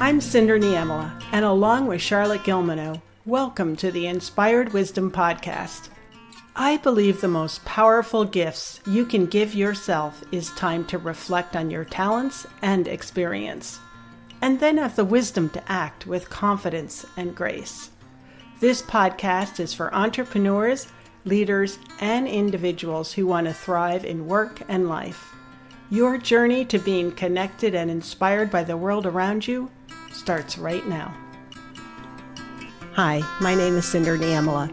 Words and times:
I'm 0.00 0.20
Cinder 0.20 0.58
Niemela, 0.58 1.22
and 1.32 1.44
along 1.44 1.86
with 1.86 2.00
Charlotte 2.00 2.42
Gilmano, 2.42 3.00
welcome 3.24 3.76
to 3.76 3.90
the 3.92 4.06
Inspired 4.06 4.72
Wisdom 4.72 5.10
Podcast. 5.10 5.90
I 6.56 6.78
believe 6.78 7.20
the 7.20 7.28
most 7.28 7.64
powerful 7.64 8.24
gifts 8.24 8.80
you 8.86 9.06
can 9.06 9.26
give 9.26 9.54
yourself 9.54 10.22
is 10.32 10.50
time 10.50 10.84
to 10.86 10.98
reflect 10.98 11.56
on 11.56 11.70
your 11.70 11.84
talents 11.84 12.46
and 12.62 12.88
experience, 12.88 13.78
and 14.40 14.60
then 14.60 14.78
have 14.78 14.96
the 14.96 15.04
wisdom 15.04 15.50
to 15.50 15.72
act 15.72 16.06
with 16.06 16.30
confidence 16.30 17.06
and 17.16 17.34
grace. 17.34 17.90
This 18.60 18.82
podcast 18.82 19.60
is 19.60 19.72
for 19.72 19.94
entrepreneurs, 19.94 20.88
leaders, 21.24 21.78
and 22.00 22.26
individuals 22.26 23.12
who 23.12 23.26
want 23.26 23.46
to 23.46 23.54
thrive 23.54 24.04
in 24.04 24.26
work 24.26 24.62
and 24.68 24.88
life. 24.88 25.31
Your 25.92 26.16
journey 26.16 26.64
to 26.64 26.78
being 26.78 27.12
connected 27.12 27.74
and 27.74 27.90
inspired 27.90 28.50
by 28.50 28.64
the 28.64 28.78
world 28.78 29.04
around 29.04 29.46
you 29.46 29.70
starts 30.10 30.56
right 30.56 30.88
now. 30.88 31.14
Hi, 32.94 33.20
my 33.42 33.54
name 33.54 33.76
is 33.76 33.84
Cinder 33.84 34.16
Niemela. 34.16 34.72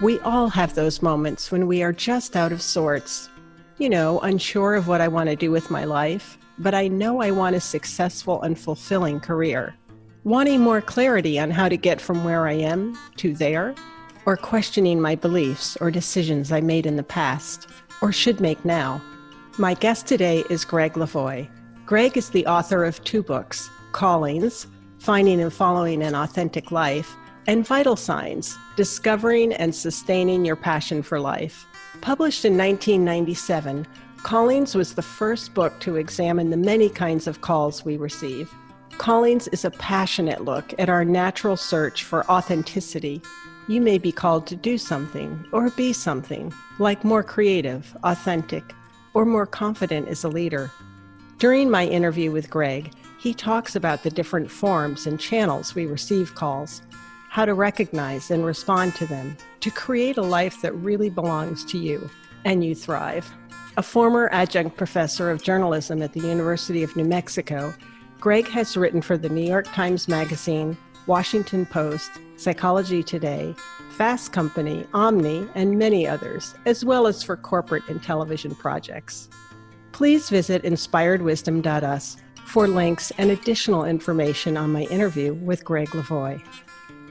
We 0.00 0.20
all 0.20 0.48
have 0.48 0.76
those 0.76 1.02
moments 1.02 1.50
when 1.50 1.66
we 1.66 1.82
are 1.82 1.92
just 1.92 2.36
out 2.36 2.52
of 2.52 2.62
sorts. 2.62 3.30
You 3.78 3.88
know, 3.88 4.20
unsure 4.20 4.76
of 4.76 4.86
what 4.86 5.00
I 5.00 5.08
want 5.08 5.28
to 5.28 5.34
do 5.34 5.50
with 5.50 5.72
my 5.72 5.82
life, 5.82 6.38
but 6.60 6.72
I 6.72 6.86
know 6.86 7.20
I 7.20 7.32
want 7.32 7.56
a 7.56 7.60
successful 7.60 8.40
and 8.42 8.56
fulfilling 8.56 9.18
career. 9.18 9.74
Wanting 10.22 10.60
more 10.60 10.80
clarity 10.80 11.36
on 11.36 11.50
how 11.50 11.68
to 11.68 11.76
get 11.76 12.00
from 12.00 12.22
where 12.22 12.46
I 12.46 12.52
am 12.52 12.96
to 13.16 13.34
there, 13.34 13.74
or 14.24 14.36
questioning 14.36 15.00
my 15.00 15.16
beliefs 15.16 15.76
or 15.80 15.90
decisions 15.90 16.52
I 16.52 16.60
made 16.60 16.86
in 16.86 16.94
the 16.94 17.02
past, 17.02 17.66
or 18.00 18.12
should 18.12 18.38
make 18.38 18.64
now. 18.64 19.02
My 19.56 19.74
guest 19.74 20.08
today 20.08 20.42
is 20.50 20.64
Greg 20.64 20.94
Levoy. 20.94 21.48
Greg 21.86 22.16
is 22.16 22.30
the 22.30 22.44
author 22.44 22.84
of 22.84 23.04
two 23.04 23.22
books 23.22 23.70
Callings, 23.92 24.66
Finding 24.98 25.40
and 25.40 25.52
Following 25.52 26.02
an 26.02 26.16
Authentic 26.16 26.72
Life, 26.72 27.14
and 27.46 27.64
Vital 27.64 27.94
Signs, 27.94 28.58
Discovering 28.74 29.52
and 29.52 29.72
Sustaining 29.72 30.44
Your 30.44 30.56
Passion 30.56 31.04
for 31.04 31.20
Life. 31.20 31.66
Published 32.00 32.44
in 32.44 32.58
1997, 32.58 33.86
Callings 34.24 34.74
was 34.74 34.94
the 34.94 35.02
first 35.02 35.54
book 35.54 35.78
to 35.78 35.94
examine 35.94 36.50
the 36.50 36.56
many 36.56 36.88
kinds 36.88 37.28
of 37.28 37.40
calls 37.40 37.84
we 37.84 37.96
receive. 37.96 38.52
Callings 38.98 39.46
is 39.48 39.64
a 39.64 39.70
passionate 39.70 40.44
look 40.44 40.74
at 40.80 40.88
our 40.88 41.04
natural 41.04 41.56
search 41.56 42.02
for 42.02 42.28
authenticity. 42.28 43.22
You 43.68 43.80
may 43.80 43.98
be 43.98 44.10
called 44.10 44.48
to 44.48 44.56
do 44.56 44.78
something 44.78 45.46
or 45.52 45.70
be 45.70 45.92
something, 45.92 46.52
like 46.80 47.04
more 47.04 47.22
creative, 47.22 47.96
authentic, 48.02 48.74
or 49.14 49.24
more 49.24 49.46
confident 49.46 50.08
as 50.08 50.24
a 50.24 50.28
leader. 50.28 50.70
During 51.38 51.70
my 51.70 51.86
interview 51.86 52.30
with 52.30 52.50
Greg, 52.50 52.92
he 53.18 53.32
talks 53.32 53.74
about 53.74 54.02
the 54.02 54.10
different 54.10 54.50
forms 54.50 55.06
and 55.06 55.18
channels 55.18 55.74
we 55.74 55.86
receive 55.86 56.34
calls, 56.34 56.82
how 57.30 57.44
to 57.44 57.54
recognize 57.54 58.30
and 58.30 58.44
respond 58.44 58.94
to 58.96 59.06
them 59.06 59.36
to 59.60 59.70
create 59.70 60.18
a 60.18 60.22
life 60.22 60.60
that 60.60 60.74
really 60.74 61.10
belongs 61.10 61.64
to 61.64 61.78
you 61.78 62.10
and 62.44 62.64
you 62.64 62.74
thrive. 62.74 63.32
A 63.76 63.82
former 63.82 64.28
adjunct 64.30 64.76
professor 64.76 65.30
of 65.30 65.42
journalism 65.42 66.02
at 66.02 66.12
the 66.12 66.20
University 66.20 66.82
of 66.82 66.94
New 66.94 67.04
Mexico, 67.04 67.74
Greg 68.20 68.46
has 68.48 68.76
written 68.76 69.02
for 69.02 69.16
the 69.16 69.28
New 69.28 69.44
York 69.44 69.66
Times 69.72 70.06
Magazine, 70.06 70.76
Washington 71.06 71.66
Post, 71.66 72.10
Psychology 72.36 73.02
Today, 73.02 73.54
Fast 73.90 74.32
Company, 74.32 74.86
Omni, 74.92 75.48
and 75.54 75.78
many 75.78 76.06
others, 76.06 76.54
as 76.66 76.84
well 76.84 77.06
as 77.06 77.22
for 77.22 77.36
corporate 77.36 77.88
and 77.88 78.02
television 78.02 78.54
projects. 78.54 79.28
Please 79.92 80.28
visit 80.28 80.62
inspiredwisdom.us 80.64 82.16
for 82.44 82.66
links 82.66 83.12
and 83.18 83.30
additional 83.30 83.84
information 83.84 84.56
on 84.56 84.72
my 84.72 84.82
interview 84.82 85.34
with 85.34 85.64
Greg 85.64 85.88
Levoy. 85.90 86.42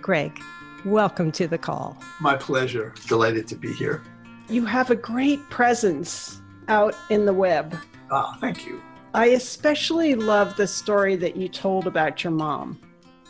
Greg, 0.01 0.39
welcome 0.83 1.31
to 1.31 1.47
the 1.47 1.57
call. 1.57 1.97
My 2.19 2.35
pleasure. 2.35 2.93
Delighted 3.07 3.47
to 3.47 3.55
be 3.55 3.73
here. 3.73 4.03
You 4.49 4.65
have 4.65 4.91
a 4.91 4.95
great 4.95 5.49
presence 5.49 6.41
out 6.67 6.95
in 7.09 7.25
the 7.25 7.33
web. 7.33 7.77
Ah, 8.11 8.37
thank 8.41 8.67
you. 8.67 8.81
I 9.13 9.27
especially 9.27 10.15
love 10.15 10.57
the 10.57 10.67
story 10.67 11.15
that 11.17 11.37
you 11.37 11.47
told 11.47 11.87
about 11.87 12.23
your 12.23 12.31
mom. 12.31 12.79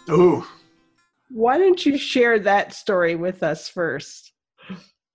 Oh. 0.10 0.48
Why 1.34 1.58
don't 1.58 1.84
you 1.84 1.98
share 1.98 2.38
that 2.38 2.76
story 2.76 3.16
with 3.16 3.42
us 3.42 3.68
first? 3.68 4.34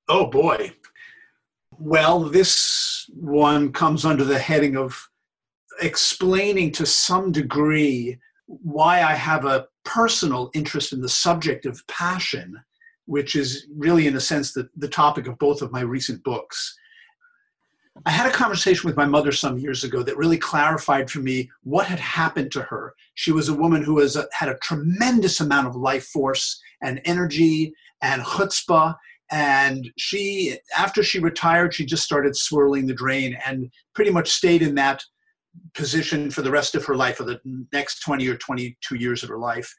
Oh, 0.09 0.27
boy. 0.27 0.73
Well, 1.79 2.25
this 2.25 3.09
one 3.15 3.73
comes 3.73 4.05
under 4.05 4.25
the 4.25 4.41
heading 4.41 4.77
of 4.77 5.09
explaining 5.81 6.73
to 6.73 6.87
some 6.87 7.31
degree 7.31 8.19
why 8.47 9.05
I 9.05 9.15
have 9.15 9.45
a 9.45 9.69
personal 9.85 10.51
interest 10.55 10.93
in 10.93 11.01
the 11.01 11.09
subject 11.09 11.67
of 11.67 11.87
passion, 11.87 12.57
which 13.05 13.37
is 13.37 13.69
really, 13.77 14.09
in 14.09 14.17
a 14.17 14.21
sense, 14.21 14.53
the, 14.53 14.69
the 14.77 14.89
topic 14.89 15.29
of 15.29 15.39
both 15.39 15.63
of 15.63 15.71
my 15.71 15.83
recent 15.83 16.25
books. 16.25 16.77
I 18.07 18.11
had 18.11 18.27
a 18.27 18.33
conversation 18.33 18.87
with 18.87 18.97
my 18.97 19.07
mother 19.07 19.33
some 19.33 19.59
years 19.59 19.85
ago 19.85 20.03
that 20.03 20.17
really 20.17 20.39
clarified 20.39 21.11
for 21.11 21.21
me 21.21 21.51
what 21.63 21.87
had 21.87 21.99
happened 21.99 22.53
to 22.53 22.63
her. 22.63 22.95
She 23.15 23.33
was 23.33 23.49
a 23.49 23.55
woman 23.55 23.83
who 23.83 23.99
has 24.01 24.17
had 24.33 24.49
a 24.49 24.59
tremendous 24.59 25.41
amount 25.41 25.67
of 25.67 25.77
life 25.77 26.07
force 26.07 26.61
and 26.83 27.01
energy 27.05 27.73
and 28.03 28.23
chutzpah. 28.23 28.97
And 29.31 29.91
she, 29.99 30.59
after 30.77 31.03
she 31.03 31.19
retired, 31.19 31.75
she 31.75 31.85
just 31.85 32.05
started 32.05 32.37
swirling 32.37 32.87
the 32.87 32.95
drain 32.95 33.37
and 33.45 33.71
pretty 33.95 34.11
much 34.11 34.31
stayed 34.31 34.63
in 34.63 34.75
that 34.77 35.03
position 35.75 36.31
for 36.31 36.43
the 36.43 36.51
rest 36.51 36.75
of 36.75 36.85
her 36.85 36.95
life, 36.95 37.17
for 37.17 37.25
the 37.25 37.41
next 37.73 38.01
20 38.01 38.29
or 38.29 38.37
22 38.37 38.97
years 38.97 39.23
of 39.23 39.29
her 39.29 39.39
life. 39.39 39.75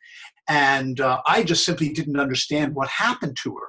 And 0.48 1.00
uh, 1.00 1.22
I 1.28 1.44
just 1.44 1.64
simply 1.64 1.90
didn't 1.90 2.20
understand 2.20 2.76
what 2.76 2.90
happened 2.90 3.38
to 3.44 3.56
her, 3.56 3.68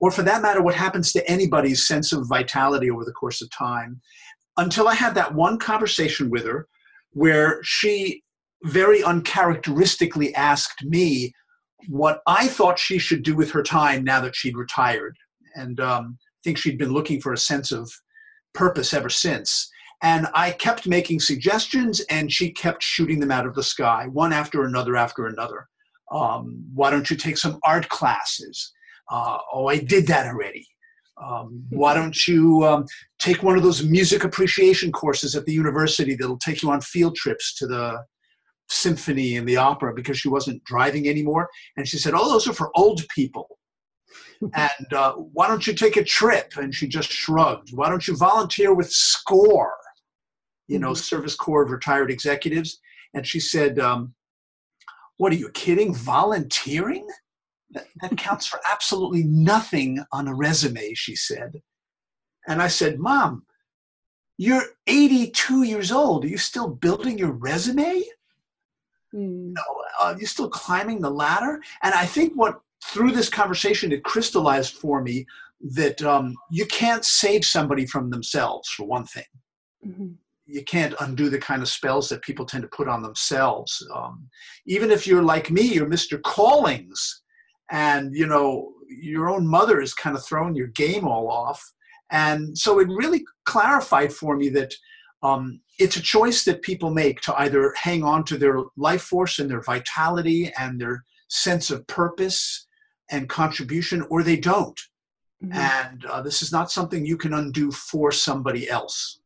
or 0.00 0.10
for 0.10 0.22
that 0.22 0.42
matter, 0.42 0.62
what 0.62 0.74
happens 0.74 1.12
to 1.12 1.30
anybody's 1.30 1.86
sense 1.86 2.12
of 2.12 2.26
vitality 2.28 2.90
over 2.90 3.04
the 3.04 3.12
course 3.12 3.42
of 3.42 3.50
time, 3.50 4.00
until 4.56 4.88
I 4.88 4.94
had 4.94 5.14
that 5.14 5.34
one 5.34 5.58
conversation 5.58 6.30
with 6.30 6.44
her 6.44 6.66
where 7.12 7.60
she 7.62 8.22
very 8.64 9.02
uncharacteristically 9.02 10.34
asked 10.34 10.84
me 10.84 11.32
what 11.88 12.20
I 12.26 12.46
thought 12.46 12.78
she 12.78 12.98
should 12.98 13.22
do 13.22 13.34
with 13.34 13.50
her 13.52 13.62
time 13.62 14.04
now 14.04 14.20
that 14.20 14.36
she'd 14.36 14.56
retired. 14.56 15.16
And 15.54 15.80
um, 15.80 16.18
I 16.20 16.40
think 16.44 16.58
she'd 16.58 16.78
been 16.78 16.92
looking 16.92 17.20
for 17.20 17.32
a 17.32 17.38
sense 17.38 17.72
of 17.72 17.90
purpose 18.54 18.92
ever 18.92 19.08
since. 19.08 19.70
And 20.02 20.28
I 20.34 20.52
kept 20.52 20.86
making 20.86 21.20
suggestions, 21.20 22.00
and 22.10 22.32
she 22.32 22.50
kept 22.50 22.82
shooting 22.82 23.20
them 23.20 23.30
out 23.30 23.46
of 23.46 23.54
the 23.54 23.62
sky, 23.62 24.06
one 24.10 24.32
after 24.32 24.64
another 24.64 24.96
after 24.96 25.26
another. 25.26 25.68
Um, 26.10 26.64
why 26.74 26.90
don't 26.90 27.10
you 27.10 27.16
take 27.16 27.36
some 27.36 27.58
art 27.64 27.88
classes? 27.88 28.72
Uh, 29.10 29.38
oh, 29.52 29.66
I 29.66 29.78
did 29.78 30.06
that 30.06 30.26
already. 30.26 30.66
Um, 31.22 31.64
why 31.70 31.92
don't 31.94 32.26
you 32.26 32.64
um, 32.64 32.86
take 33.18 33.42
one 33.42 33.56
of 33.56 33.62
those 33.62 33.82
music 33.82 34.24
appreciation 34.24 34.90
courses 34.90 35.36
at 35.36 35.44
the 35.44 35.52
university 35.52 36.14
that'll 36.14 36.38
take 36.38 36.62
you 36.62 36.70
on 36.70 36.80
field 36.80 37.14
trips 37.14 37.54
to 37.56 37.66
the 37.66 38.02
symphony 38.68 39.36
and 39.36 39.46
the 39.46 39.56
opera 39.56 39.92
because 39.92 40.18
she 40.18 40.28
wasn't 40.28 40.64
driving 40.64 41.08
anymore? 41.08 41.48
And 41.76 41.86
she 41.86 41.98
said, 41.98 42.14
Oh, 42.14 42.30
those 42.30 42.48
are 42.48 42.54
for 42.54 42.70
old 42.74 43.02
people. 43.14 43.58
and 44.54 44.92
uh, 44.94 45.12
why 45.12 45.48
don't 45.48 45.66
you 45.66 45.74
take 45.74 45.96
a 45.96 46.04
trip? 46.04 46.52
And 46.56 46.74
she 46.74 46.88
just 46.88 47.10
shrugged. 47.10 47.70
Why 47.74 47.90
don't 47.90 48.08
you 48.08 48.16
volunteer 48.16 48.72
with 48.72 48.90
SCORE? 48.90 49.74
you 50.70 50.78
know, 50.78 50.92
mm-hmm. 50.92 50.94
Service 50.94 51.34
Corps 51.34 51.64
of 51.64 51.70
Retired 51.70 52.10
Executives. 52.10 52.80
And 53.12 53.26
she 53.26 53.40
said, 53.40 53.78
um, 53.78 54.14
What 55.16 55.32
are 55.32 55.36
you 55.36 55.50
kidding? 55.50 55.92
Volunteering? 55.92 57.06
That, 57.72 57.86
that 58.00 58.16
counts 58.16 58.46
for 58.46 58.60
absolutely 58.70 59.22
nothing 59.22 60.02
on 60.12 60.26
a 60.26 60.34
resume, 60.34 60.92
she 60.94 61.14
said. 61.14 61.62
And 62.48 62.60
I 62.60 62.68
said, 62.68 62.98
Mom, 62.98 63.44
you're 64.38 64.64
82 64.86 65.62
years 65.62 65.92
old. 65.92 66.24
Are 66.24 66.28
you 66.28 66.38
still 66.38 66.68
building 66.68 67.18
your 67.18 67.32
resume? 67.32 68.02
Mm. 69.14 69.52
No, 69.54 69.62
uh, 70.00 70.14
you're 70.18 70.26
still 70.26 70.48
climbing 70.48 71.00
the 71.00 71.10
ladder. 71.10 71.60
And 71.82 71.94
I 71.94 72.06
think 72.06 72.32
what 72.34 72.60
through 72.86 73.12
this 73.12 73.28
conversation 73.28 73.92
it 73.92 74.02
crystallized 74.02 74.74
for 74.74 75.02
me 75.02 75.26
that 75.60 76.02
um, 76.02 76.34
you 76.50 76.66
can't 76.66 77.04
save 77.04 77.44
somebody 77.44 77.86
from 77.86 78.10
themselves 78.10 78.68
for 78.70 78.86
one 78.86 79.04
thing. 79.04 79.24
Mm-hmm 79.86 80.12
you 80.50 80.64
can't 80.64 80.94
undo 81.00 81.30
the 81.30 81.38
kind 81.38 81.62
of 81.62 81.68
spells 81.68 82.08
that 82.08 82.22
people 82.22 82.44
tend 82.44 82.62
to 82.62 82.68
put 82.68 82.88
on 82.88 83.02
themselves. 83.02 83.86
Um, 83.94 84.28
even 84.66 84.90
if 84.90 85.06
you're 85.06 85.22
like 85.22 85.50
me, 85.50 85.62
you're 85.62 85.88
Mr. 85.88 86.20
Callings, 86.20 87.19
and 87.70 88.14
you 88.14 88.26
know 88.26 88.72
your 88.88 89.28
own 89.28 89.46
mother 89.46 89.80
is 89.80 89.94
kind 89.94 90.16
of 90.16 90.24
throwing 90.24 90.54
your 90.54 90.66
game 90.68 91.06
all 91.06 91.30
off. 91.30 91.62
And 92.10 92.58
so 92.58 92.80
it 92.80 92.88
really 92.88 93.24
clarified 93.44 94.12
for 94.12 94.36
me 94.36 94.48
that 94.50 94.74
um, 95.22 95.60
it's 95.78 95.96
a 95.96 96.02
choice 96.02 96.44
that 96.44 96.62
people 96.62 96.90
make 96.90 97.20
to 97.22 97.40
either 97.40 97.72
hang 97.80 98.02
on 98.02 98.24
to 98.24 98.36
their 98.36 98.62
life 98.76 99.02
force 99.02 99.38
and 99.38 99.48
their 99.50 99.62
vitality 99.62 100.50
and 100.58 100.80
their 100.80 101.04
sense 101.28 101.70
of 101.70 101.86
purpose 101.86 102.66
and 103.10 103.28
contribution, 103.28 104.04
or 104.10 104.22
they 104.22 104.36
don't. 104.36 104.78
Mm-hmm. 105.42 105.52
And 105.52 106.04
uh, 106.06 106.22
this 106.22 106.42
is 106.42 106.52
not 106.52 106.70
something 106.70 107.06
you 107.06 107.16
can 107.16 107.34
undo 107.34 107.70
for 107.70 108.12
somebody 108.12 108.68
else. 108.68 109.19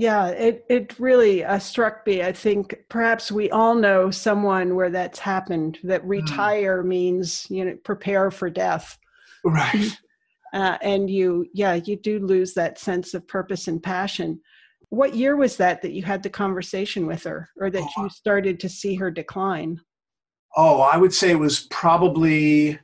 Yeah, 0.00 0.28
it, 0.28 0.64
it 0.70 0.98
really 0.98 1.44
uh, 1.44 1.58
struck 1.58 2.06
me. 2.06 2.22
I 2.22 2.32
think 2.32 2.74
perhaps 2.88 3.30
we 3.30 3.50
all 3.50 3.74
know 3.74 4.10
someone 4.10 4.74
where 4.74 4.88
that's 4.88 5.18
happened, 5.18 5.78
that 5.82 6.00
hmm. 6.00 6.08
retire 6.08 6.82
mm. 6.82 6.86
means, 6.86 7.46
you 7.50 7.66
know, 7.66 7.76
prepare 7.84 8.30
for 8.30 8.48
death. 8.48 8.98
Right. 9.44 9.90
Uh, 10.52 10.76
and 10.82 11.08
you, 11.08 11.46
yeah, 11.54 11.74
you 11.74 11.94
do 11.94 12.18
lose 12.18 12.54
that 12.54 12.76
sense 12.76 13.14
of 13.14 13.24
purpose 13.28 13.68
and 13.68 13.80
passion. 13.80 14.40
What 14.88 15.14
year 15.14 15.36
was 15.36 15.56
that 15.58 15.80
that 15.82 15.92
you 15.92 16.02
had 16.02 16.24
the 16.24 16.28
conversation 16.28 17.06
with 17.06 17.22
her 17.22 17.48
or 17.60 17.70
that 17.70 17.84
oh. 17.96 18.02
you 18.02 18.08
started 18.08 18.58
to 18.58 18.68
see 18.68 18.96
her 18.96 19.12
decline? 19.12 19.80
Oh, 20.56 20.80
I 20.80 20.96
would 20.96 21.14
say 21.14 21.30
it 21.30 21.38
was 21.38 21.68
probably, 21.70 22.76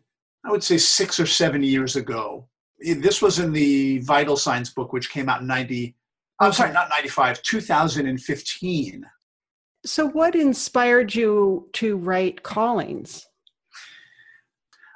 I 0.44 0.50
would 0.52 0.62
say 0.62 0.78
six 0.78 1.18
or 1.18 1.26
seven 1.26 1.64
years 1.64 1.96
ago. 1.96 2.46
This 2.78 3.20
was 3.20 3.40
in 3.40 3.52
the 3.52 3.98
Vital 3.98 4.36
Signs 4.36 4.72
book, 4.72 4.92
which 4.92 5.10
came 5.10 5.28
out 5.28 5.40
in 5.40 5.48
90, 5.48 5.96
I'm 6.40 6.52
sorry, 6.52 6.72
not 6.72 6.90
95, 6.90 7.42
2015. 7.42 9.06
So, 9.84 10.06
what 10.08 10.34
inspired 10.34 11.14
you 11.14 11.68
to 11.74 11.96
write 11.96 12.42
Callings? 12.42 13.26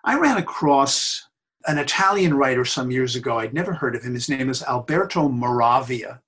I 0.04 0.18
ran 0.18 0.36
across 0.36 1.28
an 1.66 1.78
Italian 1.78 2.34
writer 2.34 2.64
some 2.64 2.90
years 2.90 3.16
ago. 3.16 3.38
I'd 3.38 3.54
never 3.54 3.72
heard 3.72 3.94
of 3.94 4.02
him. 4.02 4.14
His 4.14 4.28
name 4.28 4.48
is 4.48 4.62
Alberto 4.62 5.28
Moravia. 5.28 6.20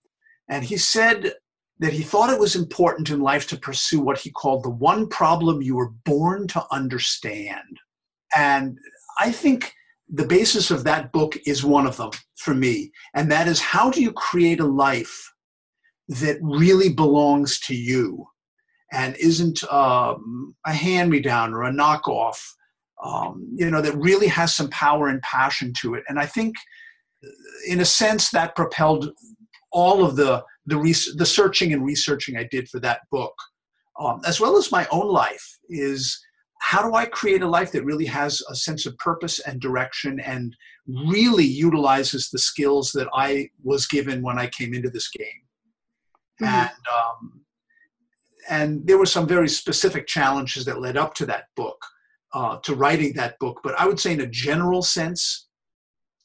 And 0.48 0.64
he 0.64 0.76
said 0.76 1.34
that 1.78 1.92
he 1.92 2.02
thought 2.02 2.30
it 2.30 2.38
was 2.38 2.54
important 2.54 3.10
in 3.10 3.20
life 3.20 3.46
to 3.48 3.56
pursue 3.56 4.00
what 4.00 4.18
he 4.18 4.30
called 4.30 4.62
the 4.62 4.70
one 4.70 5.08
problem 5.08 5.62
you 5.62 5.74
were 5.76 5.90
born 6.04 6.46
to 6.48 6.64
understand. 6.70 7.80
And 8.36 8.78
I 9.18 9.32
think 9.32 9.72
the 10.12 10.26
basis 10.26 10.70
of 10.70 10.84
that 10.84 11.10
book 11.10 11.36
is 11.46 11.64
one 11.64 11.86
of 11.86 11.96
them 11.96 12.10
for 12.36 12.54
me. 12.54 12.92
And 13.14 13.32
that 13.32 13.48
is 13.48 13.60
how 13.60 13.90
do 13.90 14.02
you 14.02 14.12
create 14.12 14.60
a 14.60 14.66
life 14.66 15.32
that 16.08 16.36
really 16.42 16.92
belongs 16.92 17.58
to 17.60 17.74
you 17.74 18.26
and 18.92 19.16
isn't 19.16 19.64
um, 19.72 20.54
a 20.66 20.72
hand 20.72 21.10
me 21.10 21.20
down 21.20 21.54
or 21.54 21.62
a 21.62 21.72
knockoff, 21.72 22.36
um, 23.02 23.48
you 23.54 23.70
know, 23.70 23.80
that 23.80 23.96
really 23.96 24.26
has 24.26 24.54
some 24.54 24.68
power 24.68 25.08
and 25.08 25.22
passion 25.22 25.72
to 25.80 25.94
it. 25.94 26.04
And 26.08 26.18
I 26.18 26.26
think, 26.26 26.56
in 27.66 27.80
a 27.80 27.84
sense, 27.86 28.30
that 28.30 28.54
propelled 28.54 29.10
all 29.72 30.04
of 30.04 30.16
the 30.16 30.44
the, 30.66 30.76
res- 30.76 31.14
the 31.16 31.26
searching 31.26 31.72
and 31.72 31.84
researching 31.84 32.36
I 32.36 32.44
did 32.44 32.68
for 32.68 32.78
that 32.80 33.00
book, 33.10 33.34
um, 33.98 34.20
as 34.24 34.38
well 34.38 34.56
as 34.56 34.70
my 34.70 34.86
own 34.92 35.08
life, 35.08 35.58
is 35.68 36.22
how 36.62 36.80
do 36.80 36.94
I 36.94 37.06
create 37.06 37.42
a 37.42 37.48
life 37.48 37.72
that 37.72 37.84
really 37.84 38.06
has 38.06 38.40
a 38.48 38.54
sense 38.54 38.86
of 38.86 38.96
purpose 38.98 39.40
and 39.40 39.60
direction 39.60 40.20
and 40.20 40.56
really 40.86 41.44
utilizes 41.44 42.30
the 42.30 42.38
skills 42.38 42.92
that 42.92 43.08
I 43.12 43.50
was 43.64 43.88
given 43.88 44.22
when 44.22 44.38
I 44.38 44.46
came 44.46 44.72
into 44.72 44.88
this 44.88 45.10
game? 45.10 45.42
Mm-hmm. 46.40 46.54
And 46.54 46.70
um, 46.70 47.40
and 48.48 48.86
there 48.86 48.96
were 48.96 49.06
some 49.06 49.26
very 49.26 49.48
specific 49.48 50.06
challenges 50.06 50.64
that 50.66 50.80
led 50.80 50.96
up 50.96 51.14
to 51.14 51.26
that 51.26 51.46
book, 51.56 51.84
uh, 52.32 52.58
to 52.58 52.76
writing 52.76 53.12
that 53.14 53.40
book. 53.40 53.60
But 53.64 53.78
I 53.78 53.86
would 53.88 53.98
say, 53.98 54.12
in 54.12 54.20
a 54.20 54.26
general 54.26 54.82
sense, 54.82 55.48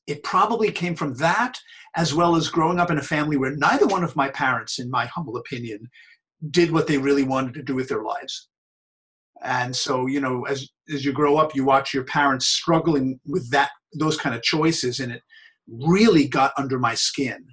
it 0.06 0.22
probably 0.22 0.72
came 0.72 0.96
from 0.96 1.16
that, 1.16 1.60
as 1.96 2.14
well 2.14 2.36
as 2.36 2.48
growing 2.48 2.80
up 2.80 2.92
in 2.92 3.00
a 3.00 3.04
family 3.04 3.38
where 3.38 3.56
neither 3.56 3.88
one 3.88 4.04
of 4.04 4.16
my 4.16 4.30
parents, 4.30 4.78
in 4.78 4.92
my 4.92 5.08
humble 5.08 5.38
opinion, 5.38 5.90
did 6.52 6.72
what 6.72 6.86
they 6.86 7.00
really 7.00 7.24
wanted 7.24 7.56
to 7.56 7.64
do 7.64 7.74
with 7.74 7.90
their 7.90 8.04
lives 8.04 8.50
and 9.44 9.76
so 9.76 10.06
you 10.06 10.20
know 10.20 10.46
as 10.46 10.70
as 10.94 11.06
you 11.06 11.14
grow 11.14 11.38
up 11.38 11.56
you 11.56 11.64
watch 11.64 11.94
your 11.94 12.04
parents 12.06 12.48
struggling 12.48 13.20
with 13.26 13.50
that 13.52 13.70
those 14.00 14.18
kind 14.18 14.36
of 14.36 14.42
choices 14.42 15.00
and 15.00 15.12
it 15.12 15.22
really 15.68 16.28
got 16.28 16.54
under 16.58 16.80
my 16.80 16.94
skin 16.94 17.46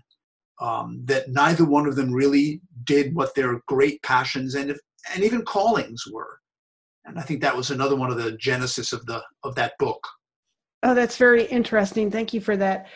um, 0.61 1.03
that 1.05 1.29
neither 1.29 1.65
one 1.65 1.87
of 1.87 1.97
them 1.97 2.13
really 2.13 2.61
did 2.85 3.15
what 3.15 3.35
their 3.35 3.61
great 3.67 4.03
passions 4.03 4.55
and 4.55 4.71
if, 4.71 4.79
and 5.13 5.25
even 5.25 5.43
callings 5.43 6.05
were. 6.11 6.39
And 7.07 7.19
i 7.19 7.23
think 7.23 7.43
that 7.43 7.57
was 7.57 7.71
another 7.71 7.97
one 7.97 8.11
of 8.11 8.17
the 8.17 8.33
genesis 8.33 8.93
of 8.93 9.05
the 9.07 9.23
of 9.43 9.55
that 9.57 9.75
book. 9.79 10.03
Oh 10.83 10.95
that's 10.95 11.17
very 11.17 11.45
interesting. 11.45 12.11
Thank 12.11 12.33
you 12.33 12.41
for 12.41 12.57
that 12.57 12.87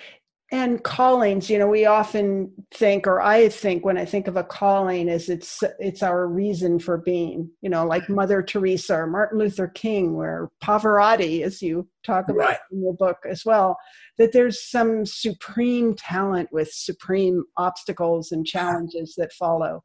and 0.50 0.82
callings 0.82 1.50
you 1.50 1.58
know 1.58 1.68
we 1.68 1.84
often 1.84 2.50
think 2.72 3.06
or 3.06 3.20
i 3.20 3.48
think 3.48 3.84
when 3.84 3.98
i 3.98 4.04
think 4.04 4.26
of 4.26 4.36
a 4.36 4.44
calling 4.44 5.08
is 5.08 5.28
it's 5.28 5.62
it's 5.78 6.02
our 6.02 6.26
reason 6.26 6.78
for 6.78 6.96
being 6.96 7.50
you 7.60 7.68
know 7.68 7.86
like 7.86 8.08
mother 8.08 8.42
teresa 8.42 8.94
or 8.94 9.06
martin 9.06 9.38
luther 9.38 9.68
king 9.68 10.14
or 10.14 10.50
pavarotti 10.62 11.42
as 11.42 11.60
you 11.60 11.86
talk 12.04 12.28
about 12.30 12.38
right. 12.38 12.58
in 12.72 12.82
your 12.82 12.94
book 12.94 13.18
as 13.28 13.44
well 13.44 13.76
that 14.16 14.32
there's 14.32 14.70
some 14.70 15.04
supreme 15.04 15.94
talent 15.94 16.48
with 16.50 16.70
supreme 16.72 17.44
obstacles 17.58 18.32
and 18.32 18.46
challenges 18.46 19.14
that 19.16 19.32
follow 19.32 19.82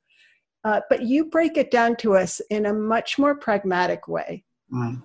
uh, 0.65 0.79
but 0.89 1.01
you 1.01 1.25
break 1.25 1.57
it 1.57 1.71
down 1.71 1.93
to 1.93 2.15
us 2.15 2.39
in 2.49 2.67
a 2.67 2.73
much 2.73 3.19
more 3.19 3.35
pragmatic 3.35 4.07
way 4.07 4.45
mm. 4.73 5.01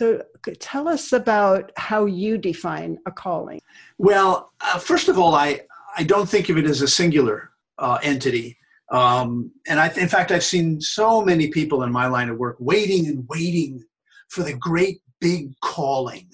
So 0.00 0.22
tell 0.60 0.88
us 0.88 1.12
about 1.12 1.72
how 1.76 2.06
you 2.06 2.38
define 2.38 2.96
a 3.04 3.10
calling. 3.10 3.60
Well, 3.98 4.50
uh, 4.62 4.78
first 4.78 5.10
of 5.10 5.18
all, 5.18 5.34
I, 5.34 5.60
I 5.94 6.04
don't 6.04 6.26
think 6.26 6.48
of 6.48 6.56
it 6.56 6.64
as 6.64 6.80
a 6.80 6.88
singular 6.88 7.50
uh, 7.76 7.98
entity. 8.02 8.56
Um, 8.90 9.52
and 9.68 9.78
I, 9.78 9.88
in 9.88 10.08
fact, 10.08 10.30
I've 10.30 10.42
seen 10.42 10.80
so 10.80 11.20
many 11.20 11.48
people 11.48 11.82
in 11.82 11.92
my 11.92 12.06
line 12.06 12.30
of 12.30 12.38
work 12.38 12.56
waiting 12.58 13.08
and 13.08 13.26
waiting 13.28 13.84
for 14.30 14.42
the 14.42 14.54
great 14.54 15.02
big 15.20 15.52
calling, 15.60 16.30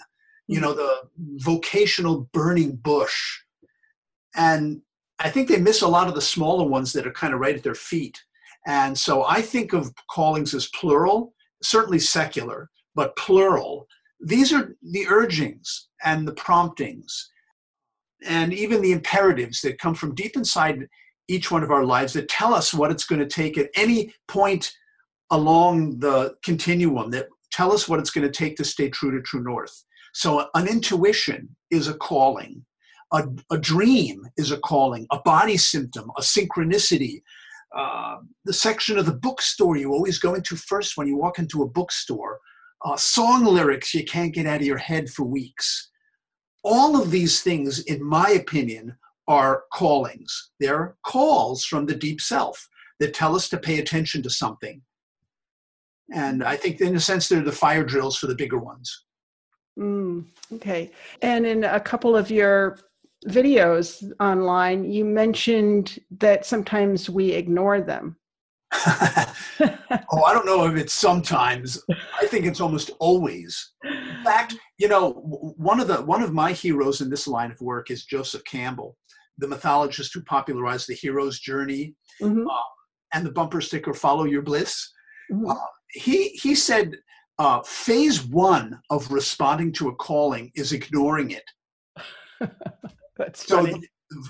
you 0.46 0.60
know, 0.60 0.72
the 0.72 1.00
vocational 1.38 2.30
burning 2.32 2.76
bush. 2.76 3.40
And 4.36 4.80
I 5.18 5.28
think 5.28 5.48
they 5.48 5.58
miss 5.58 5.82
a 5.82 5.88
lot 5.88 6.06
of 6.06 6.14
the 6.14 6.20
smaller 6.20 6.68
ones 6.68 6.92
that 6.92 7.04
are 7.04 7.12
kind 7.12 7.34
of 7.34 7.40
right 7.40 7.56
at 7.56 7.64
their 7.64 7.74
feet. 7.74 8.22
And 8.64 8.96
so 8.96 9.24
I 9.24 9.42
think 9.42 9.72
of 9.72 9.92
callings 10.08 10.54
as 10.54 10.68
plural, 10.68 11.34
certainly 11.64 11.98
secular, 11.98 12.70
but 12.96 13.14
plural. 13.16 13.86
These 14.18 14.52
are 14.52 14.74
the 14.82 15.06
urgings 15.08 15.88
and 16.02 16.26
the 16.26 16.34
promptings 16.34 17.30
and 18.26 18.52
even 18.52 18.80
the 18.80 18.92
imperatives 18.92 19.60
that 19.60 19.78
come 19.78 19.94
from 19.94 20.14
deep 20.14 20.36
inside 20.36 20.88
each 21.28 21.50
one 21.50 21.62
of 21.62 21.70
our 21.70 21.84
lives 21.84 22.14
that 22.14 22.28
tell 22.28 22.54
us 22.54 22.72
what 22.72 22.90
it's 22.90 23.04
going 23.04 23.20
to 23.20 23.26
take 23.26 23.58
at 23.58 23.70
any 23.76 24.12
point 24.26 24.72
along 25.30 25.98
the 25.98 26.34
continuum 26.44 27.10
that 27.10 27.26
tell 27.52 27.72
us 27.72 27.88
what 27.88 27.98
it's 27.98 28.10
going 28.10 28.26
to 28.26 28.32
take 28.32 28.56
to 28.56 28.64
stay 28.64 28.88
true 28.88 29.10
to 29.10 29.20
true 29.22 29.42
north. 29.42 29.84
So, 30.14 30.48
an 30.54 30.66
intuition 30.66 31.54
is 31.70 31.88
a 31.88 31.94
calling, 31.94 32.64
a, 33.12 33.24
a 33.50 33.58
dream 33.58 34.22
is 34.38 34.50
a 34.50 34.58
calling, 34.58 35.06
a 35.12 35.18
body 35.20 35.56
symptom, 35.56 36.10
a 36.16 36.22
synchronicity. 36.22 37.22
Uh, 37.76 38.18
the 38.44 38.52
section 38.52 38.96
of 38.98 39.04
the 39.04 39.12
bookstore 39.12 39.76
you 39.76 39.92
always 39.92 40.18
go 40.18 40.34
into 40.34 40.56
first 40.56 40.96
when 40.96 41.06
you 41.06 41.18
walk 41.18 41.38
into 41.38 41.62
a 41.62 41.68
bookstore 41.68 42.38
uh, 42.86 42.96
song 42.96 43.44
lyrics 43.44 43.92
you 43.92 44.04
can't 44.04 44.32
get 44.32 44.46
out 44.46 44.60
of 44.60 44.66
your 44.66 44.78
head 44.78 45.10
for 45.10 45.24
weeks. 45.24 45.90
All 46.62 47.00
of 47.00 47.10
these 47.10 47.42
things, 47.42 47.80
in 47.80 48.02
my 48.02 48.30
opinion, 48.30 48.96
are 49.28 49.64
callings. 49.72 50.50
They're 50.60 50.96
calls 51.04 51.64
from 51.64 51.86
the 51.86 51.96
deep 51.96 52.20
self 52.20 52.68
that 53.00 53.12
tell 53.12 53.34
us 53.34 53.48
to 53.48 53.58
pay 53.58 53.80
attention 53.80 54.22
to 54.22 54.30
something. 54.30 54.82
And 56.12 56.44
I 56.44 56.56
think, 56.56 56.80
in 56.80 56.94
a 56.94 57.00
sense, 57.00 57.28
they're 57.28 57.42
the 57.42 57.50
fire 57.50 57.84
drills 57.84 58.16
for 58.16 58.28
the 58.28 58.36
bigger 58.36 58.58
ones. 58.58 59.04
Mm, 59.76 60.26
okay. 60.54 60.92
And 61.22 61.44
in 61.44 61.64
a 61.64 61.80
couple 61.80 62.16
of 62.16 62.30
your 62.30 62.78
videos 63.26 64.12
online, 64.20 64.84
you 64.84 65.04
mentioned 65.04 65.98
that 66.18 66.46
sometimes 66.46 67.10
we 67.10 67.32
ignore 67.32 67.80
them. 67.80 68.16
oh, 68.74 70.22
I 70.26 70.34
don't 70.34 70.46
know 70.46 70.66
if 70.66 70.76
it's 70.76 70.92
sometimes. 70.92 71.82
I 72.20 72.26
think 72.26 72.46
it's 72.46 72.60
almost 72.60 72.90
always. 72.98 73.72
In 73.84 74.24
fact, 74.24 74.56
you 74.78 74.88
know, 74.88 75.12
one 75.56 75.80
of 75.80 75.88
the 75.88 76.02
one 76.02 76.22
of 76.22 76.32
my 76.32 76.52
heroes 76.52 77.00
in 77.00 77.10
this 77.10 77.26
line 77.26 77.50
of 77.50 77.60
work 77.60 77.90
is 77.90 78.04
Joseph 78.04 78.44
Campbell, 78.44 78.96
the 79.38 79.48
mythologist 79.48 80.12
who 80.14 80.22
popularized 80.22 80.88
the 80.88 80.94
hero's 80.94 81.38
journey 81.38 81.94
mm-hmm. 82.20 82.46
uh, 82.48 82.62
and 83.14 83.24
the 83.24 83.32
bumper 83.32 83.60
sticker 83.60 83.94
"Follow 83.94 84.24
Your 84.24 84.42
Bliss." 84.42 84.92
Mm-hmm. 85.32 85.50
Uh, 85.50 85.54
he 85.90 86.28
he 86.30 86.54
said 86.54 86.96
uh, 87.38 87.62
phase 87.62 88.24
one 88.24 88.80
of 88.90 89.10
responding 89.12 89.72
to 89.74 89.88
a 89.88 89.94
calling 89.96 90.50
is 90.54 90.72
ignoring 90.72 91.30
it. 91.30 91.44
That's 93.16 93.44
funny. 93.44 93.72
So, 93.72 93.80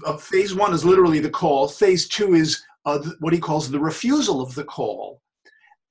uh, 0.07 0.17
phase 0.17 0.55
one 0.55 0.73
is 0.73 0.85
literally 0.85 1.21
the 1.21 1.31
call. 1.31 1.69
Phase 1.69 2.09
two 2.09 2.35
is 2.35 2.63
uh, 2.87 3.01
what 3.19 3.33
he 3.33 3.41
calls 3.41 3.71
the 3.71 3.81
refusal 3.81 4.41
of 4.41 4.55
the 4.55 4.65
call. 4.65 5.21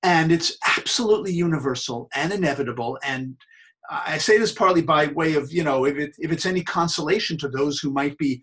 And 0.02 0.32
it's 0.32 0.58
absolutely 0.78 1.34
universal 1.34 2.10
and 2.16 2.32
inevitable. 2.32 2.98
And 3.04 3.36
I 3.90 4.18
say 4.18 4.38
this 4.38 4.52
partly 4.52 4.82
by 4.82 5.08
way 5.08 5.36
of, 5.36 5.52
you 5.52 5.64
know, 5.64 5.86
if, 5.86 5.98
it, 5.98 6.16
if 6.18 6.32
it's 6.32 6.46
any 6.46 6.64
consolation 6.64 7.38
to 7.40 7.50
those 7.50 7.80
who 7.80 7.92
might 7.92 8.18
be 8.18 8.42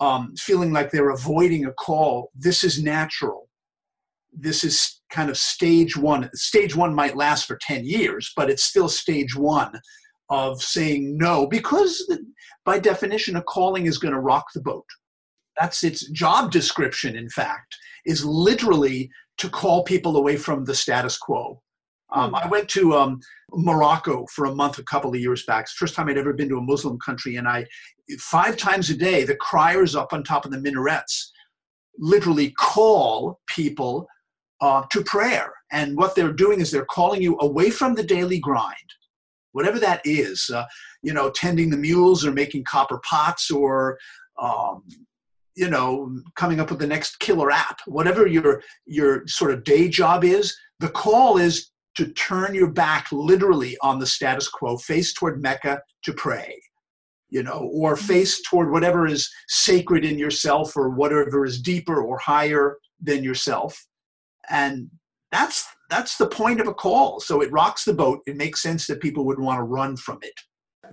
um, 0.00 0.34
feeling 0.36 0.72
like 0.72 0.90
they're 0.90 1.10
avoiding 1.10 1.64
a 1.64 1.72
call, 1.72 2.30
this 2.34 2.62
is 2.62 2.82
natural. 2.82 3.48
This 4.32 4.64
is 4.64 5.00
kind 5.10 5.30
of 5.30 5.38
stage 5.38 5.96
one. 5.96 6.28
Stage 6.34 6.76
one 6.76 6.94
might 6.94 7.16
last 7.16 7.46
for 7.46 7.58
10 7.62 7.84
years, 7.84 8.32
but 8.36 8.50
it's 8.50 8.64
still 8.64 8.88
stage 8.88 9.36
one 9.36 9.80
of 10.30 10.62
saying 10.62 11.16
no, 11.16 11.46
because 11.46 12.10
by 12.64 12.78
definition, 12.78 13.36
a 13.36 13.42
calling 13.42 13.86
is 13.86 13.98
going 13.98 14.14
to 14.14 14.20
rock 14.20 14.46
the 14.54 14.62
boat 14.62 14.86
That's 15.60 15.84
its 15.84 16.08
job 16.10 16.50
description, 16.50 17.16
in 17.16 17.28
fact, 17.28 17.76
is 18.06 18.24
literally 18.24 19.10
to 19.38 19.48
call 19.48 19.84
people 19.84 20.16
away 20.16 20.36
from 20.36 20.64
the 20.64 20.74
status 20.74 21.18
quo. 21.18 21.60
Um, 22.12 22.30
hmm. 22.30 22.36
I 22.36 22.46
went 22.46 22.68
to 22.70 22.94
um, 22.94 23.20
Morocco 23.52 24.26
for 24.26 24.46
a 24.46 24.54
month 24.54 24.78
a 24.78 24.84
couple 24.84 25.10
of 25.10 25.20
years 25.20 25.44
back. 25.46 25.64
It's 25.64 25.74
the 25.74 25.84
first 25.84 25.94
time 25.94 26.08
I'd 26.08 26.18
ever 26.18 26.32
been 26.32 26.48
to 26.50 26.58
a 26.58 26.62
Muslim 26.62 26.98
country, 26.98 27.36
and 27.36 27.48
I 27.48 27.66
five 28.18 28.56
times 28.56 28.90
a 28.90 28.96
day 28.96 29.24
the 29.24 29.36
criers 29.36 29.94
up 29.94 30.12
on 30.12 30.22
top 30.22 30.44
of 30.44 30.50
the 30.50 30.60
minarets 30.60 31.32
literally 31.98 32.50
call 32.58 33.40
people 33.46 34.06
uh, 34.60 34.82
to 34.90 35.02
prayer. 35.02 35.52
And 35.72 35.96
what 35.96 36.14
they're 36.14 36.32
doing 36.32 36.60
is 36.60 36.70
they're 36.70 36.84
calling 36.84 37.22
you 37.22 37.38
away 37.40 37.70
from 37.70 37.94
the 37.94 38.02
daily 38.02 38.38
grind, 38.38 38.74
whatever 39.52 39.78
that 39.78 40.00
is. 40.04 40.50
Uh, 40.52 40.64
you 41.02 41.12
know, 41.12 41.30
tending 41.30 41.70
the 41.70 41.76
mules 41.76 42.24
or 42.24 42.32
making 42.32 42.64
copper 42.64 43.00
pots 43.08 43.50
or 43.50 43.98
um, 44.40 44.82
you 45.56 45.68
know 45.68 46.10
coming 46.36 46.60
up 46.60 46.70
with 46.70 46.78
the 46.78 46.86
next 46.86 47.18
killer 47.20 47.50
app. 47.50 47.80
Whatever 47.86 48.26
your 48.26 48.62
your 48.86 49.26
sort 49.26 49.52
of 49.52 49.64
day 49.64 49.88
job 49.88 50.24
is 50.24 50.56
the 50.80 50.88
call 50.88 51.38
is 51.38 51.70
to 51.94 52.12
turn 52.12 52.54
your 52.54 52.70
back 52.70 53.08
literally 53.12 53.76
on 53.82 53.98
the 53.98 54.06
status 54.06 54.48
quo 54.48 54.76
face 54.76 55.12
toward 55.12 55.42
mecca 55.42 55.82
to 56.02 56.12
pray 56.14 56.58
you 57.32 57.42
know 57.42 57.70
or 57.72 57.94
mm-hmm. 57.94 58.06
face 58.06 58.40
toward 58.42 58.70
whatever 58.70 59.06
is 59.06 59.28
sacred 59.48 60.04
in 60.04 60.18
yourself 60.18 60.76
or 60.76 60.90
whatever 60.90 61.44
is 61.44 61.60
deeper 61.60 62.00
or 62.00 62.18
higher 62.18 62.76
than 63.00 63.24
yourself. 63.24 63.86
And 64.48 64.90
that's 65.32 65.66
that's 65.90 66.16
the 66.16 66.26
point 66.26 66.60
of 66.60 66.68
a 66.68 66.74
call. 66.74 67.20
So 67.20 67.40
it 67.40 67.50
rocks 67.50 67.84
the 67.84 67.94
boat. 67.94 68.20
It 68.26 68.36
makes 68.36 68.62
sense 68.62 68.86
that 68.86 69.00
people 69.00 69.24
would 69.26 69.40
want 69.40 69.58
to 69.58 69.64
run 69.64 69.96
from 69.96 70.18
it. 70.22 70.34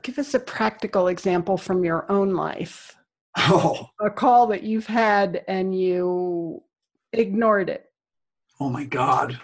Give 0.01 0.17
us 0.17 0.33
a 0.33 0.39
practical 0.39 1.07
example 1.07 1.57
from 1.57 1.83
your 1.83 2.09
own 2.11 2.33
life 2.33 2.95
Oh. 3.39 3.89
A 4.01 4.09
call 4.09 4.47
that 4.47 4.63
you've 4.63 4.87
had 4.87 5.43
and 5.47 5.77
you 5.77 6.61
ignored 7.13 7.69
it. 7.69 7.85
Oh 8.59 8.69
my 8.69 8.83
God. 8.83 9.39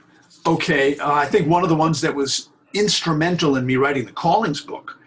Okay. 0.46 0.98
Uh, 0.98 1.14
I 1.14 1.26
think 1.26 1.48
one 1.48 1.64
of 1.64 1.70
the 1.70 1.76
ones 1.76 2.02
that 2.02 2.14
was 2.14 2.50
instrumental 2.74 3.56
in 3.56 3.66
me 3.66 3.78
writing 3.78 4.06
the 4.06 4.12
Callings 4.12 4.62
book. 4.62 5.00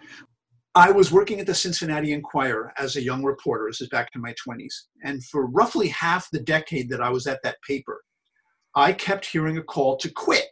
I 0.75 0.91
was 0.91 1.11
working 1.11 1.39
at 1.39 1.47
the 1.47 1.55
Cincinnati 1.55 2.13
Enquirer 2.13 2.73
as 2.77 2.95
a 2.95 3.01
young 3.01 3.23
reporter. 3.23 3.65
This 3.67 3.81
is 3.81 3.89
back 3.89 4.09
in 4.15 4.21
my 4.21 4.33
20s. 4.47 4.73
And 5.03 5.23
for 5.25 5.47
roughly 5.47 5.87
half 5.89 6.29
the 6.31 6.39
decade 6.39 6.89
that 6.89 7.01
I 7.01 7.09
was 7.09 7.27
at 7.27 7.41
that 7.43 7.57
paper, 7.67 8.01
I 8.75 8.93
kept 8.93 9.25
hearing 9.25 9.57
a 9.57 9.63
call 9.63 9.97
to 9.97 10.09
quit 10.09 10.45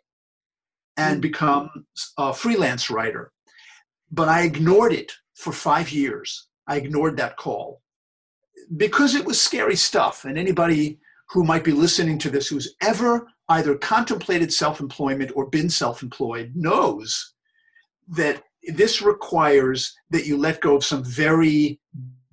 and 0.97 1.19
mm. 1.19 1.21
become 1.21 1.69
a 2.17 2.33
freelance 2.33 2.89
writer. 2.89 3.31
But 4.11 4.27
I 4.27 4.41
ignored 4.41 4.93
it 4.93 5.11
for 5.35 5.53
five 5.53 5.91
years. 5.91 6.47
I 6.67 6.77
ignored 6.77 7.17
that 7.17 7.37
call 7.37 7.81
because 8.75 9.15
it 9.15 9.25
was 9.25 9.39
scary 9.39 9.75
stuff. 9.75 10.25
And 10.25 10.37
anybody 10.37 10.99
who 11.29 11.43
might 11.43 11.63
be 11.63 11.71
listening 11.71 12.17
to 12.19 12.29
this 12.29 12.47
who's 12.47 12.75
ever 12.81 13.27
either 13.49 13.75
contemplated 13.77 14.51
self 14.51 14.79
employment 14.79 15.31
or 15.35 15.45
been 15.45 15.69
self 15.69 16.03
employed 16.03 16.51
knows 16.55 17.33
that 18.09 18.43
this 18.73 19.01
requires 19.01 19.95
that 20.09 20.25
you 20.25 20.37
let 20.37 20.61
go 20.61 20.75
of 20.75 20.83
some 20.83 21.03
very 21.03 21.79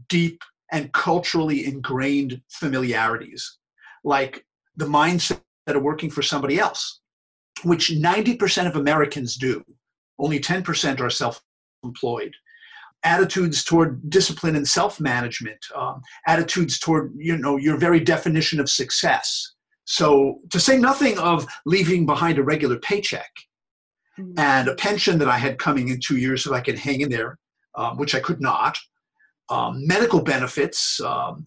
deep 0.09 0.43
and 0.73 0.93
culturally 0.93 1.67
ingrained 1.67 2.41
familiarities, 2.49 3.59
like 4.03 4.45
the 4.77 4.87
mindset 4.87 5.41
are 5.69 5.79
working 5.79 6.11
for 6.11 6.23
somebody 6.23 6.59
else, 6.59 7.01
which 7.63 7.93
90% 7.93 8.67
of 8.67 8.77
Americans 8.77 9.37
do. 9.37 9.65
Only 10.19 10.41
10% 10.41 11.01
are 11.01 11.11
self 11.11 11.43
employed 11.85 12.35
attitudes 13.05 13.63
toward 13.63 14.09
discipline 14.09 14.57
and 14.57 14.67
self-management 14.67 15.59
um, 15.77 16.03
attitudes 16.27 16.79
toward 16.79 17.13
you 17.17 17.37
know 17.37 17.57
your 17.57 17.77
very 17.77 18.01
definition 18.01 18.59
of 18.59 18.69
success 18.69 19.53
so 19.85 20.41
to 20.51 20.59
say 20.59 20.79
nothing 20.79 21.19
of 21.19 21.47
leaving 21.67 22.07
behind 22.07 22.39
a 22.39 22.43
regular 22.43 22.79
paycheck 22.79 23.31
mm-hmm. 24.19 24.39
and 24.39 24.69
a 24.69 24.75
pension 24.75 25.19
that 25.19 25.29
i 25.29 25.37
had 25.37 25.59
coming 25.59 25.89
in 25.89 26.01
two 26.01 26.17
years 26.17 26.43
so 26.43 26.55
i 26.55 26.61
could 26.61 26.79
hang 26.79 27.03
in 27.03 27.11
there 27.11 27.39
um, 27.77 27.97
which 27.99 28.15
i 28.15 28.21
could 28.21 28.41
not 28.41 28.79
um, 29.51 29.87
medical 29.87 30.23
benefits 30.23 30.99
um, 31.01 31.45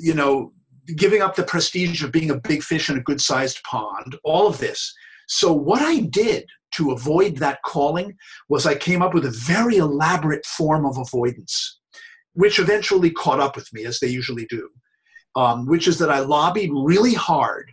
you 0.00 0.14
know 0.14 0.52
giving 0.96 1.22
up 1.22 1.34
the 1.36 1.42
prestige 1.42 2.02
of 2.02 2.12
being 2.12 2.30
a 2.30 2.40
big 2.40 2.62
fish 2.62 2.88
in 2.88 2.96
a 2.96 3.02
good 3.02 3.20
sized 3.20 3.60
pond 3.64 4.16
all 4.24 4.46
of 4.46 4.58
this 4.58 4.94
so 5.26 5.52
what 5.52 5.82
i 5.82 6.00
did 6.00 6.46
to 6.72 6.92
avoid 6.92 7.36
that 7.36 7.62
calling 7.64 8.16
was 8.48 8.66
I 8.66 8.74
came 8.74 9.02
up 9.02 9.14
with 9.14 9.24
a 9.24 9.30
very 9.30 9.76
elaborate 9.76 10.44
form 10.46 10.86
of 10.86 10.98
avoidance, 10.98 11.80
which 12.34 12.58
eventually 12.58 13.10
caught 13.10 13.40
up 13.40 13.56
with 13.56 13.72
me, 13.72 13.84
as 13.84 14.00
they 14.00 14.08
usually 14.08 14.46
do, 14.46 14.68
um, 15.36 15.66
which 15.66 15.88
is 15.88 15.98
that 15.98 16.10
I 16.10 16.20
lobbied 16.20 16.70
really 16.72 17.14
hard 17.14 17.72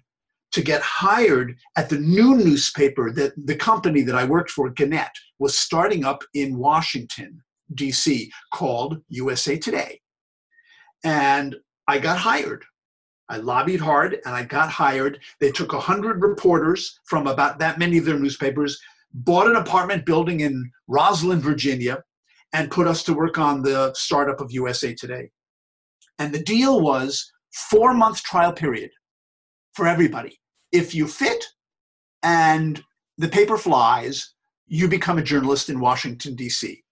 to 0.54 0.62
get 0.62 0.82
hired 0.82 1.56
at 1.76 1.90
the 1.90 2.00
new 2.00 2.36
newspaper 2.36 3.12
that 3.12 3.34
the 3.46 3.56
company 3.56 4.02
that 4.02 4.16
I 4.16 4.24
worked 4.24 4.50
for, 4.50 4.70
Gannett, 4.70 5.12
was 5.40 5.58
starting 5.58 6.06
up 6.06 6.24
in 6.34 6.58
Washington, 6.58 7.44
D.C., 7.74 8.32
called 8.54 9.02
USA 9.10 9.58
Today. 9.58 10.00
And 11.04 11.56
I 11.88 12.00
got 12.00 12.18
hired. 12.18 12.66
I 13.30 13.38
lobbied 13.38 13.80
hard 13.80 14.20
and 14.26 14.36
I 14.36 14.44
got 14.44 14.70
hired. 14.70 15.20
They 15.40 15.52
took 15.52 15.74
100 15.74 16.22
reporters 16.22 17.00
from 17.06 17.28
about 17.28 17.60
that 17.60 17.80
many 17.80 17.98
of 17.98 18.06
their 18.06 18.20
newspapers, 18.20 18.80
bought 19.14 19.48
an 19.48 19.56
apartment 19.56 20.06
building 20.06 20.42
in 20.42 20.72
Rosslyn, 20.90 21.40
Virginia, 21.40 22.04
and 22.54 22.72
put 22.72 22.88
us 22.88 23.04
to 23.04 23.14
work 23.14 23.38
on 23.38 23.62
the 23.62 23.94
startup 23.94 24.40
of 24.40 24.52
USA 24.52 24.94
Today. 24.94 25.30
And 26.20 26.34
the 26.34 26.44
deal 26.44 26.82
was 26.82 27.32
four 27.52 27.94
month 27.94 28.24
trial 28.24 28.54
period 28.54 28.92
for 29.74 29.88
everybody. 29.88 30.40
If 30.72 30.96
you 30.96 31.08
fit 31.08 31.44
and 32.24 32.82
the 33.18 33.28
paper 33.28 33.58
flies, 33.58 34.34
you 34.68 34.88
become 34.88 35.18
a 35.18 35.24
journalist 35.24 35.70
in 35.70 35.80
Washington, 35.80 36.36
D.C. 36.36 36.84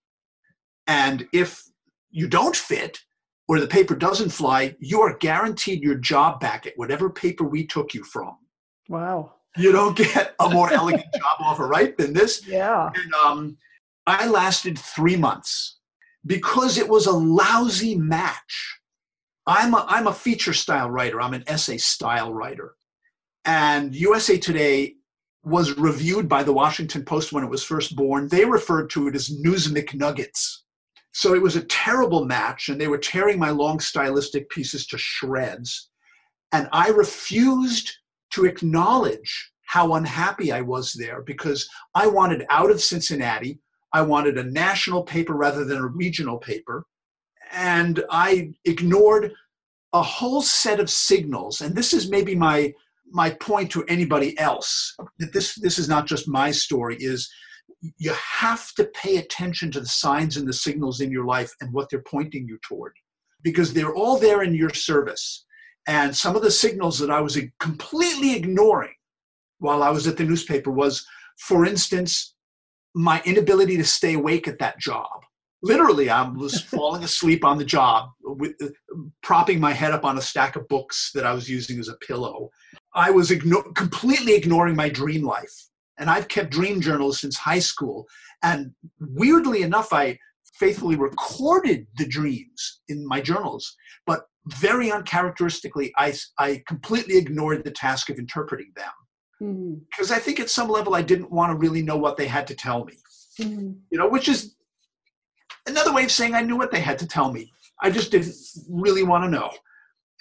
And 0.88 1.27
if 1.34 1.63
you 2.10 2.27
don't 2.27 2.56
fit, 2.56 3.00
or 3.47 3.59
the 3.59 3.67
paper 3.67 3.95
doesn't 3.95 4.29
fly, 4.29 4.75
you 4.79 5.01
are 5.01 5.17
guaranteed 5.17 5.83
your 5.83 5.95
job 5.95 6.39
back 6.39 6.65
at 6.65 6.77
whatever 6.77 7.09
paper 7.09 7.43
we 7.43 7.65
took 7.65 7.93
you 7.93 8.03
from. 8.03 8.37
Wow. 8.89 9.33
You 9.55 9.71
don't 9.71 9.95
get 10.13 10.35
a 10.39 10.49
more 10.49 10.71
elegant 10.73 11.05
job 11.13 11.37
offer, 11.39 11.67
right, 11.67 11.95
than 11.97 12.13
this. 12.13 12.45
Yeah. 12.47 12.89
And 12.93 13.13
um, 13.13 13.57
I 14.07 14.27
lasted 14.27 14.79
three 14.79 15.15
months 15.15 15.77
because 16.25 16.77
it 16.77 16.89
was 16.89 17.05
a 17.05 17.11
lousy 17.11 17.95
match. 17.95 18.79
I'm 19.47 19.75
a, 19.75 19.85
I'm 19.87 20.07
a 20.07 20.13
feature 20.13 20.53
style 20.53 20.89
writer, 20.89 21.21
I'm 21.21 21.35
an 21.35 21.43
essay 21.45 21.77
style 21.77 22.33
writer. 22.33 22.73
And 23.45 23.93
USA 23.95 24.39
Today 24.39 24.95
was 25.43 25.77
reviewed 25.77 26.27
by 26.27 26.41
the 26.41 26.53
Washington 26.53 27.05
Post 27.05 27.31
when 27.31 27.43
it 27.43 27.49
was 27.49 27.63
first 27.63 27.95
born. 27.95 28.27
They 28.27 28.43
referred 28.43 28.89
to 28.91 29.07
it 29.07 29.13
as 29.13 29.29
News 29.29 29.71
McNuggets 29.71 30.61
so 31.15 31.34
it 31.34 31.41
was 31.41 31.55
a 31.55 31.63
terrible 31.63 32.25
match, 32.25 32.67
and 32.67 32.79
they 32.79 32.89
were 32.89 32.98
tearing 32.98 33.39
my 33.39 33.50
long 33.50 33.79
stylistic 33.79 34.50
pieces 34.50 34.86
to 34.88 34.98
shreds. 34.98 35.89
And 36.51 36.67
I 36.74 36.89
refused 36.89 37.89
to 38.31 38.43
acknowledge 38.43 39.50
how 39.63 39.93
unhappy 39.93 40.51
I 40.51 40.60
was 40.60 40.91
there 40.91 41.22
because 41.22 41.69
I 41.93 42.07
wanted 42.07 42.45
out 42.50 42.69
of 42.69 42.81
Cincinnati. 42.81 43.60
I 43.93 44.01
wanted 44.01 44.38
a 44.38 44.43
national 44.43 45.03
paper 45.03 45.36
rather 45.36 45.63
than 45.63 45.77
a 45.77 45.88
regional 45.88 46.38
paper. 46.38 46.86
And 47.53 48.03
I 48.10 48.51
ignored 48.65 49.31
a 49.93 50.03
whole 50.03 50.41
set 50.41 50.81
of 50.81 50.89
signals. 50.89 51.62
And 51.62 51.74
this 51.74 51.93
is 51.93 52.10
maybe 52.10 52.36
my 52.36 52.74
my 53.10 53.29
point 53.29 53.72
to 53.72 53.86
anybody 53.86 54.38
else 54.38 54.98
that 55.19 55.31
this 55.31 55.55
this 55.55 55.79
is 55.79 55.88
not 55.88 56.07
just 56.07 56.27
my 56.27 56.51
story 56.51 56.98
is 57.00 57.31
you 57.98 58.13
have 58.13 58.74
to 58.75 58.86
pay 58.86 59.17
attention 59.17 59.72
to 59.72 59.79
the 59.79 59.88
signs 59.88 60.38
and 60.38 60.48
the 60.48 60.53
signals 60.53 61.01
in 61.01 61.12
your 61.12 61.25
life 61.25 61.53
and 61.62 61.72
what 61.74 61.89
they're 61.89 62.01
pointing 62.01 62.48
you 62.48 62.58
toward 62.67 62.94
because 63.44 63.74
they're 63.74 63.94
all 63.94 64.17
there 64.17 64.41
in 64.44 64.55
your 64.55 64.74
service. 64.74 65.46
And 65.88 66.15
some 66.15 66.36
of 66.36 66.41
the 66.41 66.51
signals 66.51 66.98
that 67.00 67.12
I 67.12 67.22
was 67.22 67.38
completely 67.60 68.36
ignoring 68.36 68.94
while 69.60 69.84
I 69.84 69.91
was 69.91 70.08
at 70.08 70.17
the 70.17 70.24
newspaper 70.24 70.72
was, 70.72 71.05
for 71.39 71.65
instance, 71.65 72.34
my 72.96 73.22
inability 73.25 73.77
to 73.77 73.84
stay 73.84 74.15
awake 74.15 74.48
at 74.48 74.60
that 74.60 74.79
job. 74.79 75.08
Literally, 75.62 76.10
I 76.10 76.27
was 76.27 76.62
falling 76.75 77.03
asleep 77.03 77.46
on 77.46 77.58
the 77.58 77.65
job, 77.65 78.10
with, 78.24 78.53
uh, 78.62 78.67
propping 79.22 79.60
my 79.60 79.74
head 79.74 79.91
up 79.91 80.05
on 80.05 80.17
a 80.17 80.22
stack 80.22 80.55
of 80.55 80.67
books 80.67 81.12
that 81.13 81.25
I 81.25 81.34
was 81.34 81.50
using 81.50 81.79
as 81.79 81.88
a 81.88 81.98
pillow. 81.98 82.50
I 82.96 83.12
was 83.12 83.29
igno- 83.29 83.75
completely 83.75 84.34
ignoring 84.34 84.75
my 84.75 84.89
dream 84.89 85.24
life 85.24 85.70
and 85.97 86.09
I've 86.09 86.27
kept 86.27 86.51
dream 86.51 86.81
journals 86.81 87.19
since 87.19 87.37
high 87.37 87.59
school. 87.59 88.05
And 88.43 88.71
weirdly 88.99 89.61
enough, 89.61 89.93
I 89.93 90.17
faithfully 90.53 90.95
recorded 90.95 91.87
the 91.97 92.07
dreams 92.07 92.81
in 92.87 93.05
my 93.07 93.21
journals, 93.21 93.75
but 94.05 94.27
very 94.47 94.91
uncharacteristically, 94.91 95.93
I, 95.97 96.13
I 96.37 96.63
completely 96.67 97.17
ignored 97.17 97.63
the 97.63 97.71
task 97.71 98.09
of 98.09 98.19
interpreting 98.19 98.71
them. 98.75 98.91
Because 99.89 100.07
mm-hmm. 100.09 100.13
I 100.13 100.19
think 100.19 100.39
at 100.39 100.49
some 100.49 100.69
level 100.69 100.95
I 100.95 101.01
didn't 101.01 101.31
want 101.31 101.51
to 101.51 101.57
really 101.57 101.81
know 101.81 101.97
what 101.97 102.15
they 102.15 102.27
had 102.27 102.47
to 102.47 102.55
tell 102.55 102.85
me. 102.85 102.93
Mm-hmm. 103.39 103.71
You 103.91 103.97
know, 103.97 104.07
which 104.07 104.29
is 104.29 104.55
another 105.67 105.93
way 105.93 106.05
of 106.05 106.11
saying 106.11 106.35
I 106.35 106.41
knew 106.41 106.55
what 106.55 106.71
they 106.71 106.79
had 106.79 106.99
to 106.99 107.07
tell 107.07 107.31
me. 107.31 107.51
I 107.81 107.89
just 107.89 108.11
didn't 108.11 108.33
really 108.69 109.03
want 109.03 109.25
to 109.25 109.29
know. 109.29 109.51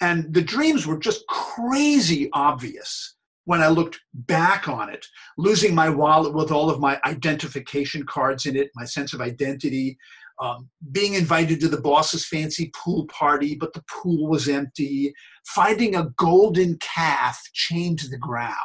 And 0.01 0.33
the 0.33 0.41
dreams 0.41 0.85
were 0.85 0.97
just 0.97 1.25
crazy 1.27 2.29
obvious 2.33 3.14
when 3.45 3.61
I 3.61 3.67
looked 3.67 3.99
back 4.13 4.67
on 4.67 4.89
it, 4.89 5.05
losing 5.37 5.73
my 5.73 5.89
wallet 5.89 6.33
with 6.33 6.51
all 6.51 6.69
of 6.69 6.79
my 6.79 6.99
identification 7.05 8.05
cards 8.05 8.45
in 8.45 8.55
it, 8.55 8.71
my 8.75 8.85
sense 8.85 9.13
of 9.13 9.21
identity, 9.21 9.97
um, 10.39 10.69
being 10.91 11.13
invited 11.13 11.59
to 11.61 11.69
the 11.69 11.79
boss's 11.79 12.25
fancy 12.25 12.71
pool 12.75 13.07
party, 13.07 13.55
but 13.55 13.73
the 13.73 13.83
pool 13.89 14.27
was 14.27 14.49
empty, 14.49 15.13
finding 15.47 15.95
a 15.95 16.09
golden 16.17 16.77
calf 16.79 17.41
chained 17.53 17.99
to 17.99 18.09
the 18.09 18.17
ground. 18.17 18.55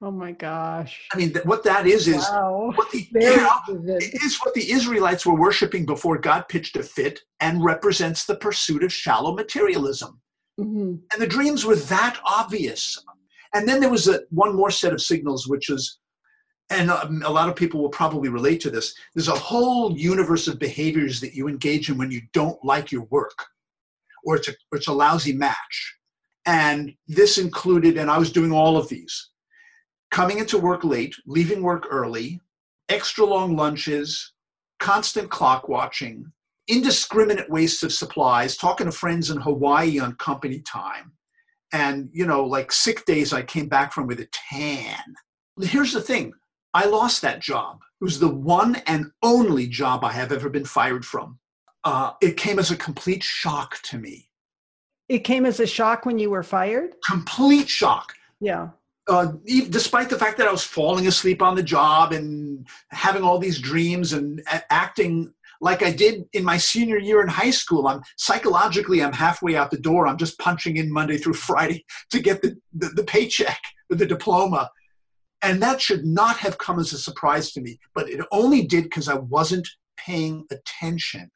Oh 0.00 0.12
my 0.12 0.30
gosh. 0.30 1.08
I 1.12 1.18
mean, 1.18 1.34
what 1.44 1.64
that 1.64 1.86
is 1.86 2.06
is 2.06 2.24
wow. 2.30 2.70
what 2.76 2.90
the 2.92 3.08
you 3.12 3.36
know, 3.36 3.98
is 3.98 4.38
what 4.44 4.54
the 4.54 4.70
Israelites 4.70 5.26
were 5.26 5.34
worshiping 5.34 5.84
before 5.84 6.18
God 6.18 6.44
pitched 6.48 6.76
a 6.76 6.84
fit 6.84 7.20
and 7.40 7.64
represents 7.64 8.24
the 8.24 8.36
pursuit 8.36 8.84
of 8.84 8.92
shallow 8.92 9.34
materialism. 9.34 10.20
Mm-hmm. 10.58 10.94
And 11.12 11.22
the 11.22 11.26
dreams 11.26 11.64
were 11.64 11.76
that 11.76 12.20
obvious. 12.24 13.04
And 13.54 13.68
then 13.68 13.80
there 13.80 13.90
was 13.90 14.08
a, 14.08 14.20
one 14.30 14.54
more 14.54 14.70
set 14.70 14.92
of 14.92 15.00
signals, 15.00 15.48
which 15.48 15.70
is, 15.70 15.98
and 16.70 16.90
a, 16.90 17.08
a 17.24 17.30
lot 17.30 17.48
of 17.48 17.56
people 17.56 17.80
will 17.80 17.88
probably 17.88 18.28
relate 18.28 18.60
to 18.60 18.70
this. 18.70 18.94
There's 19.14 19.28
a 19.28 19.32
whole 19.32 19.96
universe 19.96 20.48
of 20.48 20.58
behaviors 20.58 21.20
that 21.20 21.34
you 21.34 21.48
engage 21.48 21.88
in 21.88 21.98
when 21.98 22.10
you 22.10 22.22
don't 22.32 22.62
like 22.64 22.92
your 22.92 23.04
work, 23.04 23.46
or 24.24 24.36
it's 24.36 24.48
a, 24.48 24.52
or 24.70 24.78
it's 24.78 24.88
a 24.88 24.92
lousy 24.92 25.32
match. 25.32 25.96
And 26.46 26.94
this 27.06 27.38
included, 27.38 27.96
and 27.96 28.10
I 28.10 28.18
was 28.18 28.32
doing 28.32 28.52
all 28.52 28.76
of 28.76 28.88
these 28.88 29.30
coming 30.10 30.38
into 30.38 30.58
work 30.58 30.84
late, 30.84 31.14
leaving 31.26 31.62
work 31.62 31.86
early, 31.90 32.40
extra 32.88 33.24
long 33.24 33.56
lunches, 33.56 34.32
constant 34.78 35.30
clock 35.30 35.68
watching, 35.68 36.32
indiscriminate 36.68 37.50
waste 37.50 37.82
of 37.82 37.92
supplies, 37.92 38.56
talking 38.56 38.86
to 38.86 38.92
friends 38.92 39.30
in 39.30 39.38
Hawaii 39.38 39.98
on 39.98 40.14
company 40.16 40.60
time, 40.60 41.12
and, 41.72 42.08
you 42.12 42.26
know, 42.26 42.44
like 42.44 42.72
sick 42.72 43.04
days 43.04 43.32
I 43.32 43.42
came 43.42 43.68
back 43.68 43.92
from 43.92 44.06
with 44.06 44.20
a 44.20 44.28
tan. 44.32 45.14
Here's 45.60 45.92
the 45.92 46.00
thing 46.00 46.32
I 46.74 46.86
lost 46.86 47.22
that 47.22 47.40
job. 47.40 47.80
It 48.00 48.04
was 48.04 48.20
the 48.20 48.28
one 48.28 48.76
and 48.86 49.10
only 49.22 49.66
job 49.66 50.04
I 50.04 50.12
have 50.12 50.32
ever 50.32 50.48
been 50.48 50.64
fired 50.64 51.04
from. 51.04 51.38
Uh, 51.84 52.12
it 52.20 52.36
came 52.36 52.58
as 52.58 52.70
a 52.70 52.76
complete 52.76 53.22
shock 53.22 53.80
to 53.82 53.98
me. 53.98 54.28
It 55.08 55.20
came 55.20 55.46
as 55.46 55.58
a 55.58 55.66
shock 55.66 56.04
when 56.04 56.18
you 56.18 56.30
were 56.30 56.42
fired? 56.42 56.94
Complete 57.06 57.68
shock. 57.68 58.12
Yeah 58.40 58.68
uh, 59.08 59.32
despite 59.70 60.10
the 60.10 60.18
fact 60.18 60.36
that 60.36 60.46
I 60.46 60.52
was 60.52 60.62
falling 60.62 61.06
asleep 61.06 61.40
on 61.40 61.54
the 61.54 61.62
job 61.62 62.12
and 62.12 62.66
having 62.90 63.22
all 63.22 63.38
these 63.38 63.58
dreams 63.58 64.12
and 64.12 64.42
acting 64.70 65.32
like 65.60 65.82
I 65.82 65.90
did 65.90 66.24
in 66.32 66.44
my 66.44 66.56
senior 66.56 66.98
year 66.98 67.22
in 67.22 67.28
high 67.28 67.50
school, 67.50 67.88
I'm 67.88 68.00
psychologically 68.16 69.02
I'm 69.02 69.12
halfway 69.12 69.56
out 69.56 69.70
the 69.70 69.78
door. 69.78 70.06
I'm 70.06 70.16
just 70.16 70.38
punching 70.38 70.76
in 70.76 70.92
Monday 70.92 71.16
through 71.16 71.34
Friday 71.34 71.84
to 72.10 72.20
get 72.20 72.42
the, 72.42 72.56
the, 72.72 72.88
the 72.88 73.04
paycheck 73.04 73.60
the 73.88 74.06
diploma. 74.06 74.70
And 75.42 75.62
that 75.62 75.80
should 75.80 76.04
not 76.04 76.36
have 76.38 76.58
come 76.58 76.78
as 76.78 76.92
a 76.92 76.98
surprise 76.98 77.52
to 77.52 77.60
me, 77.60 77.78
but 77.94 78.08
it 78.08 78.20
only 78.32 78.62
did 78.62 78.84
because 78.84 79.08
I 79.08 79.14
wasn't 79.14 79.68
paying 79.96 80.44
attention. 80.50 81.30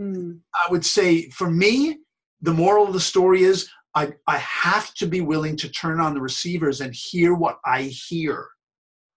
Mm. 0.00 0.40
I 0.54 0.70
would 0.70 0.84
say 0.84 1.28
for 1.30 1.50
me, 1.50 1.98
the 2.40 2.52
moral 2.52 2.86
of 2.86 2.92
the 2.92 3.00
story 3.00 3.42
is 3.42 3.68
I, 3.94 4.12
I 4.26 4.36
have 4.36 4.94
to 4.94 5.06
be 5.06 5.22
willing 5.22 5.56
to 5.56 5.68
turn 5.68 5.98
on 5.98 6.14
the 6.14 6.20
receivers 6.20 6.80
and 6.80 6.94
hear 6.94 7.34
what 7.34 7.58
I 7.64 7.82
hear. 7.82 8.48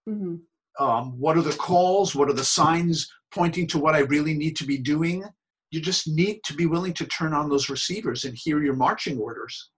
Mm-hmm. 0.08 0.36
Um, 0.82 1.20
what 1.20 1.36
are 1.36 1.42
the 1.42 1.52
calls? 1.52 2.14
What 2.14 2.30
are 2.30 2.34
the 2.34 2.44
signs 2.44 3.12
pointing 3.32 3.66
to 3.68 3.78
what 3.78 3.94
I 3.94 4.00
really 4.00 4.34
need 4.34 4.56
to 4.56 4.66
be 4.66 4.78
doing? 4.78 5.24
You 5.70 5.80
just 5.80 6.06
need 6.08 6.40
to 6.44 6.54
be 6.54 6.66
willing 6.66 6.92
to 6.94 7.06
turn 7.06 7.32
on 7.32 7.48
those 7.48 7.70
receivers 7.70 8.24
and 8.24 8.36
hear 8.36 8.62
your 8.62 8.76
marching 8.76 9.18
orders. 9.18 9.70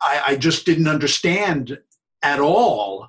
I, 0.00 0.22
I 0.28 0.36
just 0.36 0.64
didn't 0.64 0.88
understand 0.88 1.78
at 2.22 2.40
all 2.40 3.08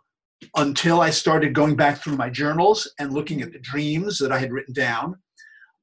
until 0.55 1.01
I 1.01 1.11
started 1.11 1.53
going 1.53 1.75
back 1.75 2.01
through 2.01 2.15
my 2.15 2.29
journals 2.29 2.91
and 2.99 3.13
looking 3.13 3.41
at 3.41 3.51
the 3.51 3.59
dreams 3.59 4.17
that 4.19 4.31
I 4.31 4.39
had 4.39 4.51
written 4.51 4.73
down. 4.73 5.15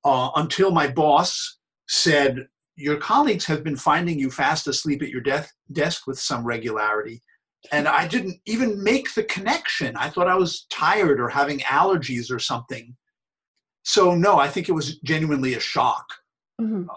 Uh, 0.05 0.31
until 0.37 0.71
my 0.71 0.89
boss 0.89 1.59
said, 1.89 2.49
your 2.77 2.97
colleagues 2.97 3.45
have 3.47 3.65
been 3.65 3.77
finding 3.77 4.19
you 4.19 4.31
fast 4.31 4.67
asleep 4.69 5.03
at 5.03 5.09
your 5.09 5.21
de- 5.21 5.47
desk 5.73 6.07
with 6.07 6.19
some 6.19 6.45
regularity. 6.45 7.23
And 7.73 7.89
I 7.89 8.07
didn't 8.07 8.41
even 8.47 8.83
make 8.83 9.15
the 9.15 9.25
connection. 9.25 9.97
I 9.97 10.11
thought 10.11 10.29
I 10.29 10.37
was 10.37 10.67
tired 10.71 11.21
or 11.21 11.29
having 11.29 11.59
allergies 11.61 12.31
or 12.31 12.39
something. 12.39 12.97
So, 13.89 14.15
no, 14.15 14.39
I 14.39 14.49
think 14.49 14.69
it 14.69 14.73
was 14.73 14.99
genuinely 14.99 15.55
a 15.55 15.61
shock. 15.61 16.05
Mm-hmm. 16.61 16.91
Uh, 16.91 16.95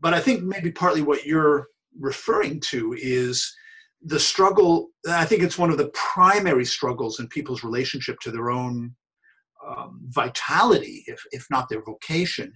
but 0.00 0.14
I 0.14 0.20
think 0.20 0.42
maybe 0.42 0.72
partly 0.72 1.02
what 1.02 1.26
you're 1.26 1.66
referring 2.00 2.58
to 2.70 2.96
is 2.98 3.54
the 4.00 4.18
struggle. 4.18 4.88
I 5.06 5.26
think 5.26 5.42
it's 5.42 5.58
one 5.58 5.68
of 5.68 5.76
the 5.76 5.90
primary 5.92 6.64
struggles 6.64 7.20
in 7.20 7.28
people's 7.28 7.62
relationship 7.62 8.18
to 8.20 8.30
their 8.30 8.50
own 8.50 8.94
um, 9.68 10.00
vitality, 10.08 11.04
if, 11.06 11.22
if 11.32 11.46
not 11.50 11.68
their 11.68 11.82
vocation. 11.82 12.54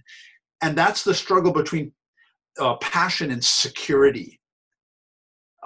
And 0.63 0.75
that's 0.75 1.03
the 1.03 1.13
struggle 1.13 1.53
between 1.53 1.91
uh, 2.59 2.77
passion 2.77 3.29
and 3.29 3.45
security. 3.45 4.41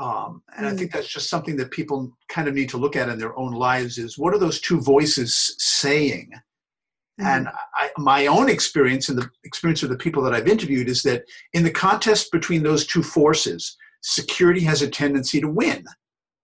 Um, 0.01 0.43
and 0.57 0.65
mm. 0.65 0.73
I 0.73 0.75
think 0.75 0.91
that's 0.91 1.07
just 1.07 1.29
something 1.29 1.55
that 1.55 1.71
people 1.71 2.11
kind 2.27 2.49
of 2.49 2.55
need 2.55 2.67
to 2.71 2.77
look 2.77 2.97
at 2.97 3.07
in 3.07 3.17
their 3.17 3.39
own 3.39 3.53
lives 3.53 3.97
is 3.97 4.17
what 4.17 4.33
are 4.33 4.39
those 4.39 4.59
two 4.59 4.81
voices 4.81 5.55
saying? 5.59 6.33
Mm. 7.21 7.25
And 7.25 7.47
I, 7.75 7.89
my 7.97 8.27
own 8.27 8.49
experience 8.49 9.09
and 9.09 9.17
the 9.17 9.29
experience 9.43 9.83
of 9.83 9.89
the 9.89 9.97
people 9.97 10.23
that 10.23 10.33
I've 10.33 10.47
interviewed 10.47 10.89
is 10.89 11.01
that 11.03 11.23
in 11.53 11.63
the 11.63 11.71
contest 11.71 12.31
between 12.31 12.63
those 12.63 12.85
two 12.85 13.03
forces, 13.03 13.77
security 14.01 14.61
has 14.61 14.81
a 14.81 14.89
tendency 14.89 15.39
to 15.39 15.47
win. 15.49 15.83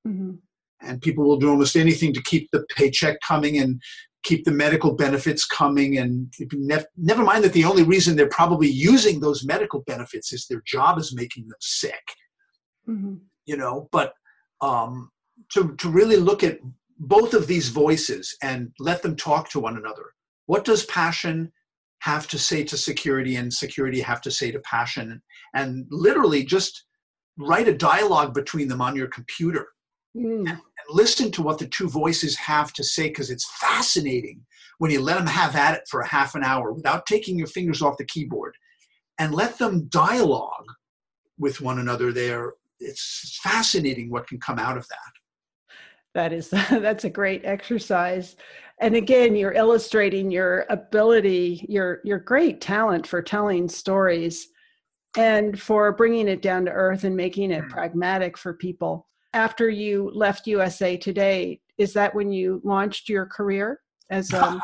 Mm-hmm. 0.08 0.36
And 0.82 1.02
people 1.02 1.26
will 1.26 1.38
do 1.38 1.50
almost 1.50 1.76
anything 1.76 2.14
to 2.14 2.22
keep 2.22 2.50
the 2.52 2.66
paycheck 2.76 3.20
coming 3.22 3.58
and 3.58 3.82
keep 4.24 4.46
the 4.46 4.52
medical 4.52 4.94
benefits 4.94 5.46
coming 5.46 6.00
and 6.00 6.34
never 6.98 7.24
mind 7.24 7.44
that 7.44 7.54
the 7.54 7.64
only 7.64 7.84
reason 7.84 8.16
they're 8.16 8.28
probably 8.28 8.68
using 8.68 9.20
those 9.20 9.46
medical 9.46 9.82
benefits 9.88 10.34
is 10.34 10.48
their 10.48 10.62
job 10.66 10.98
is 10.98 11.16
making 11.16 11.48
them 11.48 11.58
sick 11.62 12.04
mm-hmm. 12.90 13.16
you 13.46 13.56
know 13.56 13.88
but 13.92 14.14
um, 14.60 15.12
to, 15.52 15.76
to 15.78 15.90
really 15.90 16.18
look 16.18 16.44
at 16.44 16.60
both 17.00 17.34
of 17.34 17.48
these 17.48 17.70
voices 17.70 18.36
and 18.42 18.72
let 18.80 19.02
them 19.02 19.16
talk 19.16 19.50
to 19.50 19.60
one 19.60 19.78
another 19.78 20.14
what 20.48 20.66
does 20.66 20.86
passion 20.86 21.52
have 22.00 22.28
to 22.28 22.40
say 22.40 22.64
to 22.64 22.78
security 22.78 23.36
and 23.36 23.54
security 23.54 24.02
have 24.02 24.22
to 24.22 24.32
say 24.32 24.52
to 24.52 24.60
passion? 24.60 25.22
And 25.54 25.86
literally 25.92 26.44
just 26.44 26.86
write 27.38 27.68
a 27.68 27.78
dialogue 27.78 28.34
between 28.34 28.68
them 28.68 28.82
on 28.82 28.96
your 28.96 29.08
computer 29.08 29.68
mm. 30.16 30.50
and 30.50 30.60
listen 30.90 31.32
to 31.32 31.44
what 31.44 31.60
the 31.60 31.68
two 31.68 31.88
voices 31.88 32.36
have 32.36 32.74
to 32.74 32.84
say 32.84 33.10
because 33.10 33.30
it's 33.30 33.48
fascinating 33.60 34.42
when 34.80 34.90
you 34.90 35.02
let 35.02 35.18
them 35.18 35.28
have 35.28 35.56
at 35.56 35.76
it 35.76 35.84
for 35.90 36.02
a 36.02 36.08
half 36.08 36.34
an 36.36 36.44
hour 36.44 36.72
without 36.72 37.06
taking 37.06 37.38
your 37.38 37.48
fingers 37.48 37.82
off 37.82 37.98
the 37.98 38.06
keyboard 38.06 38.56
and 39.20 39.34
let 39.34 39.58
them 39.58 39.88
dialogue 39.90 40.66
with 41.38 41.62
one 41.62 41.80
another 41.80 42.12
there. 42.12 42.54
It's 42.80 43.40
fascinating 43.44 44.10
what 44.10 44.28
can 44.28 44.40
come 44.40 44.60
out 44.60 44.78
of 44.78 44.88
that 44.88 45.17
that 46.18 46.34
is 46.34 46.50
that's 46.70 47.06
a 47.06 47.10
great 47.10 47.46
exercise 47.46 48.36
and 48.82 48.96
again 48.96 49.36
you're 49.36 49.54
illustrating 49.54 50.30
your 50.30 50.66
ability 50.70 51.66
your 51.70 52.02
your 52.04 52.20
great 52.20 52.60
talent 52.60 53.08
for 53.08 53.22
telling 53.22 53.70
stories 53.70 54.50
and 55.18 55.60
for 55.60 55.94
bringing 55.94 56.28
it 56.28 56.42
down 56.42 56.66
to 56.66 56.72
earth 56.72 57.06
and 57.06 57.16
making 57.16 57.52
it 57.52 57.64
mm. 57.64 57.70
pragmatic 57.70 58.38
for 58.38 58.54
people 58.54 59.08
after 59.38 59.70
you 59.70 60.12
left 60.14 60.48
USA 60.48 60.98
Today, 60.98 61.60
is 61.78 61.94
that 61.94 62.14
when 62.16 62.32
you 62.32 62.62
launched 62.64 63.08
your 63.08 63.26
career 63.26 63.82
as 64.10 64.34
um... 64.34 64.62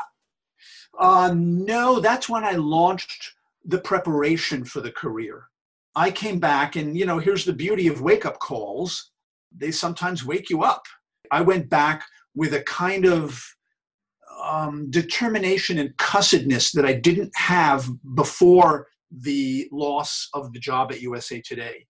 uh, 1.00 1.34
no, 1.36 2.00
that's 2.00 2.28
when 2.28 2.44
I 2.44 2.54
launched 2.54 3.34
the 3.66 3.78
preparation 3.78 4.66
for 4.66 4.82
the 4.82 4.92
career. 4.92 5.46
I 5.96 6.10
came 6.10 6.40
back, 6.40 6.76
and 6.76 6.98
you 6.98 7.06
know, 7.06 7.20
here's 7.20 7.46
the 7.46 7.54
beauty 7.54 7.88
of 7.88 8.02
wake 8.02 8.26
up 8.26 8.40
calls 8.40 9.12
they 9.56 9.70
sometimes 9.70 10.26
wake 10.26 10.50
you 10.50 10.64
up. 10.64 10.88
I 11.34 11.42
went 11.42 11.70
back 11.70 12.06
with 12.36 12.54
a 12.54 12.62
kind 12.64 13.06
of 13.06 13.44
um, 14.44 14.90
determination 14.90 15.78
and 15.80 15.96
cussedness 15.98 16.72
that 16.74 16.86
I 16.86 16.94
didn't 16.94 17.32
have 17.36 17.90
before 18.16 18.88
the 19.12 19.68
loss 19.72 20.30
of 20.34 20.54
the 20.54 20.60
job 20.60 20.92
at 20.92 21.02
USA 21.02 21.42
Today 21.42 21.86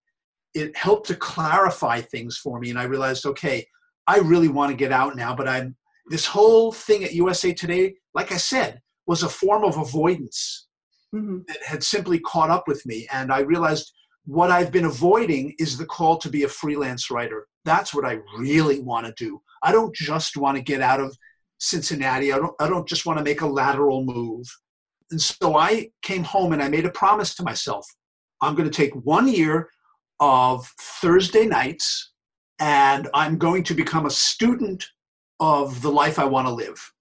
it 0.53 0.75
helped 0.75 1.07
to 1.07 1.15
clarify 1.15 2.01
things 2.01 2.37
for 2.37 2.59
me 2.59 2.69
and 2.69 2.79
i 2.79 2.83
realized 2.83 3.25
okay 3.25 3.65
i 4.07 4.17
really 4.17 4.47
want 4.47 4.69
to 4.71 4.77
get 4.77 4.91
out 4.91 5.15
now 5.15 5.35
but 5.35 5.47
i'm 5.47 5.75
this 6.07 6.25
whole 6.25 6.71
thing 6.71 7.03
at 7.03 7.13
usa 7.13 7.53
today 7.53 7.93
like 8.13 8.31
i 8.31 8.37
said 8.37 8.79
was 9.05 9.23
a 9.23 9.29
form 9.29 9.63
of 9.63 9.77
avoidance 9.77 10.67
mm-hmm. 11.13 11.39
that 11.47 11.57
had 11.65 11.83
simply 11.83 12.19
caught 12.19 12.49
up 12.49 12.67
with 12.67 12.85
me 12.85 13.07
and 13.11 13.31
i 13.31 13.39
realized 13.39 13.93
what 14.25 14.51
i've 14.51 14.71
been 14.71 14.85
avoiding 14.85 15.53
is 15.59 15.77
the 15.77 15.85
call 15.85 16.17
to 16.17 16.29
be 16.29 16.43
a 16.43 16.47
freelance 16.47 17.09
writer 17.11 17.47
that's 17.65 17.93
what 17.93 18.05
i 18.05 18.19
really 18.37 18.79
want 18.79 19.05
to 19.05 19.13
do 19.17 19.41
i 19.63 19.71
don't 19.71 19.95
just 19.95 20.37
want 20.37 20.55
to 20.57 20.63
get 20.63 20.81
out 20.81 20.99
of 20.99 21.15
cincinnati 21.59 22.31
i 22.31 22.37
don't, 22.37 22.55
I 22.59 22.67
don't 22.67 22.87
just 22.87 23.05
want 23.05 23.19
to 23.19 23.23
make 23.23 23.41
a 23.41 23.47
lateral 23.47 24.03
move 24.03 24.45
and 25.11 25.21
so 25.21 25.55
i 25.55 25.89
came 26.01 26.23
home 26.23 26.53
and 26.53 26.61
i 26.61 26.69
made 26.69 26.85
a 26.85 26.91
promise 26.91 27.35
to 27.35 27.43
myself 27.43 27.85
i'm 28.41 28.55
going 28.55 28.69
to 28.69 28.75
take 28.75 28.93
one 29.05 29.27
year 29.27 29.69
of 30.19 30.65
Thursday 30.79 31.45
nights, 31.45 32.13
and 32.59 33.09
I'm 33.13 33.37
going 33.37 33.63
to 33.63 33.73
become 33.73 34.05
a 34.05 34.11
student 34.11 34.85
of 35.41 35.81
the 35.81 35.91
life 35.91 36.17
I 36.17 36.23
want 36.23 36.47
to 36.47 36.53
live. 36.53 36.93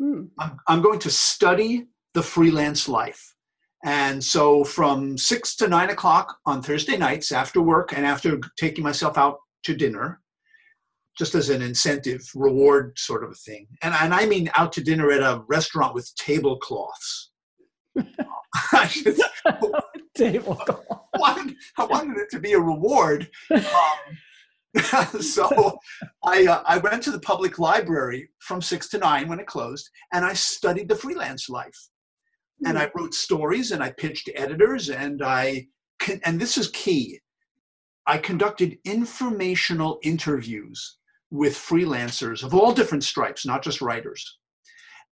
Mm. 0.00 0.28
I'm, 0.38 0.58
I'm 0.68 0.82
going 0.82 1.00
to 1.00 1.10
study 1.10 1.86
the 2.14 2.22
freelance 2.22 2.88
life. 2.88 3.31
And 3.84 4.22
so 4.22 4.62
from 4.64 5.18
six 5.18 5.56
to 5.56 5.68
nine 5.68 5.90
o'clock 5.90 6.38
on 6.46 6.62
Thursday 6.62 6.96
nights 6.96 7.32
after 7.32 7.60
work 7.60 7.92
and 7.96 8.06
after 8.06 8.40
taking 8.56 8.84
myself 8.84 9.18
out 9.18 9.38
to 9.64 9.74
dinner, 9.74 10.20
just 11.18 11.34
as 11.34 11.50
an 11.50 11.62
incentive 11.62 12.22
reward 12.34 12.96
sort 12.96 13.24
of 13.24 13.30
a 13.30 13.34
thing. 13.34 13.66
And, 13.82 13.94
and 13.94 14.14
I 14.14 14.26
mean 14.26 14.50
out 14.56 14.72
to 14.74 14.82
dinner 14.82 15.10
at 15.10 15.20
a 15.20 15.42
restaurant 15.48 15.94
with 15.94 16.10
tablecloths. 16.16 17.30
tablecloth. 20.14 20.86
I 21.14 21.18
wanted, 21.18 21.54
I 21.76 21.84
wanted 21.84 22.16
it 22.18 22.30
to 22.30 22.40
be 22.40 22.52
a 22.52 22.60
reward. 22.60 23.28
Um, 23.50 23.60
so 25.20 25.78
I, 26.24 26.46
uh, 26.46 26.62
I 26.66 26.78
went 26.78 27.02
to 27.02 27.10
the 27.10 27.20
public 27.20 27.58
library 27.58 28.30
from 28.38 28.62
six 28.62 28.88
to 28.90 28.98
nine 28.98 29.28
when 29.28 29.40
it 29.40 29.46
closed, 29.46 29.90
and 30.12 30.24
I 30.24 30.32
studied 30.32 30.88
the 30.88 30.96
freelance 30.96 31.50
life. 31.50 31.88
And 32.64 32.78
I 32.78 32.86
hmm. 32.86 32.98
wrote 32.98 33.14
stories 33.14 33.72
and 33.72 33.82
I 33.82 33.90
pitched 33.90 34.30
editors, 34.34 34.90
and 34.90 35.22
I, 35.22 35.66
and 36.24 36.40
this 36.40 36.58
is 36.58 36.68
key. 36.68 37.20
I 38.06 38.18
conducted 38.18 38.78
informational 38.84 39.98
interviews 40.02 40.98
with 41.30 41.54
freelancers 41.54 42.42
of 42.42 42.54
all 42.54 42.72
different 42.72 43.04
stripes, 43.04 43.46
not 43.46 43.62
just 43.62 43.80
writers. 43.80 44.38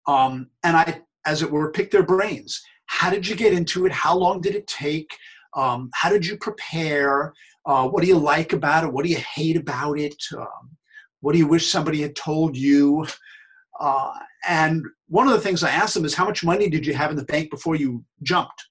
Um, 0.07 0.49
and 0.63 0.77
I, 0.77 1.01
as 1.25 1.41
it 1.41 1.51
were, 1.51 1.71
picked 1.71 1.91
their 1.91 2.03
brains. 2.03 2.61
How 2.87 3.09
did 3.09 3.27
you 3.27 3.35
get 3.35 3.53
into 3.53 3.85
it? 3.85 3.91
How 3.91 4.17
long 4.17 4.41
did 4.41 4.55
it 4.55 4.67
take? 4.67 5.11
Um, 5.55 5.89
how 5.93 6.09
did 6.09 6.25
you 6.25 6.37
prepare? 6.37 7.33
Uh, 7.65 7.87
what 7.87 8.01
do 8.01 8.07
you 8.07 8.17
like 8.17 8.53
about 8.53 8.85
it? 8.85 8.91
What 8.91 9.03
do 9.03 9.11
you 9.11 9.17
hate 9.17 9.57
about 9.57 9.99
it? 9.99 10.15
Um, 10.35 10.77
what 11.19 11.33
do 11.33 11.39
you 11.39 11.47
wish 11.47 11.69
somebody 11.69 12.01
had 12.01 12.15
told 12.15 12.55
you? 12.55 13.05
Uh, 13.79 14.13
and 14.47 14.83
one 15.07 15.27
of 15.27 15.33
the 15.33 15.39
things 15.39 15.63
I 15.63 15.69
asked 15.69 15.93
them 15.93 16.05
is, 16.05 16.15
how 16.15 16.25
much 16.25 16.43
money 16.43 16.69
did 16.69 16.85
you 16.85 16.93
have 16.93 17.11
in 17.11 17.17
the 17.17 17.23
bank 17.23 17.49
before 17.49 17.75
you 17.75 18.03
jumped? 18.23 18.65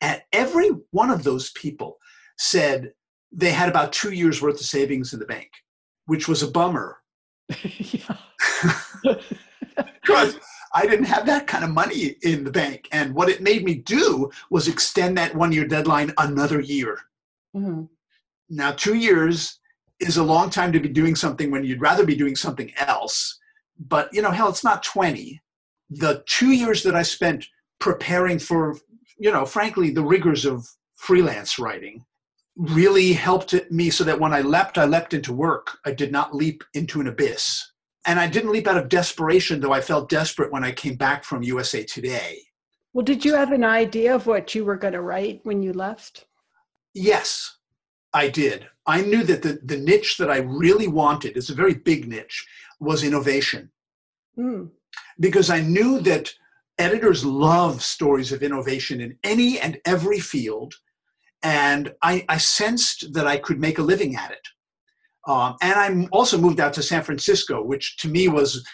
And 0.00 0.20
every 0.32 0.70
one 0.90 1.10
of 1.10 1.24
those 1.24 1.50
people 1.52 1.98
said 2.36 2.92
they 3.32 3.50
had 3.50 3.68
about 3.68 3.92
two 3.92 4.12
years 4.12 4.40
worth 4.40 4.60
of 4.60 4.66
savings 4.66 5.12
in 5.12 5.18
the 5.18 5.26
bank 5.26 5.50
which 6.08 6.26
was 6.26 6.42
a 6.42 6.50
bummer. 6.50 6.96
because 7.48 8.08
I 10.74 10.86
didn't 10.86 11.04
have 11.04 11.26
that 11.26 11.46
kind 11.46 11.64
of 11.64 11.70
money 11.70 12.16
in 12.22 12.44
the 12.44 12.50
bank. 12.50 12.88
And 12.92 13.14
what 13.14 13.28
it 13.28 13.42
made 13.42 13.62
me 13.62 13.74
do 13.74 14.30
was 14.50 14.68
extend 14.68 15.18
that 15.18 15.34
one 15.34 15.52
year 15.52 15.66
deadline 15.66 16.14
another 16.16 16.60
year. 16.60 16.98
Mm-hmm. 17.54 17.84
Now, 18.48 18.72
two 18.72 18.94
years 18.94 19.60
is 20.00 20.16
a 20.16 20.24
long 20.24 20.48
time 20.48 20.72
to 20.72 20.80
be 20.80 20.88
doing 20.88 21.14
something 21.14 21.50
when 21.50 21.62
you'd 21.62 21.82
rather 21.82 22.06
be 22.06 22.16
doing 22.16 22.36
something 22.36 22.72
else. 22.78 23.38
But, 23.78 24.08
you 24.12 24.22
know, 24.22 24.30
hell, 24.30 24.48
it's 24.48 24.64
not 24.64 24.82
20. 24.82 25.40
The 25.90 26.22
two 26.26 26.52
years 26.52 26.82
that 26.82 26.96
I 26.96 27.02
spent 27.02 27.46
preparing 27.78 28.38
for, 28.38 28.76
you 29.18 29.30
know, 29.32 29.46
frankly, 29.46 29.90
the 29.90 30.04
rigors 30.04 30.44
of 30.44 30.66
freelance 30.96 31.58
writing 31.58 32.04
really 32.56 33.12
helped 33.12 33.54
me 33.70 33.88
so 33.88 34.02
that 34.04 34.18
when 34.18 34.32
I 34.32 34.40
leapt, 34.40 34.78
I 34.78 34.84
leapt 34.84 35.14
into 35.14 35.32
work. 35.32 35.78
I 35.86 35.92
did 35.92 36.10
not 36.10 36.34
leap 36.34 36.64
into 36.74 37.00
an 37.00 37.06
abyss. 37.06 37.70
And 38.04 38.18
I 38.18 38.26
didn't 38.26 38.52
leap 38.52 38.66
out 38.66 38.78
of 38.78 38.88
desperation, 38.88 39.60
though 39.60 39.72
I 39.72 39.80
felt 39.80 40.08
desperate 40.08 40.50
when 40.50 40.64
I 40.64 40.72
came 40.72 40.96
back 40.96 41.24
from 41.24 41.42
USA 41.42 41.84
Today. 41.84 42.38
Well, 42.92 43.04
did 43.04 43.24
you 43.24 43.34
have 43.34 43.52
an 43.52 43.64
idea 43.64 44.14
of 44.14 44.26
what 44.26 44.54
you 44.54 44.64
were 44.64 44.76
going 44.76 44.94
to 44.94 45.02
write 45.02 45.40
when 45.44 45.62
you 45.62 45.72
left? 45.72 46.26
Yes, 46.94 47.57
I 48.12 48.28
did. 48.28 48.66
I 48.86 49.02
knew 49.02 49.22
that 49.24 49.42
the, 49.42 49.60
the 49.64 49.76
niche 49.76 50.16
that 50.18 50.30
I 50.30 50.38
really 50.38 50.88
wanted, 50.88 51.36
it's 51.36 51.50
a 51.50 51.54
very 51.54 51.74
big 51.74 52.08
niche, 52.08 52.46
was 52.80 53.04
innovation. 53.04 53.70
Mm. 54.38 54.70
Because 55.20 55.50
I 55.50 55.60
knew 55.60 56.00
that 56.00 56.32
editors 56.78 57.24
love 57.24 57.82
stories 57.82 58.32
of 58.32 58.42
innovation 58.42 59.00
in 59.00 59.18
any 59.24 59.58
and 59.58 59.78
every 59.84 60.20
field 60.20 60.74
and 61.42 61.92
I, 62.02 62.24
I, 62.28 62.38
sensed 62.38 63.12
that 63.12 63.26
I 63.26 63.36
could 63.36 63.60
make 63.60 63.78
a 63.78 63.82
living 63.82 64.16
at 64.16 64.32
it. 64.32 64.46
Um, 65.26 65.56
and 65.62 65.74
I 65.74 66.08
also 66.10 66.38
moved 66.38 66.58
out 66.58 66.72
to 66.74 66.82
San 66.82 67.02
Francisco, 67.02 67.62
which 67.62 67.96
to 67.98 68.08
me 68.08 68.28
was 68.28 68.66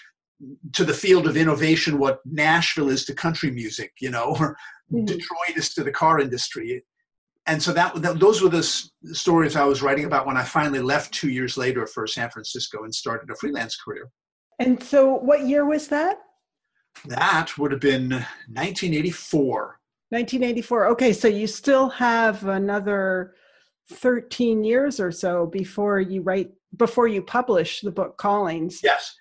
to 0.73 0.85
the 0.85 0.94
field 0.94 1.27
of 1.27 1.37
innovation 1.37 1.99
what 1.99 2.20
Nashville 2.25 2.88
is 2.88 3.05
to 3.07 3.14
country 3.14 3.51
music, 3.51 3.92
you 4.01 4.11
know, 4.11 4.37
or 4.38 4.57
mm-hmm. 4.92 5.05
Detroit 5.05 5.57
is 5.57 5.75
to 5.75 5.85
the 5.85 5.92
car 5.92 6.20
industry. 6.20 6.83
And 7.46 7.62
so 7.62 7.72
that, 7.72 7.94
that 8.00 8.18
those 8.18 8.42
were 8.42 8.48
the 8.48 8.59
s- 8.59 8.90
stories 9.12 9.54
I 9.54 9.64
was 9.64 9.83
writing 9.83 10.07
about 10.07 10.26
when 10.26 10.37
I 10.37 10.42
finally 10.42 10.80
left 10.80 11.12
two 11.12 11.28
years 11.28 11.57
later 11.57 11.87
for 11.87 12.07
San 12.07 12.30
Francisco 12.30 12.85
and 12.85 12.94
started 12.94 13.30
a 13.30 13.37
freelance 13.37 13.76
career. 13.76 14.11
And 14.59 14.83
so, 14.83 15.14
what 15.14 15.46
year 15.46 15.66
was 15.66 15.88
that? 15.88 16.18
That 17.07 17.59
would 17.59 17.72
have 17.72 17.80
been 17.80 18.11
1984. 18.11 19.78
1984. 20.11 20.87
Okay, 20.87 21.12
so 21.12 21.28
you 21.28 21.46
still 21.46 21.88
have 21.88 22.44
another 22.46 23.35
13 23.90 24.64
years 24.64 25.00
or 25.00 25.11
so 25.11 25.46
before 25.46 26.00
you 26.00 26.22
write 26.22 26.50
before 26.76 27.09
you 27.09 27.22
publish 27.22 27.80
the 27.80 27.90
book 27.90 28.16
Callings. 28.16 28.80
Yes. 28.83 29.14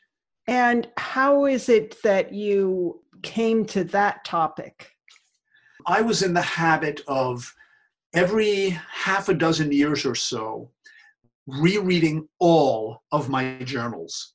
And 0.47 0.88
how 0.97 1.45
is 1.45 1.69
it 1.69 2.01
that 2.03 2.33
you 2.33 3.01
came 3.21 3.65
to 3.65 3.83
that 3.86 4.25
topic? 4.25 4.91
I 5.86 6.01
was 6.01 6.23
in 6.23 6.33
the 6.33 6.41
habit 6.41 7.01
of 7.07 7.53
every 8.13 8.69
half 8.91 9.30
a 9.30 9.34
dozen 9.34 9.71
years 9.71 10.06
or 10.06 10.15
so 10.15 10.69
rereading 11.47 12.28
all 12.39 13.04
of 13.12 13.30
my 13.30 13.58
journals. 13.63 14.34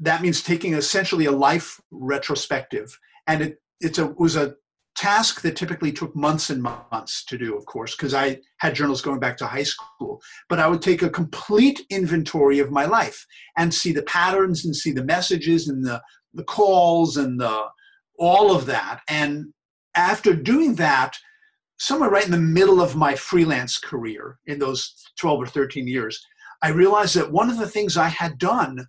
That 0.00 0.22
means 0.22 0.42
taking 0.42 0.74
essentially 0.74 1.26
a 1.26 1.32
life 1.32 1.80
retrospective. 1.90 2.98
And 3.26 3.42
it, 3.42 3.62
it's 3.80 3.98
a, 3.98 4.06
was 4.06 4.36
a 4.36 4.54
task 4.94 5.40
that 5.40 5.56
typically 5.56 5.92
took 5.92 6.14
months 6.14 6.50
and 6.50 6.62
months 6.62 7.24
to 7.24 7.38
do, 7.38 7.56
of 7.56 7.64
course, 7.64 7.96
because 7.96 8.12
I 8.12 8.40
had 8.58 8.74
journals 8.74 9.00
going 9.00 9.20
back 9.20 9.36
to 9.38 9.46
high 9.46 9.62
school. 9.62 10.20
But 10.48 10.58
I 10.58 10.68
would 10.68 10.82
take 10.82 11.02
a 11.02 11.10
complete 11.10 11.80
inventory 11.88 12.58
of 12.58 12.70
my 12.70 12.84
life 12.84 13.24
and 13.56 13.72
see 13.72 13.92
the 13.92 14.02
patterns 14.02 14.64
and 14.64 14.76
see 14.76 14.92
the 14.92 15.04
messages 15.04 15.68
and 15.68 15.84
the, 15.84 16.02
the 16.34 16.44
calls 16.44 17.16
and 17.16 17.40
the 17.40 17.66
all 18.18 18.54
of 18.54 18.66
that. 18.66 19.00
And 19.08 19.52
after 19.94 20.34
doing 20.34 20.74
that, 20.76 21.16
somewhere 21.82 22.10
right 22.10 22.24
in 22.24 22.30
the 22.30 22.38
middle 22.38 22.80
of 22.80 22.96
my 22.96 23.14
freelance 23.14 23.78
career 23.78 24.38
in 24.46 24.58
those 24.58 24.94
12 25.18 25.42
or 25.42 25.46
13 25.46 25.86
years, 25.86 26.24
I 26.62 26.70
realized 26.70 27.16
that 27.16 27.32
one 27.32 27.50
of 27.50 27.58
the 27.58 27.68
things 27.68 27.96
I 27.96 28.08
had 28.08 28.38
done 28.38 28.86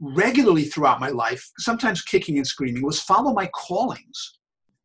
regularly 0.00 0.64
throughout 0.64 1.00
my 1.00 1.08
life, 1.08 1.48
sometimes 1.58 2.02
kicking 2.02 2.36
and 2.36 2.46
screaming, 2.46 2.84
was 2.84 3.00
follow 3.00 3.32
my 3.32 3.46
callings 3.48 4.38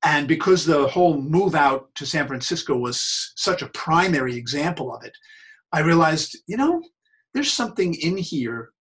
and 0.03 0.27
because 0.27 0.65
the 0.65 0.87
whole 0.87 1.19
move 1.21 1.55
out 1.55 1.87
to 1.95 2.05
San 2.05 2.27
Francisco 2.27 2.75
was 2.75 3.31
such 3.37 3.61
a 3.61 3.69
primary 3.69 4.35
example 4.35 4.93
of 4.93 5.03
it, 5.03 5.13
I 5.71 5.79
realized, 5.79 6.37
you 6.45 6.57
know, 6.57 6.81
there's 7.33 7.51
something 7.51 7.93
in 7.95 8.17
here 8.17 8.71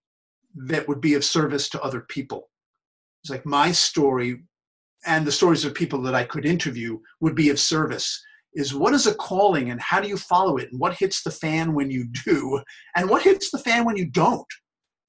that 0.54 0.88
would 0.88 1.00
be 1.00 1.14
of 1.14 1.24
service 1.24 1.68
to 1.70 1.80
other 1.80 2.00
people. 2.00 2.50
It's 3.22 3.30
like 3.30 3.46
my 3.46 3.70
story 3.70 4.42
and 5.06 5.24
the 5.24 5.32
stories 5.32 5.64
of 5.64 5.74
people 5.74 6.02
that 6.02 6.14
I 6.14 6.24
could 6.24 6.44
interview 6.44 6.98
would 7.20 7.36
be 7.36 7.50
of 7.50 7.58
service. 7.58 8.20
Is 8.54 8.74
what 8.74 8.92
is 8.92 9.06
a 9.06 9.14
calling 9.14 9.70
and 9.70 9.80
how 9.80 10.00
do 10.00 10.08
you 10.08 10.16
follow 10.16 10.58
it? 10.58 10.70
And 10.70 10.80
what 10.80 10.94
hits 10.94 11.22
the 11.22 11.30
fan 11.30 11.74
when 11.74 11.90
you 11.90 12.06
do? 12.24 12.60
And 12.96 13.08
what 13.08 13.22
hits 13.22 13.50
the 13.50 13.58
fan 13.58 13.84
when 13.84 13.96
you 13.96 14.10
don't? 14.10 14.46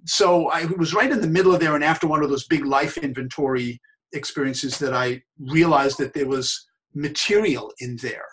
So 0.05 0.49
I 0.49 0.65
was 0.77 0.93
right 0.93 1.11
in 1.11 1.21
the 1.21 1.27
middle 1.27 1.53
of 1.53 1.61
there, 1.61 1.75
and 1.75 1.83
after 1.83 2.07
one 2.07 2.23
of 2.23 2.29
those 2.29 2.47
big 2.47 2.65
life 2.65 2.97
inventory 2.97 3.79
experiences 4.13 4.77
that 4.79 4.93
I 4.93 5.21
realized 5.39 5.97
that 5.97 6.13
there 6.13 6.27
was 6.27 6.65
material 6.93 7.71
in 7.79 7.97
there. 7.97 8.25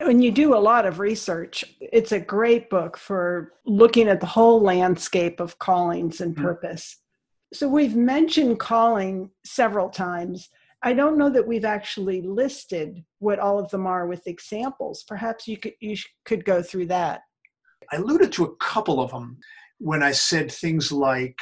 When 0.00 0.20
you 0.20 0.30
do 0.30 0.54
a 0.54 0.58
lot 0.58 0.86
of 0.86 0.98
research, 0.98 1.64
it's 1.80 2.12
a 2.12 2.20
great 2.20 2.68
book 2.70 2.96
for 2.96 3.52
looking 3.64 4.08
at 4.08 4.20
the 4.20 4.26
whole 4.26 4.60
landscape 4.60 5.40
of 5.40 5.58
callings 5.58 6.20
and 6.20 6.34
mm-hmm. 6.34 6.44
purpose. 6.44 6.96
Mm-hmm. 6.96 7.56
So 7.56 7.68
we've 7.68 7.96
mentioned 7.96 8.58
calling 8.58 9.30
several 9.44 9.88
times. 9.88 10.48
I 10.82 10.92
don't 10.92 11.18
know 11.18 11.30
that 11.30 11.46
we've 11.46 11.64
actually 11.64 12.22
listed 12.22 13.02
what 13.18 13.38
all 13.38 13.58
of 13.58 13.70
them 13.70 13.86
are 13.86 14.06
with 14.06 14.26
examples. 14.26 15.04
Perhaps 15.08 15.48
you 15.48 15.56
could 15.56 15.72
you 15.80 15.96
could 16.24 16.44
go 16.44 16.62
through 16.62 16.86
that. 16.86 17.22
I 17.92 17.96
alluded 17.96 18.32
to 18.32 18.44
a 18.44 18.56
couple 18.56 19.00
of 19.00 19.10
them 19.10 19.38
when 19.78 20.02
I 20.02 20.12
said 20.12 20.50
things 20.50 20.90
like 20.92 21.38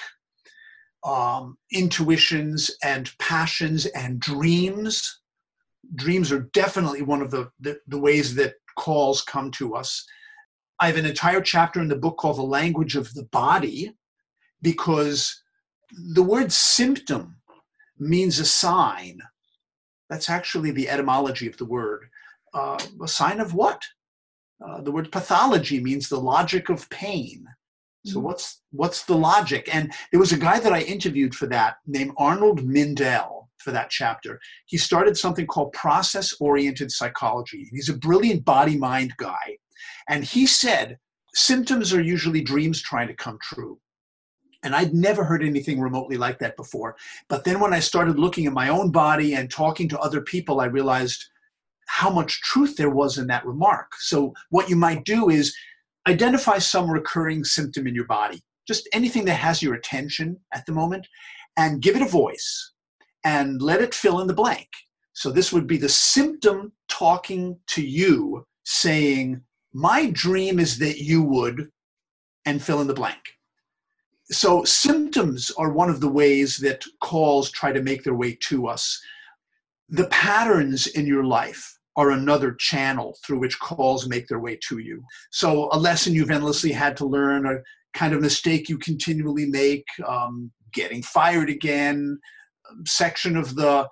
um, 1.04 1.58
intuitions 1.72 2.70
and 2.82 3.12
passions 3.18 3.86
and 3.86 4.20
dreams. 4.20 5.20
Dreams 5.94 6.32
are 6.32 6.48
definitely 6.52 7.02
one 7.02 7.20
of 7.20 7.30
the, 7.30 7.50
the, 7.60 7.78
the 7.88 7.98
ways 7.98 8.34
that 8.36 8.54
calls 8.78 9.22
come 9.22 9.50
to 9.52 9.74
us. 9.74 10.04
I 10.80 10.86
have 10.86 10.96
an 10.96 11.06
entire 11.06 11.40
chapter 11.40 11.80
in 11.80 11.88
the 11.88 11.96
book 11.96 12.16
called 12.16 12.38
The 12.38 12.42
Language 12.42 12.96
of 12.96 13.12
the 13.14 13.24
Body 13.24 13.94
because 14.62 15.42
the 16.14 16.22
word 16.22 16.50
symptom 16.50 17.36
means 17.98 18.38
a 18.38 18.44
sign. 18.44 19.20
That's 20.10 20.30
actually 20.30 20.70
the 20.70 20.88
etymology 20.88 21.46
of 21.46 21.56
the 21.56 21.64
word. 21.64 22.06
Uh, 22.52 22.78
a 23.02 23.08
sign 23.08 23.40
of 23.40 23.54
what? 23.54 23.82
Uh, 24.64 24.80
the 24.80 24.92
word 24.92 25.10
pathology 25.10 25.80
means 25.80 26.08
the 26.08 26.20
logic 26.20 26.68
of 26.68 26.88
pain. 26.90 27.46
So 28.06 28.16
mm-hmm. 28.16 28.26
what's 28.26 28.62
what's 28.70 29.04
the 29.04 29.16
logic? 29.16 29.68
And 29.74 29.92
there 30.10 30.20
was 30.20 30.32
a 30.32 30.38
guy 30.38 30.60
that 30.60 30.72
I 30.72 30.80
interviewed 30.82 31.34
for 31.34 31.46
that 31.48 31.76
named 31.86 32.12
Arnold 32.18 32.60
Mindell 32.60 33.48
for 33.58 33.72
that 33.72 33.90
chapter. 33.90 34.40
He 34.66 34.76
started 34.76 35.16
something 35.16 35.46
called 35.46 35.72
process 35.72 36.34
oriented 36.38 36.92
psychology. 36.92 37.68
He's 37.72 37.88
a 37.88 37.96
brilliant 37.96 38.44
body 38.44 38.76
mind 38.76 39.14
guy. 39.16 39.56
And 40.08 40.22
he 40.22 40.46
said 40.46 40.98
symptoms 41.34 41.92
are 41.92 42.02
usually 42.02 42.42
dreams 42.42 42.82
trying 42.82 43.08
to 43.08 43.14
come 43.14 43.38
true. 43.42 43.78
And 44.64 44.74
I'd 44.74 44.94
never 44.94 45.22
heard 45.22 45.44
anything 45.44 45.78
remotely 45.78 46.16
like 46.16 46.38
that 46.40 46.56
before. 46.56 46.96
But 47.28 47.44
then 47.44 47.60
when 47.60 47.74
I 47.74 47.80
started 47.80 48.18
looking 48.18 48.46
at 48.46 48.52
my 48.52 48.70
own 48.70 48.90
body 48.90 49.34
and 49.34 49.50
talking 49.50 49.88
to 49.90 49.98
other 50.00 50.22
people, 50.22 50.60
I 50.60 50.66
realized 50.66 51.26
how 51.86 52.10
much 52.10 52.40
truth 52.40 52.76
there 52.76 52.90
was 52.90 53.18
in 53.18 53.26
that 53.28 53.46
remark. 53.46 53.92
So, 53.98 54.32
what 54.50 54.68
you 54.68 54.76
might 54.76 55.04
do 55.04 55.28
is 55.28 55.54
identify 56.08 56.58
some 56.58 56.90
recurring 56.90 57.44
symptom 57.44 57.86
in 57.86 57.94
your 57.94 58.06
body, 58.06 58.42
just 58.66 58.88
anything 58.92 59.24
that 59.26 59.34
has 59.34 59.62
your 59.62 59.74
attention 59.74 60.38
at 60.52 60.64
the 60.66 60.72
moment, 60.72 61.06
and 61.56 61.82
give 61.82 61.94
it 61.94 62.02
a 62.02 62.08
voice 62.08 62.72
and 63.22 63.62
let 63.62 63.80
it 63.80 63.94
fill 63.94 64.20
in 64.20 64.26
the 64.26 64.34
blank. 64.34 64.68
So, 65.12 65.30
this 65.30 65.52
would 65.52 65.66
be 65.66 65.76
the 65.76 65.88
symptom 65.88 66.72
talking 66.88 67.58
to 67.68 67.86
you 67.86 68.46
saying, 68.64 69.42
My 69.72 70.10
dream 70.10 70.58
is 70.58 70.78
that 70.78 70.98
you 70.98 71.22
would, 71.22 71.70
and 72.46 72.62
fill 72.62 72.80
in 72.80 72.86
the 72.86 72.94
blank. 72.94 73.33
So, 74.30 74.64
symptoms 74.64 75.50
are 75.58 75.70
one 75.70 75.90
of 75.90 76.00
the 76.00 76.08
ways 76.08 76.56
that 76.58 76.82
calls 77.00 77.50
try 77.50 77.72
to 77.72 77.82
make 77.82 78.04
their 78.04 78.14
way 78.14 78.36
to 78.48 78.66
us. 78.66 79.00
The 79.88 80.06
patterns 80.08 80.86
in 80.86 81.06
your 81.06 81.24
life 81.24 81.78
are 81.96 82.10
another 82.10 82.52
channel 82.52 83.16
through 83.24 83.38
which 83.38 83.58
calls 83.58 84.08
make 84.08 84.26
their 84.26 84.40
way 84.40 84.58
to 84.68 84.78
you. 84.78 85.04
So, 85.30 85.68
a 85.72 85.78
lesson 85.78 86.14
you've 86.14 86.30
endlessly 86.30 86.72
had 86.72 86.96
to 86.98 87.06
learn, 87.06 87.46
a 87.46 87.58
kind 87.92 88.14
of 88.14 88.20
mistake 88.20 88.68
you 88.68 88.78
continually 88.78 89.46
make, 89.46 89.84
um, 90.06 90.50
getting 90.72 91.02
fired 91.02 91.50
again, 91.50 92.18
section 92.86 93.36
of 93.36 93.54
the 93.54 93.88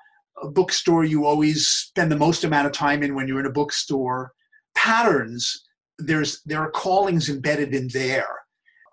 bookstore 0.51 1.05
you 1.05 1.25
always 1.25 1.68
spend 1.68 2.11
the 2.11 2.16
most 2.16 2.45
amount 2.45 2.66
of 2.66 2.73
time 2.73 3.03
in 3.03 3.14
when 3.14 3.29
you're 3.29 3.40
in 3.40 3.47
a 3.47 3.51
bookstore, 3.51 4.33
patterns, 4.75 5.64
there's 5.99 6.42
there 6.45 6.61
are 6.61 6.71
callings 6.71 7.29
embedded 7.29 7.75
in 7.75 7.88
there. 7.88 8.41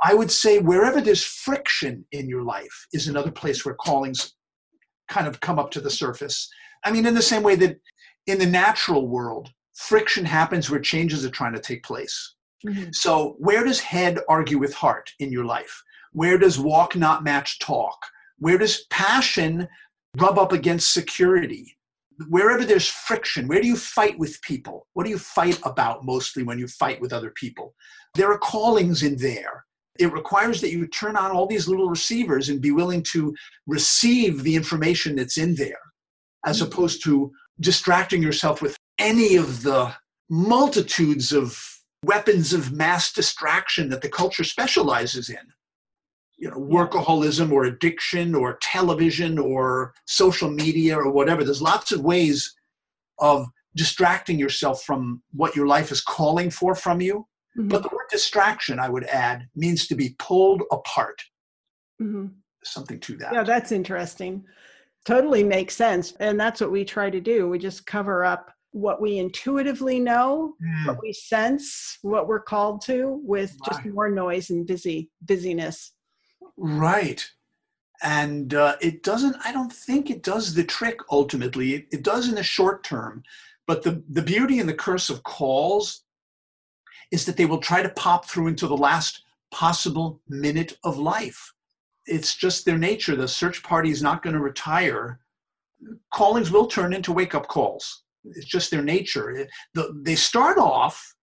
I 0.02 0.14
would 0.14 0.32
say 0.32 0.60
wherever 0.60 1.02
there's 1.02 1.24
friction 1.24 2.06
in 2.12 2.30
your 2.30 2.44
life 2.44 2.88
is 2.94 3.08
another 3.08 3.32
place 3.32 3.66
where 3.66 3.76
callings 3.76 4.34
kind 5.10 5.28
of 5.28 5.40
come 5.42 5.60
up 5.60 5.72
to 5.72 5.82
the 5.82 5.90
surface. 5.90 6.50
I 6.86 6.92
mean, 6.92 7.06
in 7.06 7.16
the 7.16 7.22
same 7.22 7.44
way 7.44 7.56
that 7.56 7.80
in 8.28 8.40
the 8.40 8.46
natural 8.46 9.08
world, 9.08 9.52
friction 9.76 10.26
happens 10.26 10.70
where 10.70 10.80
changes 10.80 11.26
are 11.26 11.30
trying 11.30 11.54
to 11.54 11.60
take 11.60 11.84
place. 11.84 12.36
Mm-hmm. 12.66 12.90
So, 12.92 13.36
where 13.40 13.64
does 13.64 13.80
head 13.80 14.20
argue 14.28 14.58
with 14.58 14.74
heart 14.74 15.12
in 15.20 15.32
your 15.32 15.46
life? 15.46 15.82
Where 16.12 16.38
does 16.38 16.60
walk 16.60 16.96
not 16.96 17.24
match 17.24 17.60
talk? 17.60 17.98
Where 18.38 18.58
does 18.58 18.86
passion 18.90 19.68
rub 20.18 20.38
up 20.38 20.52
against 20.52 20.94
security? 20.94 21.78
Wherever 22.28 22.66
there's 22.66 22.88
friction, 22.88 23.48
where 23.48 23.62
do 23.62 23.68
you 23.68 23.78
fight 23.78 24.20
with 24.20 24.42
people? 24.42 24.88
What 24.94 25.06
do 25.06 25.10
you 25.10 25.18
fight 25.18 25.60
about 25.64 26.04
mostly 26.04 26.44
when 26.44 26.60
you 26.60 26.68
fight 26.68 27.00
with 27.00 27.14
other 27.14 27.32
people? 27.32 27.76
There 28.16 28.32
are 28.32 28.38
callings 28.38 29.04
in 29.04 29.16
there. 29.18 29.66
It 30.00 30.14
requires 30.14 30.62
that 30.62 30.72
you 30.72 30.88
turn 30.88 31.16
on 31.16 31.32
all 31.32 31.46
these 31.46 31.68
little 31.68 31.90
receivers 31.90 32.50
and 32.50 32.62
be 32.62 32.72
willing 32.72 33.04
to 33.12 33.36
receive 33.68 34.44
the 34.44 34.56
information 34.56 35.16
that's 35.16 35.38
in 35.38 35.56
there, 35.56 35.80
as 36.46 36.62
mm-hmm. 36.62 36.72
opposed 36.72 37.04
to 37.04 37.32
distracting 37.60 38.24
yourself 38.24 38.62
with 38.62 38.78
any 38.98 39.36
of 39.36 39.64
the 39.64 39.94
multitudes 40.30 41.32
of 41.34 41.62
weapons 42.06 42.54
of 42.54 42.72
mass 42.72 43.12
distraction 43.12 43.90
that 43.90 44.02
the 44.02 44.10
culture 44.10 44.44
specializes 44.44 45.30
in. 45.30 45.38
You 46.38 46.50
know 46.50 46.56
workaholism 46.56 47.52
or 47.52 47.66
addiction 47.66 48.34
or 48.34 48.58
television 48.62 49.38
or 49.38 49.94
social 50.06 50.50
media 50.50 50.98
or 50.98 51.12
whatever. 51.12 51.44
There's 51.44 51.62
lots 51.62 51.92
of 51.92 52.00
ways 52.02 52.56
of 53.20 53.46
distracting 53.76 54.40
yourself 54.40 54.84
from 54.84 55.22
what 55.32 55.56
your 55.56 55.68
life 55.68 55.92
is 55.92 56.02
calling 56.02 56.50
for 56.50 56.76
from 56.76 57.02
you 57.02 57.28
mm-hmm. 57.60 57.68
but 57.68 57.84
the 57.84 57.90
word 57.90 58.08
distraction 58.10 58.80
i 58.80 58.90
would 58.90 59.04
add 59.06 59.48
means 59.56 59.88
to 59.88 59.96
be 59.96 60.16
pulled 60.20 60.64
apart 60.72 61.22
mm-hmm. 62.02 62.28
something 62.64 63.00
to 63.00 63.18
that 63.18 63.34
yeah 63.34 63.44
that's 63.44 63.72
interesting 63.72 64.44
totally 65.06 65.44
makes 65.44 65.76
sense. 65.76 66.14
And 66.20 66.40
that's 66.40 66.62
what 66.62 66.72
we 66.72 66.86
try 66.86 67.10
to 67.10 67.20
do. 67.20 67.50
We 67.50 67.60
just 67.60 67.86
cover 67.86 68.24
up 68.24 68.54
what 68.72 69.02
we 69.02 69.18
intuitively 69.18 70.00
know, 70.00 70.54
mm. 70.64 70.88
what 70.88 71.02
we 71.02 71.12
sense, 71.12 71.98
what 72.04 72.28
we're 72.28 72.42
called 72.42 72.82
to 72.86 73.20
with 73.24 73.52
right. 73.52 73.72
just 73.72 73.86
more 73.86 74.12
noise 74.12 74.52
and 74.52 74.68
busy 74.68 75.10
busyness. 75.24 75.94
Right. 76.58 77.28
And 78.04 78.54
uh, 78.54 78.76
it 78.82 79.04
doesn't, 79.04 79.36
I 79.44 79.52
don't 79.52 79.74
think 79.74 80.10
it 80.10 80.22
does 80.22 80.54
the 80.54 80.64
trick 80.64 81.00
ultimately. 81.12 81.74
It, 81.74 81.88
it 81.92 82.04
does 82.04 82.30
in 82.30 82.36
the 82.36 82.44
short 82.44 82.84
term. 82.84 83.24
But 83.66 83.84
the, 83.84 84.04
the 84.10 84.22
beauty 84.22 84.60
and 84.60 84.70
the 84.70 84.74
curse 84.74 85.10
of 85.10 85.24
calls 85.24 86.04
is 87.12 87.26
that 87.26 87.38
they 87.38 87.46
will 87.46 87.60
try 87.60 87.82
to 87.82 87.90
pop 87.90 88.30
through 88.30 88.48
into 88.48 88.68
the 88.68 88.78
last 88.78 89.24
possible 89.52 90.22
minute 90.28 90.78
of 90.84 90.98
life 90.98 91.54
it's 92.10 92.36
just 92.36 92.66
their 92.66 92.78
nature. 92.78 93.16
The 93.16 93.28
search 93.28 93.64
party 93.64 93.92
is 93.92 94.02
not 94.02 94.22
going 94.24 94.34
to 94.34 94.42
retire. 94.42 95.20
Callings 96.14 96.52
will 96.52 96.68
turn 96.68 96.94
into 96.94 97.14
wake 97.14 97.36
up 97.36 97.48
calls. 97.48 98.04
It's 98.26 98.46
just 98.46 98.72
their 98.72 98.82
nature. 98.82 99.48
the, 99.74 100.02
they 100.04 100.16
start 100.16 100.58
off, 100.58 101.16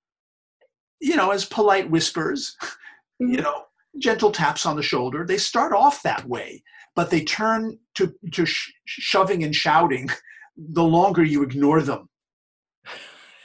you 1.01 1.17
know, 1.17 1.31
as 1.31 1.45
polite 1.45 1.91
whispers, 1.91 2.57
you 3.19 3.29
mm-hmm. 3.29 3.43
know, 3.43 3.65
gentle 3.99 4.31
taps 4.31 4.65
on 4.65 4.77
the 4.77 4.83
shoulder. 4.83 5.27
They 5.27 5.39
start 5.39 5.73
off 5.73 6.03
that 6.03 6.27
way, 6.27 6.63
but 6.95 7.11
they 7.11 7.23
turn 7.23 7.79
to, 7.97 8.15
to 8.33 8.47
sh- 8.47 8.73
shoving 8.87 9.45
and 9.45 9.55
shouting 9.55 10.09
the 10.57 10.85
longer 10.85 11.23
you 11.23 11.43
ignore 11.43 11.83
them. 11.83 12.09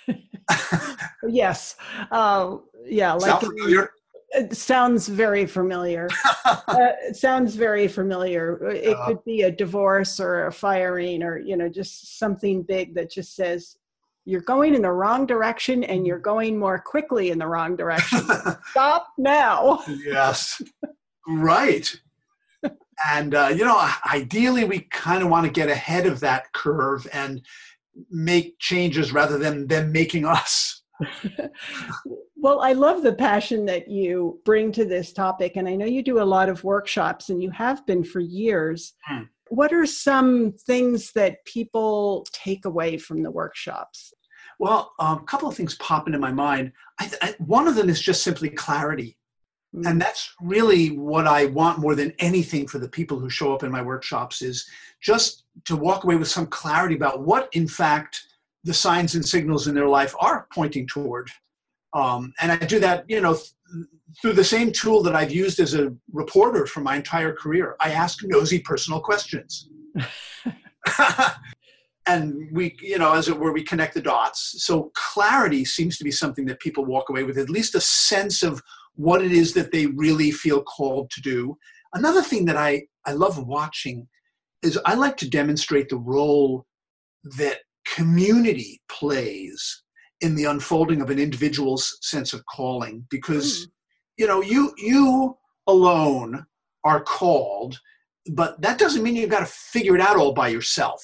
yes. 1.27 1.75
Uh, 2.11 2.57
yeah. 2.85 3.13
Like? 3.13 3.43
It 4.33 4.55
sounds 4.55 5.09
very 5.09 5.45
familiar. 5.45 6.07
uh, 6.45 6.91
it 7.03 7.15
sounds 7.17 7.55
very 7.55 7.87
familiar. 7.87 8.57
It 8.71 8.95
uh, 8.95 9.05
could 9.05 9.23
be 9.25 9.41
a 9.41 9.51
divorce 9.51 10.19
or 10.19 10.47
a 10.47 10.51
firing 10.51 11.21
or, 11.21 11.37
you 11.37 11.57
know, 11.57 11.67
just 11.67 12.17
something 12.17 12.63
big 12.63 12.95
that 12.95 13.11
just 13.11 13.35
says, 13.35 13.75
you're 14.25 14.41
going 14.41 14.75
in 14.75 14.83
the 14.83 14.91
wrong 14.91 15.25
direction 15.25 15.83
and 15.83 16.05
you're 16.05 16.19
going 16.19 16.57
more 16.57 16.79
quickly 16.79 17.31
in 17.31 17.39
the 17.39 17.47
wrong 17.47 17.75
direction. 17.75 18.21
Stop 18.69 19.07
now. 19.17 19.83
yes. 20.05 20.61
Right. 21.27 21.93
And, 23.09 23.33
uh, 23.33 23.47
you 23.47 23.65
know, 23.65 23.91
ideally, 24.05 24.63
we 24.63 24.81
kind 24.91 25.23
of 25.23 25.29
want 25.29 25.45
to 25.45 25.51
get 25.51 25.69
ahead 25.69 26.05
of 26.05 26.19
that 26.19 26.53
curve 26.53 27.07
and 27.11 27.41
make 28.09 28.57
changes 28.59 29.11
rather 29.11 29.37
than 29.37 29.67
them 29.67 29.91
making 29.91 30.25
us. 30.25 30.83
Well, 32.41 32.61
I 32.61 32.73
love 32.73 33.03
the 33.03 33.13
passion 33.13 33.65
that 33.65 33.87
you 33.87 34.41
bring 34.45 34.71
to 34.71 34.83
this 34.83 35.13
topic. 35.13 35.57
And 35.57 35.69
I 35.69 35.75
know 35.75 35.85
you 35.85 36.01
do 36.01 36.19
a 36.19 36.23
lot 36.23 36.49
of 36.49 36.63
workshops 36.63 37.29
and 37.29 37.41
you 37.41 37.51
have 37.51 37.85
been 37.85 38.03
for 38.03 38.19
years. 38.19 38.93
Mm. 39.11 39.29
What 39.49 39.71
are 39.71 39.85
some 39.85 40.53
things 40.65 41.11
that 41.11 41.45
people 41.45 42.25
take 42.33 42.65
away 42.65 42.97
from 42.97 43.21
the 43.21 43.29
workshops? 43.29 44.11
Well, 44.57 44.91
um, 44.97 45.19
a 45.19 45.23
couple 45.23 45.49
of 45.49 45.55
things 45.55 45.75
pop 45.75 46.07
into 46.07 46.17
my 46.17 46.31
mind. 46.31 46.71
I, 46.99 47.11
I, 47.21 47.35
one 47.37 47.67
of 47.67 47.75
them 47.75 47.89
is 47.89 48.01
just 48.01 48.23
simply 48.23 48.49
clarity. 48.49 49.17
Mm. 49.75 49.89
And 49.89 50.01
that's 50.01 50.33
really 50.41 50.89
what 50.89 51.27
I 51.27 51.45
want 51.45 51.79
more 51.79 51.95
than 51.95 52.13
anything 52.19 52.67
for 52.67 52.79
the 52.79 52.89
people 52.89 53.19
who 53.19 53.29
show 53.29 53.53
up 53.53 53.63
in 53.63 53.71
my 53.71 53.81
workshops 53.81 54.41
is 54.41 54.67
just 55.01 55.43
to 55.65 55.75
walk 55.75 56.03
away 56.03 56.15
with 56.15 56.27
some 56.27 56.47
clarity 56.47 56.95
about 56.95 57.21
what, 57.21 57.49
in 57.53 57.67
fact, 57.67 58.21
the 58.63 58.73
signs 58.73 59.15
and 59.15 59.25
signals 59.25 59.67
in 59.67 59.75
their 59.75 59.87
life 59.87 60.13
are 60.19 60.47
pointing 60.53 60.87
toward. 60.87 61.29
Um, 61.93 62.33
and 62.41 62.51
I 62.51 62.57
do 62.57 62.79
that, 62.79 63.05
you 63.09 63.21
know, 63.21 63.33
th- 63.33 63.49
through 64.21 64.33
the 64.33 64.43
same 64.43 64.71
tool 64.71 65.01
that 65.03 65.15
I've 65.15 65.31
used 65.31 65.59
as 65.59 65.73
a 65.73 65.93
reporter 66.11 66.65
for 66.65 66.81
my 66.81 66.97
entire 66.97 67.33
career. 67.33 67.75
I 67.79 67.91
ask 67.91 68.19
nosy 68.23 68.59
personal 68.59 68.99
questions. 68.99 69.69
and 72.05 72.49
we, 72.51 72.75
you 72.81 72.97
know, 72.97 73.13
as 73.13 73.29
it 73.29 73.37
were, 73.37 73.53
we 73.53 73.63
connect 73.63 73.93
the 73.93 74.01
dots. 74.01 74.63
So 74.65 74.91
clarity 74.95 75.63
seems 75.63 75.97
to 75.97 76.03
be 76.03 76.11
something 76.11 76.45
that 76.45 76.59
people 76.59 76.85
walk 76.85 77.09
away 77.09 77.23
with, 77.23 77.37
at 77.37 77.49
least 77.49 77.75
a 77.75 77.81
sense 77.81 78.43
of 78.43 78.61
what 79.01 79.23
it 79.23 79.31
is 79.31 79.53
that 79.53 79.71
they 79.71 79.87
really 79.87 80.29
feel 80.31 80.61
called 80.61 81.09
to 81.09 81.21
do. 81.21 81.57
Another 81.93 82.21
thing 82.21 82.45
that 82.45 82.55
I, 82.55 82.83
I 83.05 83.13
love 83.13 83.47
watching 83.47 84.07
is 84.61 84.79
I 84.85 84.93
like 84.93 85.17
to 85.17 85.29
demonstrate 85.29 85.89
the 85.89 85.97
role 85.97 86.65
that 87.37 87.59
community 87.95 88.79
plays 88.89 89.83
in 90.21 90.35
the 90.35 90.45
unfolding 90.45 91.01
of 91.01 91.09
an 91.09 91.17
individual's 91.17 91.97
sense 92.01 92.31
of 92.31 92.45
calling 92.45 93.05
because 93.09 93.65
mm. 93.65 93.71
you 94.17 94.27
know 94.27 94.41
you 94.41 94.71
you 94.77 95.35
alone 95.67 96.45
are 96.83 97.01
called 97.01 97.79
but 98.33 98.61
that 98.61 98.77
doesn't 98.77 99.01
mean 99.01 99.15
you've 99.15 99.31
got 99.31 99.39
to 99.39 99.45
figure 99.51 99.95
it 99.95 100.01
out 100.01 100.15
all 100.15 100.33
by 100.33 100.47
yourself 100.47 101.01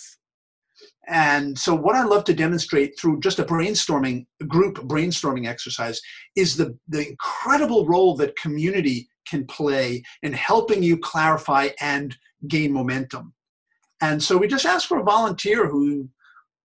And 1.08 1.58
so, 1.58 1.74
what 1.74 1.96
I 1.96 2.04
love 2.04 2.26
to 2.26 2.34
demonstrate 2.34 3.00
through 3.00 3.22
just 3.22 3.40
a 3.40 3.46
brainstorming 3.46 4.26
group 4.48 4.76
brainstorming 4.80 5.48
exercise 5.48 6.02
is 6.36 6.58
the, 6.58 6.78
the 6.90 7.08
incredible 7.08 7.86
role 7.88 8.16
that 8.18 8.36
community 8.36 9.08
can 9.28 9.46
play 9.46 10.04
in 10.24 10.34
helping 10.34 10.84
you 10.84 10.98
clarify 10.98 11.70
and 11.80 12.16
gain 12.48 12.74
momentum. 12.74 13.34
And 14.02 14.22
so, 14.22 14.38
we 14.38 14.48
just 14.48 14.66
ask 14.66 14.88
for 14.88 15.00
a 15.00 15.04
volunteer 15.04 15.68
who 15.68 16.10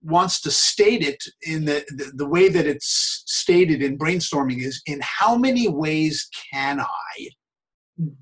wants 0.02 0.39
to 0.41 0.52
state 0.52 1.02
it 1.02 1.21
in 1.41 1.65
the, 1.65 1.84
the, 1.89 2.12
the 2.15 2.28
way 2.28 2.47
that 2.47 2.65
it's 2.65 3.23
stated 3.25 3.84
in 3.84 3.97
brainstorming 3.97 4.63
is 4.63 4.82
in 4.86 4.99
how 5.04 5.36
many 5.36 5.67
ways 5.67 6.30
can 6.54 6.80
I 6.80 7.30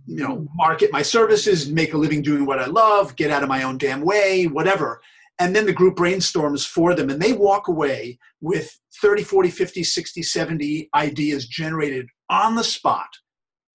you 0.07 0.23
know 0.23 0.47
market 0.55 0.91
my 0.91 1.03
services 1.03 1.69
make 1.69 1.93
a 1.93 1.97
living 1.97 2.23
doing 2.23 2.47
what 2.47 2.57
i 2.57 2.65
love 2.65 3.15
get 3.15 3.29
out 3.29 3.43
of 3.43 3.49
my 3.49 3.61
own 3.61 3.77
damn 3.77 4.01
way 4.01 4.47
whatever 4.47 4.99
and 5.39 5.55
then 5.55 5.65
the 5.65 5.73
group 5.73 5.95
brainstorms 5.95 6.65
for 6.65 6.95
them 6.95 7.09
and 7.09 7.21
they 7.21 7.33
walk 7.33 7.67
away 7.67 8.17
with 8.41 8.79
30 9.01 9.23
40 9.23 9.49
50 9.49 9.83
60 9.83 10.23
70 10.23 10.89
ideas 10.95 11.47
generated 11.47 12.07
on 12.29 12.55
the 12.55 12.63
spot. 12.63 13.09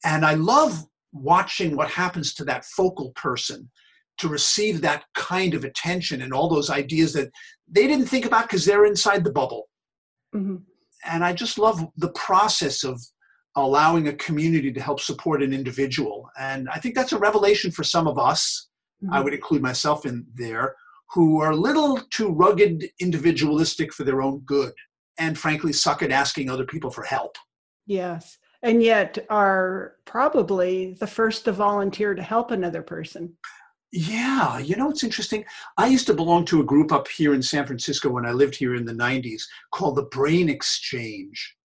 And 0.05 0.25
i 0.25 0.35
love 0.35 0.85
watching 1.13 1.77
what 1.77 1.91
happens 1.91 2.35
to 2.35 2.45
that 2.45 2.65
focal 2.65 3.11
person 3.11 3.71
to 4.19 4.29
receive 4.29 4.81
that 4.81 5.05
kind 5.15 5.55
of 5.55 5.65
attention 5.65 6.23
and 6.23 6.33
all 6.33 6.49
those 6.49 6.71
ideas 6.71 7.13
that 7.13 7.31
they 7.69 7.87
didn't 7.87 8.07
think 8.07 8.25
about 8.25 8.45
because 8.45 8.65
they're 8.65 8.87
inside 8.87 9.25
the 9.25 9.33
bubble. 9.33 9.69
Mm-hmm. 10.35 10.57
and 11.05 11.23
i 11.23 11.33
just 11.35 11.59
love 11.59 11.87
the 11.99 12.13
process 12.13 12.85
of 12.85 12.99
allowing 13.57 14.09
a 14.09 14.15
community 14.15 14.73
to 14.73 14.81
help 14.81 14.99
support 14.99 15.43
an 15.43 15.53
individual. 15.53 16.31
And 16.39 16.69
i 16.71 16.79
think 16.79 16.95
that's 16.95 17.13
a 17.13 17.19
revelation 17.19 17.71
for 17.71 17.85
some 17.85 18.07
of 18.09 18.19
us. 18.19 18.69
Mm-hmm. 19.05 19.15
i 19.15 19.21
would 19.21 19.35
include 19.35 19.63
myself 19.63 20.07
in 20.07 20.27
there 20.35 20.75
who 21.13 21.41
are 21.41 21.51
a 21.51 21.57
little 21.57 22.01
too 22.11 22.31
rugged, 22.31 22.85
individualistic 22.99 23.93
for 23.93 24.05
their 24.05 24.23
own 24.23 24.41
good, 24.41 24.73
and 25.19 25.39
frankly 25.39 25.73
suck 25.73 26.03
at 26.03 26.11
asking 26.11 26.49
other 26.49 26.65
people 26.65 26.91
for 26.91 27.03
help. 27.03 27.37
Yes. 27.87 28.39
And 28.63 28.83
yet 28.83 29.19
are 29.29 29.97
probably 30.05 30.95
the 30.95 31.07
first 31.07 31.45
to 31.45 31.53
volunteer 31.53 32.15
to 32.15 32.23
help 32.23 32.51
another 32.51 32.83
person. 32.83 33.37
Yeah, 33.91 34.59
you 34.59 34.77
know 34.77 34.89
it's 34.89 35.05
interesting. 35.05 35.45
I 35.77 35.89
used 35.89 36.07
to 36.07 36.15
belong 36.15 36.47
to 36.47 36.63
a 36.63 36.65
group 36.65 36.93
up 36.93 37.09
here 37.09 37.35
in 37.35 37.43
San 37.43 37.67
Francisco 37.67 38.09
when 38.09 38.25
I 38.25 38.33
lived 38.33 38.57
here 38.57 38.75
in 38.75 38.87
the 38.87 38.95
90s 38.95 39.43
called 39.71 39.97
the 39.97 40.05
Brain 40.05 40.49
Exchange 40.49 41.57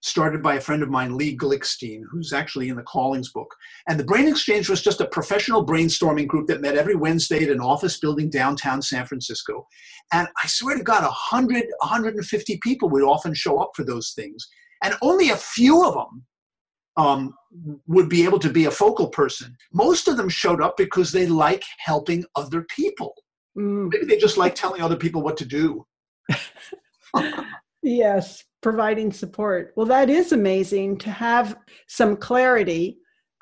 started 0.00 0.42
by 0.42 0.54
a 0.54 0.60
friend 0.60 0.82
of 0.82 0.88
mine, 0.88 1.16
Lee 1.16 1.36
Glickstein, 1.36 2.02
who's 2.10 2.32
actually 2.32 2.68
in 2.68 2.76
the 2.76 2.82
Callings 2.82 3.30
book. 3.32 3.54
And 3.88 3.98
the 3.98 4.04
Brain 4.04 4.28
Exchange 4.28 4.68
was 4.68 4.82
just 4.82 5.00
a 5.00 5.08
professional 5.08 5.66
brainstorming 5.66 6.28
group 6.28 6.46
that 6.48 6.60
met 6.60 6.76
every 6.76 6.94
Wednesday 6.94 7.42
at 7.44 7.50
an 7.50 7.60
office 7.60 7.98
building 7.98 8.30
downtown 8.30 8.80
San 8.80 9.06
Francisco. 9.06 9.66
And 10.12 10.28
I 10.42 10.46
swear 10.46 10.76
to 10.76 10.84
God, 10.84 11.02
100, 11.02 11.64
150 11.80 12.58
people 12.62 12.88
would 12.90 13.02
often 13.02 13.34
show 13.34 13.58
up 13.58 13.72
for 13.74 13.84
those 13.84 14.12
things. 14.12 14.46
And 14.84 14.94
only 15.02 15.30
a 15.30 15.36
few 15.36 15.84
of 15.84 15.94
them 15.94 16.24
um, 16.96 17.34
would 17.86 18.08
be 18.08 18.24
able 18.24 18.38
to 18.40 18.50
be 18.50 18.66
a 18.66 18.70
focal 18.70 19.08
person. 19.08 19.56
Most 19.72 20.08
of 20.08 20.16
them 20.16 20.28
showed 20.28 20.60
up 20.62 20.76
because 20.76 21.10
they 21.10 21.26
like 21.26 21.64
helping 21.78 22.24
other 22.36 22.66
people. 22.74 23.14
Mm. 23.56 23.90
Maybe 23.92 24.06
they 24.06 24.18
just 24.18 24.36
like 24.36 24.54
telling 24.54 24.82
other 24.82 24.96
people 24.96 25.22
what 25.22 25.36
to 25.38 25.44
do. 25.44 25.86
yes, 27.82 28.44
providing 28.60 29.12
support. 29.12 29.72
Well, 29.76 29.86
that 29.86 30.10
is 30.10 30.32
amazing 30.32 30.98
to 30.98 31.10
have 31.10 31.56
some 31.86 32.16
clarity 32.16 32.98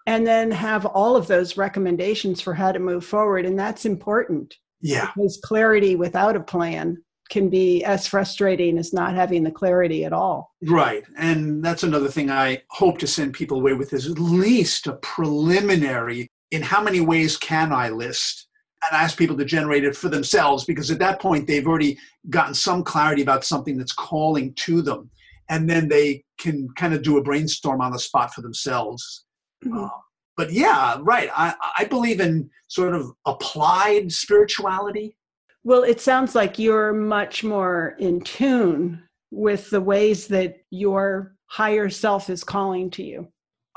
and 0.06 0.26
then 0.26 0.50
have 0.50 0.86
all 0.86 1.16
of 1.16 1.26
those 1.26 1.56
recommendations 1.56 2.40
for 2.40 2.54
how 2.54 2.72
to 2.72 2.78
move 2.78 3.04
forward. 3.04 3.44
And 3.44 3.58
that's 3.58 3.84
important. 3.84 4.54
Yeah. 4.80 5.10
Because 5.14 5.40
clarity 5.42 5.96
without 5.96 6.36
a 6.36 6.40
plan 6.40 6.98
can 7.28 7.50
be 7.50 7.82
as 7.82 8.06
frustrating 8.06 8.78
as 8.78 8.92
not 8.92 9.14
having 9.14 9.42
the 9.42 9.50
clarity 9.50 10.04
at 10.04 10.12
all. 10.12 10.54
Right. 10.62 11.04
And 11.16 11.64
that's 11.64 11.82
another 11.82 12.08
thing 12.08 12.30
I 12.30 12.62
hope 12.70 12.98
to 12.98 13.06
send 13.06 13.34
people 13.34 13.58
away 13.58 13.72
with 13.72 13.92
is 13.92 14.08
at 14.08 14.18
least 14.18 14.86
a 14.86 14.92
preliminary 14.94 16.28
in 16.52 16.62
how 16.62 16.82
many 16.82 17.00
ways 17.00 17.36
can 17.36 17.72
I 17.72 17.88
list 17.88 18.45
and 18.90 19.00
ask 19.00 19.18
people 19.18 19.36
to 19.36 19.44
generate 19.44 19.84
it 19.84 19.96
for 19.96 20.08
themselves 20.08 20.64
because 20.64 20.90
at 20.90 20.98
that 20.98 21.20
point 21.20 21.46
they've 21.46 21.66
already 21.66 21.98
gotten 22.30 22.54
some 22.54 22.82
clarity 22.82 23.22
about 23.22 23.44
something 23.44 23.76
that's 23.76 23.92
calling 23.92 24.52
to 24.54 24.82
them. 24.82 25.10
And 25.48 25.68
then 25.68 25.88
they 25.88 26.24
can 26.38 26.68
kind 26.76 26.92
of 26.94 27.02
do 27.02 27.18
a 27.18 27.22
brainstorm 27.22 27.80
on 27.80 27.92
the 27.92 27.98
spot 27.98 28.34
for 28.34 28.42
themselves. 28.42 29.24
Mm-hmm. 29.64 29.84
uh, 29.84 29.88
but 30.36 30.52
yeah 30.52 30.98
right. 31.00 31.30
I, 31.34 31.54
I 31.78 31.84
believe 31.84 32.20
in 32.20 32.50
sort 32.68 32.94
of 32.94 33.10
applied 33.24 34.12
spirituality. 34.12 35.16
Well 35.64 35.82
it 35.82 36.00
sounds 36.00 36.34
like 36.34 36.58
you're 36.58 36.92
much 36.92 37.42
more 37.42 37.96
in 37.98 38.20
tune 38.20 39.02
with 39.30 39.70
the 39.70 39.80
ways 39.80 40.26
that 40.28 40.58
your 40.70 41.36
higher 41.46 41.88
self 41.88 42.28
is 42.28 42.44
calling 42.44 42.90
to 42.90 43.02
you. 43.02 43.28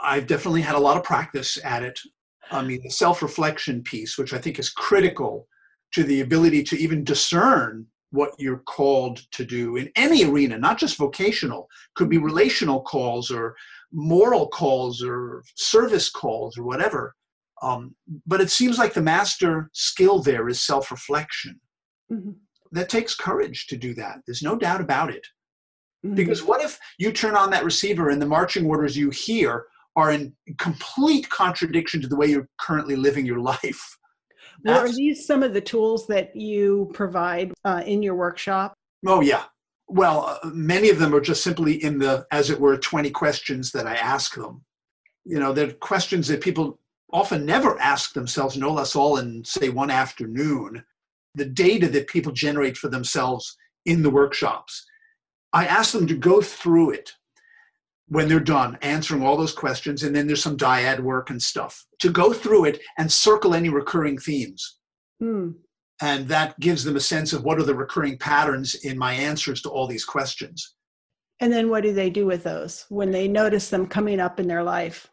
I've 0.01 0.27
definitely 0.27 0.61
had 0.61 0.75
a 0.75 0.79
lot 0.79 0.97
of 0.97 1.03
practice 1.03 1.57
at 1.63 1.83
it 1.83 1.99
I 2.51 2.61
mean, 2.61 2.81
the 2.83 2.89
self 2.89 3.21
reflection 3.21 3.83
piece, 3.83 4.17
which 4.17 4.33
I 4.33 4.37
think 4.37 4.59
is 4.59 4.69
critical 4.69 5.47
to 5.93 6.03
the 6.03 6.21
ability 6.21 6.63
to 6.63 6.77
even 6.77 7.03
discern 7.03 7.85
what 8.11 8.31
you're 8.39 8.63
called 8.67 9.21
to 9.31 9.45
do 9.45 9.75
in 9.75 9.89
any 9.95 10.25
arena, 10.25 10.57
not 10.57 10.79
just 10.79 10.97
vocational, 10.97 11.67
could 11.95 12.09
be 12.09 12.17
relational 12.17 12.81
calls 12.81 13.29
or 13.29 13.55
moral 13.91 14.47
calls 14.47 15.03
or 15.03 15.43
service 15.55 16.09
calls 16.09 16.57
or 16.57 16.63
whatever. 16.63 17.15
Um, 17.61 17.95
but 18.25 18.41
it 18.41 18.49
seems 18.49 18.77
like 18.77 18.93
the 18.93 19.01
master 19.01 19.69
skill 19.73 20.19
there 20.21 20.47
is 20.47 20.61
self 20.61 20.91
reflection. 20.91 21.59
Mm-hmm. 22.11 22.31
That 22.71 22.89
takes 22.89 23.15
courage 23.15 23.67
to 23.67 23.77
do 23.77 23.93
that. 23.95 24.19
There's 24.25 24.43
no 24.43 24.55
doubt 24.55 24.81
about 24.81 25.09
it. 25.11 25.25
Mm-hmm. 26.05 26.15
Because 26.15 26.43
what 26.43 26.63
if 26.63 26.79
you 26.97 27.11
turn 27.11 27.35
on 27.35 27.49
that 27.51 27.65
receiver 27.65 28.09
and 28.09 28.21
the 28.21 28.25
marching 28.25 28.65
orders 28.65 28.95
you 28.95 29.09
hear 29.09 29.65
are 29.95 30.11
in 30.11 30.33
complete 30.57 31.29
contradiction 31.29 32.01
to 32.01 32.07
the 32.07 32.15
way 32.15 32.27
you're 32.27 32.47
currently 32.59 32.95
living 32.95 33.25
your 33.25 33.39
life. 33.39 33.97
Well, 34.65 34.79
are 34.79 34.91
these 34.91 35.25
some 35.25 35.41
of 35.41 35.53
the 35.53 35.61
tools 35.61 36.05
that 36.07 36.35
you 36.35 36.91
provide 36.93 37.53
uh, 37.63 37.81
in 37.85 38.03
your 38.03 38.15
workshop? 38.15 38.73
Oh, 39.07 39.21
yeah. 39.21 39.43
Well, 39.87 40.37
uh, 40.43 40.49
many 40.53 40.89
of 40.89 40.99
them 40.99 41.15
are 41.15 41.21
just 41.21 41.43
simply 41.43 41.81
in 41.81 41.97
the, 41.97 42.25
as 42.31 42.49
it 42.49 42.59
were, 42.59 42.77
20 42.77 43.09
questions 43.11 43.71
that 43.71 43.87
I 43.87 43.95
ask 43.95 44.35
them. 44.35 44.65
You 45.23 45.39
know, 45.39 45.53
they're 45.53 45.71
questions 45.71 46.27
that 46.27 46.41
people 46.41 46.77
often 47.13 47.45
never 47.45 47.79
ask 47.79 48.13
themselves, 48.13 48.57
no 48.57 48.71
less 48.71 48.97
all 48.97 49.17
in, 49.17 49.45
say, 49.45 49.69
one 49.69 49.89
afternoon. 49.89 50.83
The 51.35 51.45
data 51.45 51.87
that 51.89 52.07
people 52.07 52.33
generate 52.33 52.75
for 52.75 52.89
themselves 52.89 53.55
in 53.85 54.03
the 54.03 54.09
workshops. 54.09 54.85
I 55.53 55.65
ask 55.65 55.93
them 55.93 56.07
to 56.07 56.15
go 56.15 56.41
through 56.41 56.91
it 56.91 57.13
when 58.09 58.27
they're 58.27 58.39
done 58.39 58.77
answering 58.81 59.23
all 59.23 59.37
those 59.37 59.53
questions 59.53 60.03
and 60.03 60.15
then 60.15 60.27
there's 60.27 60.43
some 60.43 60.57
dyad 60.57 60.99
work 60.99 61.29
and 61.29 61.41
stuff 61.41 61.85
to 61.99 62.11
go 62.11 62.33
through 62.33 62.65
it 62.65 62.81
and 62.97 63.11
circle 63.11 63.53
any 63.55 63.69
recurring 63.69 64.17
themes. 64.17 64.77
Mm. 65.21 65.55
and 66.01 66.29
that 66.29 66.57
gives 66.61 66.85
them 66.85 66.95
a 66.95 67.01
sense 67.01 67.33
of 67.33 67.43
what 67.43 67.59
are 67.59 67.63
the 67.63 67.75
recurring 67.75 68.17
patterns 68.17 68.73
in 68.85 68.97
my 68.97 69.11
answers 69.11 69.61
to 69.61 69.69
all 69.69 69.85
these 69.85 70.05
questions. 70.05 70.75
And 71.41 71.51
then 71.51 71.69
what 71.69 71.83
do 71.83 71.91
they 71.91 72.09
do 72.09 72.25
with 72.25 72.43
those 72.43 72.85
when 72.87 73.11
they 73.11 73.27
notice 73.27 73.69
them 73.69 73.85
coming 73.85 74.21
up 74.21 74.39
in 74.39 74.47
their 74.47 74.63
life? 74.63 75.07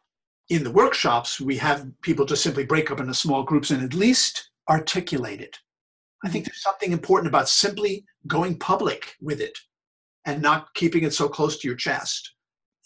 In 0.49 0.63
the 0.63 0.71
workshops 0.71 1.41
we 1.41 1.57
have 1.57 1.89
people 2.03 2.25
just 2.25 2.45
simply 2.45 2.65
break 2.65 2.93
up 2.93 3.01
into 3.01 3.15
small 3.15 3.43
groups 3.43 3.73
and 3.73 3.83
at 3.83 3.95
least 3.95 4.49
articulate 4.71 5.41
it. 5.41 5.59
I 6.25 6.29
think 6.29 6.45
hmm. 6.45 6.51
there's 6.51 6.63
something 6.63 6.93
important 6.93 7.29
about 7.29 7.49
simply 7.49 8.05
going 8.29 8.57
public 8.61 9.17
with 9.21 9.41
it 9.41 9.59
and 10.25 10.41
not 10.41 10.73
keeping 10.75 11.03
it 11.03 11.15
so 11.15 11.29
close 11.29 11.59
to 11.59 11.67
your 11.67 11.77
chest 11.77 12.36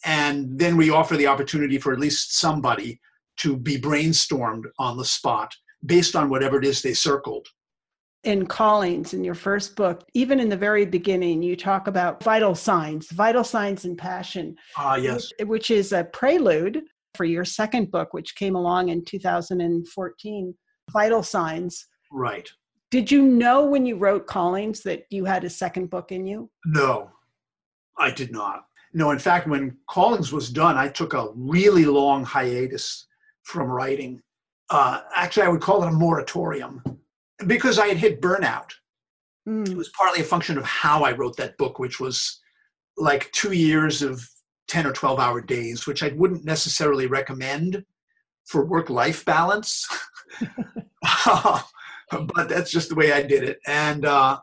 and 0.04 0.58
then 0.58 0.76
we 0.76 0.90
offer 0.90 1.16
the 1.16 1.26
opportunity 1.26 1.78
for 1.78 1.92
at 1.92 2.00
least 2.00 2.38
somebody 2.38 3.00
to 3.38 3.56
be 3.56 3.80
brainstormed 3.80 4.64
on 4.78 4.96
the 4.96 5.04
spot 5.04 5.54
based 5.84 6.14
on 6.14 6.28
whatever 6.28 6.58
it 6.58 6.64
is 6.64 6.82
they 6.82 6.94
circled. 6.94 7.46
In 8.24 8.46
Callings, 8.46 9.14
in 9.14 9.24
your 9.24 9.34
first 9.34 9.76
book, 9.76 10.04
even 10.12 10.40
in 10.40 10.50
the 10.50 10.56
very 10.56 10.84
beginning, 10.84 11.42
you 11.42 11.56
talk 11.56 11.86
about 11.86 12.22
vital 12.22 12.54
signs, 12.54 13.10
vital 13.10 13.44
signs 13.44 13.86
and 13.86 13.96
passion. 13.96 14.56
Ah, 14.76 14.92
uh, 14.92 14.96
yes. 14.96 15.30
Which, 15.38 15.48
which 15.48 15.70
is 15.70 15.92
a 15.92 16.04
prelude 16.04 16.82
for 17.14 17.24
your 17.24 17.44
second 17.44 17.90
book, 17.90 18.12
which 18.12 18.36
came 18.36 18.56
along 18.56 18.90
in 18.90 19.04
2014, 19.04 20.54
Vital 20.92 21.22
Signs. 21.22 21.86
Right. 22.12 22.48
Did 22.90 23.10
you 23.10 23.22
know 23.22 23.64
when 23.64 23.86
you 23.86 23.96
wrote 23.96 24.26
Callings 24.26 24.82
that 24.82 25.04
you 25.10 25.24
had 25.24 25.44
a 25.44 25.50
second 25.50 25.90
book 25.90 26.12
in 26.12 26.26
you? 26.26 26.50
No, 26.66 27.10
I 27.98 28.10
did 28.10 28.32
not. 28.32 28.64
No, 28.92 29.10
in 29.10 29.18
fact, 29.18 29.46
when 29.46 29.76
Callings 29.88 30.32
was 30.32 30.50
done, 30.50 30.76
I 30.76 30.88
took 30.88 31.14
a 31.14 31.28
really 31.34 31.84
long 31.84 32.24
hiatus 32.24 33.06
from 33.42 33.68
writing. 33.68 34.20
Uh, 34.68 35.02
actually, 35.14 35.44
I 35.44 35.48
would 35.48 35.60
call 35.60 35.82
it 35.82 35.88
a 35.88 35.92
moratorium 35.92 36.82
because 37.46 37.78
I 37.78 37.88
had 37.88 37.96
hit 37.96 38.20
burnout. 38.20 38.72
Mm. 39.48 39.68
It 39.68 39.76
was 39.76 39.90
partly 39.90 40.20
a 40.20 40.24
function 40.24 40.58
of 40.58 40.64
how 40.64 41.04
I 41.04 41.12
wrote 41.12 41.36
that 41.36 41.56
book, 41.56 41.78
which 41.78 42.00
was 42.00 42.40
like 42.96 43.30
two 43.32 43.52
years 43.52 44.02
of 44.02 44.28
10 44.68 44.86
or 44.86 44.92
12 44.92 45.18
hour 45.18 45.40
days, 45.40 45.86
which 45.86 46.02
I 46.02 46.08
wouldn't 46.08 46.44
necessarily 46.44 47.06
recommend 47.06 47.84
for 48.44 48.64
work 48.64 48.90
life 48.90 49.24
balance. 49.24 49.86
but 52.10 52.48
that's 52.48 52.70
just 52.70 52.88
the 52.88 52.94
way 52.94 53.12
I 53.12 53.22
did 53.22 53.42
it. 53.42 53.60
And 53.66 54.04
uh, 54.04 54.38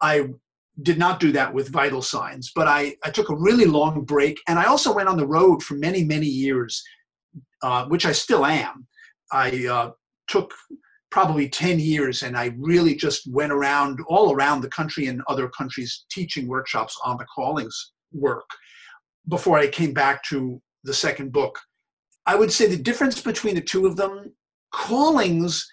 I 0.00 0.28
did 0.80 0.98
not 0.98 1.20
do 1.20 1.32
that 1.32 1.52
with 1.52 1.68
vital 1.68 2.00
signs, 2.00 2.50
but 2.54 2.66
I, 2.66 2.96
I 3.04 3.10
took 3.10 3.28
a 3.28 3.36
really 3.36 3.66
long 3.66 4.04
break. 4.04 4.40
And 4.48 4.58
I 4.58 4.64
also 4.64 4.94
went 4.94 5.08
on 5.08 5.18
the 5.18 5.26
road 5.26 5.62
for 5.62 5.74
many, 5.74 6.02
many 6.02 6.26
years, 6.26 6.82
uh, 7.62 7.84
which 7.86 8.06
I 8.06 8.12
still 8.12 8.46
am. 8.46 8.86
I 9.30 9.66
uh, 9.66 9.90
took 10.28 10.54
probably 11.10 11.48
10 11.48 11.78
years 11.78 12.22
and 12.22 12.36
I 12.36 12.54
really 12.56 12.94
just 12.94 13.30
went 13.30 13.52
around 13.52 14.00
all 14.08 14.32
around 14.32 14.62
the 14.62 14.68
country 14.68 15.06
and 15.06 15.20
other 15.28 15.48
countries 15.50 16.06
teaching 16.10 16.48
workshops 16.48 16.98
on 17.04 17.18
the 17.18 17.26
callings 17.26 17.92
work 18.12 18.48
before 19.28 19.58
I 19.58 19.66
came 19.66 19.92
back 19.92 20.24
to 20.24 20.60
the 20.84 20.94
second 20.94 21.32
book. 21.32 21.58
I 22.24 22.34
would 22.34 22.50
say 22.50 22.66
the 22.66 22.76
difference 22.76 23.20
between 23.20 23.54
the 23.54 23.60
two 23.60 23.86
of 23.86 23.96
them, 23.96 24.32
callings 24.72 25.68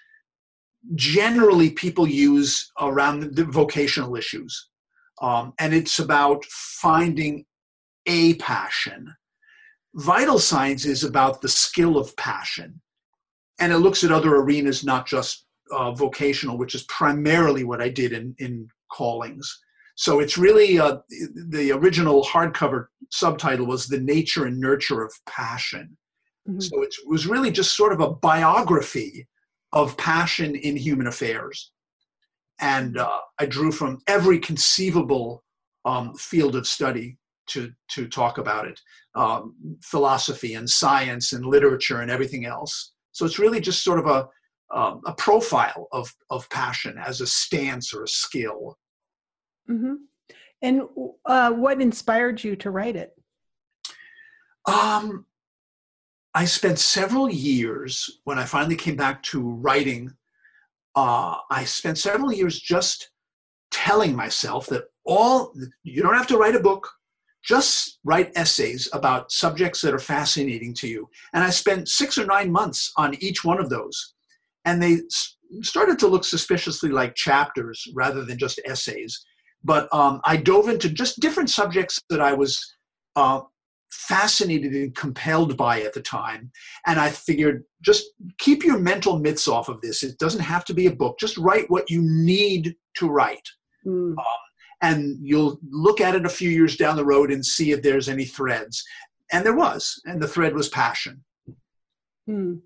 generally 0.96 1.72
people 1.72 2.08
use 2.08 2.72
around 2.80 3.36
the 3.36 3.46
vocational 3.46 4.16
issues. 4.16 4.70
Um, 5.22 5.54
and 5.60 5.74
it's 5.74 6.00
about 6.00 6.46
finding 6.46 7.46
a 8.06 8.36
passion. 8.36 9.14
Vital 9.96 10.40
signs 10.40 10.86
is 10.86 11.04
about 11.04 11.42
the 11.42 11.50
skill 11.50 11.98
of 11.98 12.16
passion. 12.16 12.82
And 13.60 13.74
it 13.74 13.80
looks 13.80 14.04
at 14.04 14.12
other 14.12 14.36
arenas, 14.36 14.86
not 14.86 15.06
just 15.06 15.46
uh, 15.72 15.92
vocational, 15.92 16.58
which 16.58 16.76
is 16.76 16.84
primarily 16.84 17.64
what 17.64 17.82
I 17.82 17.90
did 17.90 18.14
in, 18.14 18.36
in 18.40 18.68
callings. 18.92 19.60
So 19.96 20.22
it's 20.22 20.38
really 20.38 20.80
uh, 20.80 21.00
the 21.50 21.74
original 21.74 22.24
hardcover 22.24 22.86
subtitle 23.12 23.66
was 23.66 23.88
The 23.88 24.00
Nature 24.00 24.46
and 24.46 24.58
Nurture 24.58 25.04
of 25.04 25.14
Passion. 25.28 25.98
Mm-hmm. 26.48 26.62
So 26.62 26.82
it 26.82 26.96
was 27.06 27.28
really 27.28 27.52
just 27.52 27.76
sort 27.76 27.92
of 27.92 28.00
a 28.00 28.12
biography 28.12 29.28
of 29.74 29.98
passion 29.98 30.56
in 30.56 30.78
human 30.78 31.08
affairs. 31.08 31.72
And 32.62 32.98
uh, 32.98 33.20
I 33.40 33.46
drew 33.46 33.72
from 33.72 34.02
every 34.08 34.40
conceivable 34.40 35.44
um, 35.86 36.14
field 36.16 36.56
of 36.56 36.68
study 36.68 37.18
to, 37.48 37.72
to 37.92 38.08
talk 38.08 38.38
about 38.38 38.68
it 38.68 38.80
um, 39.16 39.56
philosophy 39.82 40.54
and 40.54 40.70
science 40.70 41.34
and 41.34 41.46
literature 41.46 42.02
and 42.02 42.12
everything 42.12 42.46
else. 42.46 42.94
So 43.12 43.26
it's 43.26 43.40
really 43.40 43.60
just 43.60 43.84
sort 43.84 44.00
of 44.00 44.08
a, 44.08 44.28
um, 44.78 45.02
a 45.06 45.14
profile 45.14 45.88
of, 45.92 46.14
of 46.30 46.50
passion 46.50 46.98
as 47.04 47.22
a 47.22 47.28
stance 47.28 47.94
or 47.94 48.04
a 48.04 48.08
skill. 48.08 48.78
Mm-hmm. 49.70 49.96
And 50.62 50.82
uh, 51.26 51.52
what 51.52 51.82
inspired 51.82 52.44
you 52.44 52.56
to 52.58 52.70
write 52.70 52.96
it? 52.96 53.14
Um, 54.66 55.26
I 56.34 56.46
spent 56.46 56.80
several 56.80 57.30
years 57.30 58.20
when 58.26 58.38
I 58.38 58.46
finally 58.46 58.76
came 58.76 58.96
back 58.96 59.24
to 59.24 59.42
writing. 59.42 60.14
Uh, 60.96 61.38
I 61.50 61.66
spent 61.66 61.98
several 61.98 62.34
years 62.34 62.60
just 62.60 63.12
telling 63.72 64.16
myself 64.16 64.68
that 64.68 64.86
all 65.06 65.54
you 65.84 66.02
don't 66.02 66.16
have 66.16 66.28
to 66.28 66.38
write 66.38 66.56
a 66.56 66.60
book, 66.60 66.88
just 67.44 68.00
write 68.04 68.32
essays 68.36 68.90
about 68.94 69.32
subjects 69.32 69.82
that 69.82 69.94
are 69.94 70.00
fascinating 70.00 70.74
to 70.76 70.88
you. 70.88 71.10
And 71.34 71.44
I 71.44 71.50
spent 71.50 71.88
six 71.88 72.18
or 72.18 72.26
nine 72.26 72.52
months 72.52 72.92
on 72.98 73.16
each 73.22 73.44
one 73.44 73.60
of 73.60 73.70
those, 73.70 74.14
and 74.66 74.82
they 74.82 74.98
started 75.62 75.98
to 76.00 76.08
look 76.08 76.26
suspiciously 76.26 76.90
like 76.90 77.16
chapters 77.16 77.88
rather 77.96 78.24
than 78.26 78.38
just 78.38 78.62
essays. 78.66 79.20
But 79.64 79.94
um, 79.94 80.22
I 80.24 80.38
dove 80.38 80.70
into 80.70 80.90
just 80.90 81.20
different 81.20 81.50
subjects 81.50 82.00
that 82.10 82.22
I 82.22 82.34
was 82.34 82.76
uh, 83.16 83.42
fascinated 83.92 84.74
and 84.74 84.96
compelled 84.96 85.58
by 85.58 85.82
at 85.82 85.94
the 85.94 86.02
time. 86.02 86.52
And 86.86 87.00
I 87.00 87.10
figured 87.10 87.64
just 87.82 88.06
keep 88.38 88.64
your 88.64 88.80
mental 88.80 89.20
mitts 89.20 89.48
off 89.48 89.70
of 89.70 89.82
this. 89.82 90.04
It 90.04 90.18
doesn't 90.20 90.42
have 90.42 90.66
to 90.66 90.74
be 90.74 90.88
a 90.88 90.96
book. 90.96 91.20
Just 91.20 91.38
write 91.38 91.70
what 91.70 91.90
you 91.90 92.02
need 92.02 92.76
to 92.98 93.10
write. 93.10 93.48
Mm. 93.86 94.18
Um, 94.18 94.26
and 94.82 95.18
you'll 95.22 95.60
look 95.70 96.02
at 96.02 96.16
it 96.16 96.26
a 96.26 96.30
few 96.30 96.50
years 96.50 96.78
down 96.78 96.96
the 96.96 97.06
road 97.06 97.32
and 97.32 97.46
see 97.46 97.72
if 97.72 97.82
there's 97.82 98.10
any 98.10 98.26
threads. 98.26 98.84
And 99.32 99.46
there 99.46 99.56
was, 99.56 100.00
and 100.06 100.22
the 100.22 100.28
thread 100.28 100.56
was 100.56 100.70
passion. 100.70 101.24
Mm. 102.30 102.62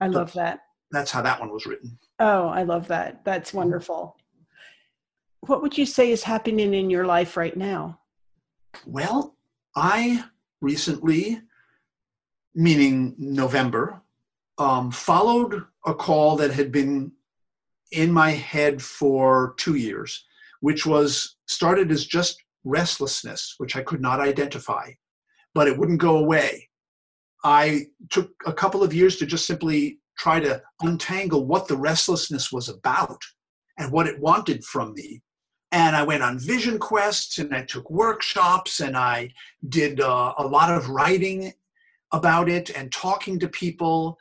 I 0.00 0.08
love 0.08 0.32
that. 0.32 0.60
That's 0.90 1.10
how 1.10 1.22
that 1.22 1.40
one 1.40 1.52
was 1.52 1.66
written. 1.66 1.98
Oh, 2.18 2.48
I 2.48 2.62
love 2.64 2.88
that. 2.88 3.24
That's 3.24 3.50
mm-hmm. 3.50 3.58
wonderful. 3.58 4.16
What 5.40 5.62
would 5.62 5.76
you 5.76 5.86
say 5.86 6.10
is 6.10 6.22
happening 6.22 6.74
in 6.74 6.90
your 6.90 7.06
life 7.06 7.36
right 7.36 7.56
now? 7.56 7.98
Well, 8.86 9.36
I 9.76 10.24
recently, 10.62 11.42
meaning 12.54 13.14
November, 13.18 14.00
um, 14.58 14.90
followed 14.90 15.64
a 15.84 15.94
call 15.94 16.36
that 16.36 16.52
had 16.52 16.72
been 16.72 17.12
in 17.90 18.10
my 18.12 18.30
head 18.30 18.80
for 18.80 19.54
two 19.58 19.74
years, 19.74 20.24
which 20.60 20.86
was 20.86 21.36
started 21.46 21.90
as 21.90 22.06
just 22.06 22.42
restlessness, 22.64 23.54
which 23.58 23.76
I 23.76 23.82
could 23.82 24.00
not 24.00 24.20
identify, 24.20 24.92
but 25.54 25.68
it 25.68 25.76
wouldn't 25.76 26.00
go 26.00 26.16
away. 26.18 26.68
I 27.44 27.86
took 28.08 28.30
a 28.46 28.52
couple 28.52 28.82
of 28.82 28.94
years 28.94 29.16
to 29.16 29.26
just 29.26 29.46
simply 29.46 29.98
try 30.16 30.38
to 30.40 30.62
untangle 30.80 31.44
what 31.44 31.66
the 31.66 31.76
restlessness 31.76 32.52
was 32.52 32.68
about 32.68 33.20
and 33.78 33.90
what 33.90 34.06
it 34.06 34.20
wanted 34.20 34.64
from 34.64 34.94
me 34.94 35.22
and 35.72 35.96
I 35.96 36.02
went 36.02 36.22
on 36.22 36.38
vision 36.38 36.78
quests 36.78 37.38
and 37.38 37.54
I 37.54 37.62
took 37.62 37.90
workshops 37.90 38.80
and 38.80 38.94
I 38.94 39.32
did 39.68 40.00
uh, 40.00 40.34
a 40.36 40.46
lot 40.46 40.70
of 40.70 40.90
writing 40.90 41.54
about 42.12 42.50
it 42.50 42.68
and 42.76 42.92
talking 42.92 43.38
to 43.38 43.48
people. 43.48 44.18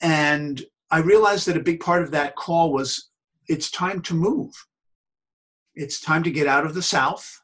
And 0.00 0.60
I 0.90 0.98
realized 0.98 1.46
that 1.46 1.56
a 1.56 1.60
big 1.60 1.78
part 1.78 2.02
of 2.02 2.10
that 2.10 2.34
call 2.34 2.72
was 2.72 3.10
it's 3.48 3.70
time 3.70 4.02
to 4.02 4.14
move. 4.14 4.52
It's 5.76 6.00
time 6.00 6.24
to 6.24 6.32
get 6.32 6.48
out 6.48 6.66
of 6.66 6.74
the 6.74 6.82
South, 6.82 7.40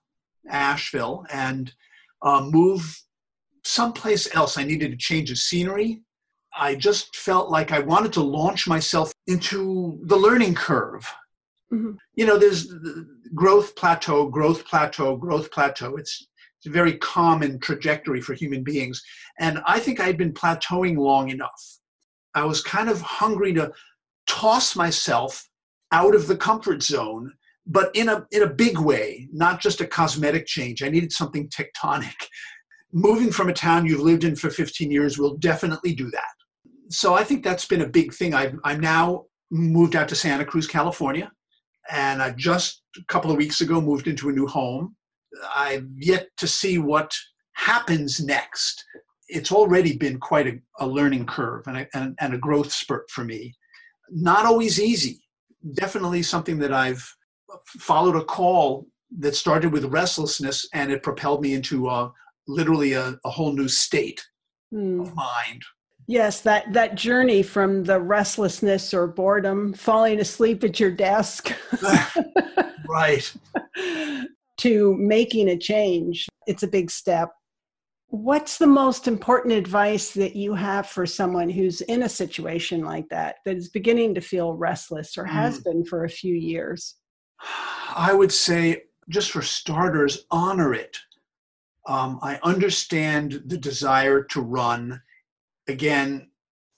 Asheville, 0.51 1.24
and 1.32 1.72
uh, 2.22 2.43
move 2.43 3.01
someplace 3.64 4.34
else. 4.34 4.59
I 4.59 4.64
needed 4.64 4.91
to 4.91 4.97
change 4.97 5.30
the 5.30 5.36
scenery. 5.36 6.03
I 6.59 6.74
just 6.74 7.14
felt 7.14 7.51
like 7.51 7.70
I 7.70 7.78
wanted 7.78 8.12
to 8.14 8.22
launch 8.22 8.66
myself 8.66 9.12
into 9.28 10.01
the 10.03 10.16
learning 10.16 10.57
curve. 10.57 11.09
Mm-hmm. 11.72 11.93
You 12.14 12.26
know, 12.26 12.39
there's 12.39 12.68
growth 13.35 13.74
plateau, 13.76 14.29
growth 14.29 14.64
plateau, 14.64 15.16
growth 15.16 15.51
plateau. 15.51 15.97
It's, 15.97 16.26
it's 16.59 16.66
a 16.66 16.70
very 16.70 16.97
common 16.99 17.59
trajectory 17.61 18.20
for 18.20 18.35
human 18.35 18.62
beings. 18.62 19.03
And 19.39 19.61
I 19.66 19.79
think 19.79 20.01
I'd 20.01 20.18
been 20.18 20.33
plateauing 20.33 20.97
long 20.97 21.31
enough. 21.31 21.79
I 22.35 22.45
was 22.45 22.62
kind 22.62 22.89
of 22.89 23.01
hungry 23.01 23.53
to 23.55 23.72
toss 24.26 24.76
myself 24.76 25.49
out 25.93 26.14
of 26.14 26.26
the 26.26 26.37
comfort 26.37 26.83
zone, 26.83 27.33
but 27.66 27.95
in 27.95 28.09
a, 28.09 28.26
in 28.31 28.43
a 28.43 28.49
big 28.49 28.79
way, 28.79 29.29
not 29.33 29.61
just 29.61 29.81
a 29.81 29.87
cosmetic 29.87 30.47
change. 30.47 30.83
I 30.83 30.89
needed 30.89 31.12
something 31.12 31.49
tectonic. 31.49 32.14
Moving 32.93 33.31
from 33.31 33.49
a 33.49 33.55
town 33.55 33.85
you've 33.85 34.01
lived 34.01 34.24
in 34.24 34.35
for 34.35 34.49
15 34.49 34.91
years 34.91 35.18
will 35.18 35.37
definitely 35.37 35.95
do 35.95 36.11
that. 36.11 36.22
So 36.91 37.14
I 37.14 37.22
think 37.22 37.45
that's 37.45 37.66
been 37.66 37.83
a 37.83 37.89
big 37.89 38.14
thing. 38.14 38.33
I've, 38.33 38.59
I'm 38.64 38.81
now 38.81 39.26
moved 39.51 39.95
out 39.95 40.09
to 40.09 40.14
Santa 40.14 40.45
Cruz, 40.45 40.66
California 40.66 41.31
and 41.91 42.22
I 42.22 42.30
just 42.30 42.82
a 42.97 43.05
couple 43.05 43.30
of 43.30 43.36
weeks 43.36 43.61
ago 43.61 43.80
moved 43.80 44.07
into 44.07 44.28
a 44.28 44.32
new 44.32 44.47
home. 44.47 44.97
I've 45.55 45.86
yet 45.97 46.28
to 46.39 46.47
see 46.47 46.78
what 46.78 47.14
happens 47.55 48.20
next. 48.20 48.84
It's 49.28 49.53
already 49.53 49.97
been 49.97 50.18
quite 50.18 50.47
a, 50.47 50.59
a 50.80 50.86
learning 50.86 51.26
curve 51.26 51.66
and 51.66 51.78
a, 51.78 51.89
and, 51.95 52.16
and 52.20 52.34
a 52.34 52.39
growth 52.39 52.72
spurt 52.72 53.11
for 53.11 53.24
me. 53.24 53.55
Not 54.11 54.47
always 54.47 54.80
easy. 54.80 55.20
Definitely 55.74 56.22
something 56.22 56.59
that 56.61 56.72
I've 56.72 57.07
followed 57.66 58.16
a 58.16 58.24
call 58.24 58.86
that 59.18 59.34
started 59.34 59.72
with 59.72 59.84
restlessness 59.86 60.68
and 60.72 60.91
it 60.91 61.03
propelled 61.03 61.43
me 61.43 61.55
into 61.55 61.89
a, 61.89 62.12
literally 62.47 62.95
a, 62.95 63.18
a 63.24 63.30
whole 63.30 63.53
new 63.53 63.68
state 63.68 64.24
mm. 64.72 65.01
of 65.01 65.14
mind. 65.14 65.62
Yes, 66.09 66.40
that 66.40 66.72
that 66.72 66.94
journey 66.94 67.42
from 67.42 67.84
the 67.84 68.00
restlessness 68.00 68.94
or 68.94 69.06
boredom, 69.06 69.74
falling 69.74 70.20
asleep 70.20 70.64
at 70.64 70.80
your 70.80 70.90
desk, 70.90 71.52
right, 72.88 73.30
to 74.56 74.96
making 74.96 75.50
a 75.50 75.59
change. 75.59 76.26
It's 76.46 76.62
a 76.62 76.66
big 76.66 76.90
step. 76.90 77.30
What's 78.06 78.56
the 78.56 78.66
most 78.66 79.06
important 79.06 79.52
advice 79.52 80.12
that 80.12 80.34
you 80.34 80.54
have 80.54 80.86
for 80.86 81.04
someone 81.04 81.50
who's 81.50 81.82
in 81.82 82.04
a 82.04 82.09
situation 82.09 82.82
like 82.82 83.06
that, 83.11 83.36
that 83.44 83.59
is 83.59 83.68
beginning 83.68 84.14
to 84.14 84.22
feel 84.22 84.54
restless 84.54 85.18
or 85.18 85.26
has 85.26 85.61
mm. 85.61 85.64
been 85.64 85.84
for 85.84 86.04
a 86.04 86.09
few 86.09 86.34
years? 86.34 86.94
I 87.94 88.14
would 88.14 88.32
say, 88.32 88.84
just 89.11 89.30
for 89.30 89.42
starters, 89.42 90.24
honor 90.30 90.72
it. 90.72 90.96
Um, 91.86 92.18
I 92.22 92.40
understand 92.42 93.42
the 93.44 93.59
desire 93.59 94.22
to 94.22 94.40
run 94.40 95.02
again, 95.68 96.30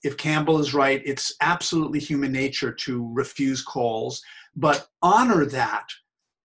if 0.03 0.16
Campbell 0.16 0.59
is 0.59 0.74
right, 0.74 1.03
it's 1.05 1.34
absolutely 1.41 1.99
human 1.99 2.32
nature 2.32 2.72
to 2.72 3.11
refuse 3.12 3.62
calls, 3.62 4.22
but 4.57 4.88
honor 5.03 5.45
that 5.47 5.86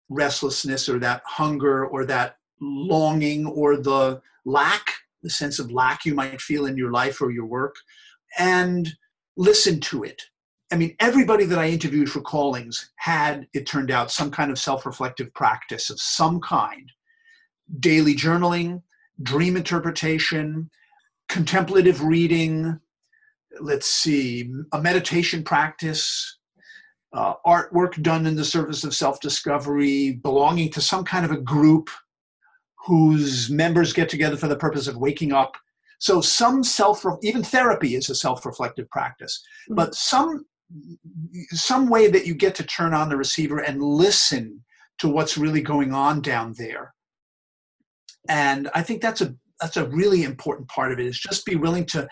restlessness 0.10 0.88
or 0.88 1.00
that 1.00 1.22
hunger 1.26 1.86
or 1.86 2.06
that 2.06 2.38
longing 2.62 3.46
or 3.46 3.78
the 3.78 4.22
lack, 4.46 4.92
the 5.24 5.30
sense 5.30 5.60
of 5.60 5.72
lack 5.72 6.06
you 6.06 6.14
might 6.14 6.42
feel 6.42 6.66
in 6.66 6.78
your 6.78 6.92
life 6.92 7.22
or 7.22 7.32
your 7.32 7.46
work, 7.46 7.76
and 8.38 8.94
listen 9.36 9.80
to 9.80 10.04
it. 10.04 10.22
I 10.72 10.76
mean, 10.76 10.96
everybody 11.00 11.46
that 11.46 11.60
I 11.60 11.70
interviewed 11.70 12.12
for 12.12 12.22
callings 12.22 12.92
had, 12.98 13.48
it 13.54 13.66
turned 13.66 13.92
out, 13.92 14.12
some 14.12 14.32
kind 14.32 14.52
of 14.52 14.60
self 14.60 14.86
reflective 14.86 15.34
practice 15.34 15.90
of 15.90 16.00
some 16.00 16.42
kind 16.42 16.92
daily 17.80 18.16
journaling, 18.16 18.82
dream 19.24 19.56
interpretation, 19.56 20.70
contemplative 21.30 22.04
reading, 22.04 22.80
let's 23.60 23.88
see, 23.88 24.52
a 24.72 24.82
meditation 24.82 25.44
practice, 25.44 26.38
uh, 27.14 27.36
artwork 27.46 28.02
done 28.02 28.26
in 28.26 28.36
the 28.36 28.46
service 28.46 28.84
of 28.84 28.94
self 28.94 29.20
discovery, 29.20 30.14
belonging 30.24 30.72
to 30.72 30.82
some 30.82 31.04
kind 31.04 31.26
of 31.26 31.32
a 31.32 31.42
group 31.42 31.90
whose 32.86 33.50
members 33.50 33.94
get 33.94 34.10
together 34.10 34.38
for 34.38 34.48
the 34.48 34.56
purpose 34.56 34.88
of 34.88 34.98
waking 34.98 35.34
up. 35.34 35.56
So, 36.00 36.22
some 36.22 36.64
self, 36.64 37.04
even 37.24 37.44
therapy 37.44 37.96
is 37.96 38.10
a 38.10 38.16
self 38.16 38.46
reflective 38.46 38.90
practice, 38.90 39.44
mm-hmm. 39.64 39.76
but 39.76 39.96
some 39.96 40.46
some 41.52 41.88
way 41.88 42.10
that 42.10 42.26
you 42.26 42.36
get 42.36 42.56
to 42.56 42.64
turn 42.64 42.94
on 42.94 43.10
the 43.10 43.18
receiver 43.18 43.60
and 43.60 43.82
listen 43.82 44.64
to 44.98 45.08
what's 45.08 45.38
really 45.38 45.62
going 45.62 45.94
on 45.94 46.22
down 46.22 46.54
there 46.58 46.94
and 48.28 48.70
i 48.76 48.82
think 48.82 49.02
that's 49.02 49.22
a 49.22 49.34
that's 49.60 49.78
a 49.78 49.88
really 49.88 50.24
important 50.24 50.68
part 50.68 50.92
of 50.92 51.00
it 51.00 51.06
is 51.06 51.20
just 51.20 51.46
be 51.46 51.56
willing 51.56 51.86
to 51.86 52.08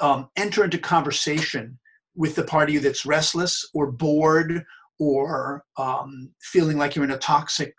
um, 0.00 0.28
enter 0.36 0.64
into 0.64 0.78
conversation 0.78 1.78
with 2.14 2.34
the 2.34 2.44
part 2.44 2.68
of 2.68 2.74
you 2.74 2.80
that's 2.80 3.06
restless 3.06 3.68
or 3.74 3.90
bored 3.90 4.64
or 4.98 5.64
um, 5.76 6.30
feeling 6.40 6.76
like 6.76 6.94
you're 6.94 7.04
in 7.04 7.12
a 7.12 7.18
toxic 7.18 7.74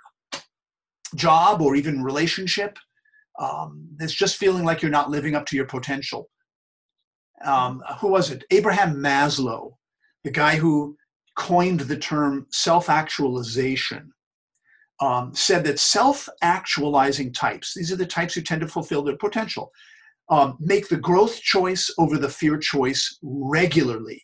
job 1.16 1.62
or 1.62 1.76
even 1.76 2.04
relationship. 2.04 2.78
Um, 3.40 3.88
it's 4.00 4.14
just 4.14 4.38
feeling 4.38 4.64
like 4.64 4.82
you're 4.82 4.92
not 4.92 5.10
living 5.10 5.36
up 5.36 5.46
to 5.48 5.56
your 5.56 5.66
potential. 5.66 6.30
Um, 7.44 7.82
who 8.00 8.10
was 8.10 8.32
it? 8.32 8.44
Abraham 8.52 8.96
Maslow, 8.96 9.74
the 10.24 10.32
guy 10.32 10.58
who 10.58 10.98
coined 11.38 11.82
the 11.82 11.98
term 11.98 12.48
self 12.52 12.90
actualization, 12.90 14.12
um, 15.02 15.34
said 15.34 15.64
that 15.64 15.80
self 15.80 16.28
actualizing 16.42 17.32
types, 17.32 17.74
these 17.74 17.92
are 17.92 17.96
the 17.96 18.06
types 18.06 18.34
who 18.34 18.42
tend 18.42 18.62
to 18.62 18.68
fulfill 18.68 19.04
their 19.04 19.18
potential, 19.18 19.72
um, 20.30 20.58
make 20.60 20.90
the 20.90 20.98
growth 20.98 21.42
choice 21.42 21.94
over 21.98 22.18
the 22.18 22.30
fear 22.30 22.58
choice 22.58 23.18
regularly. 23.22 24.22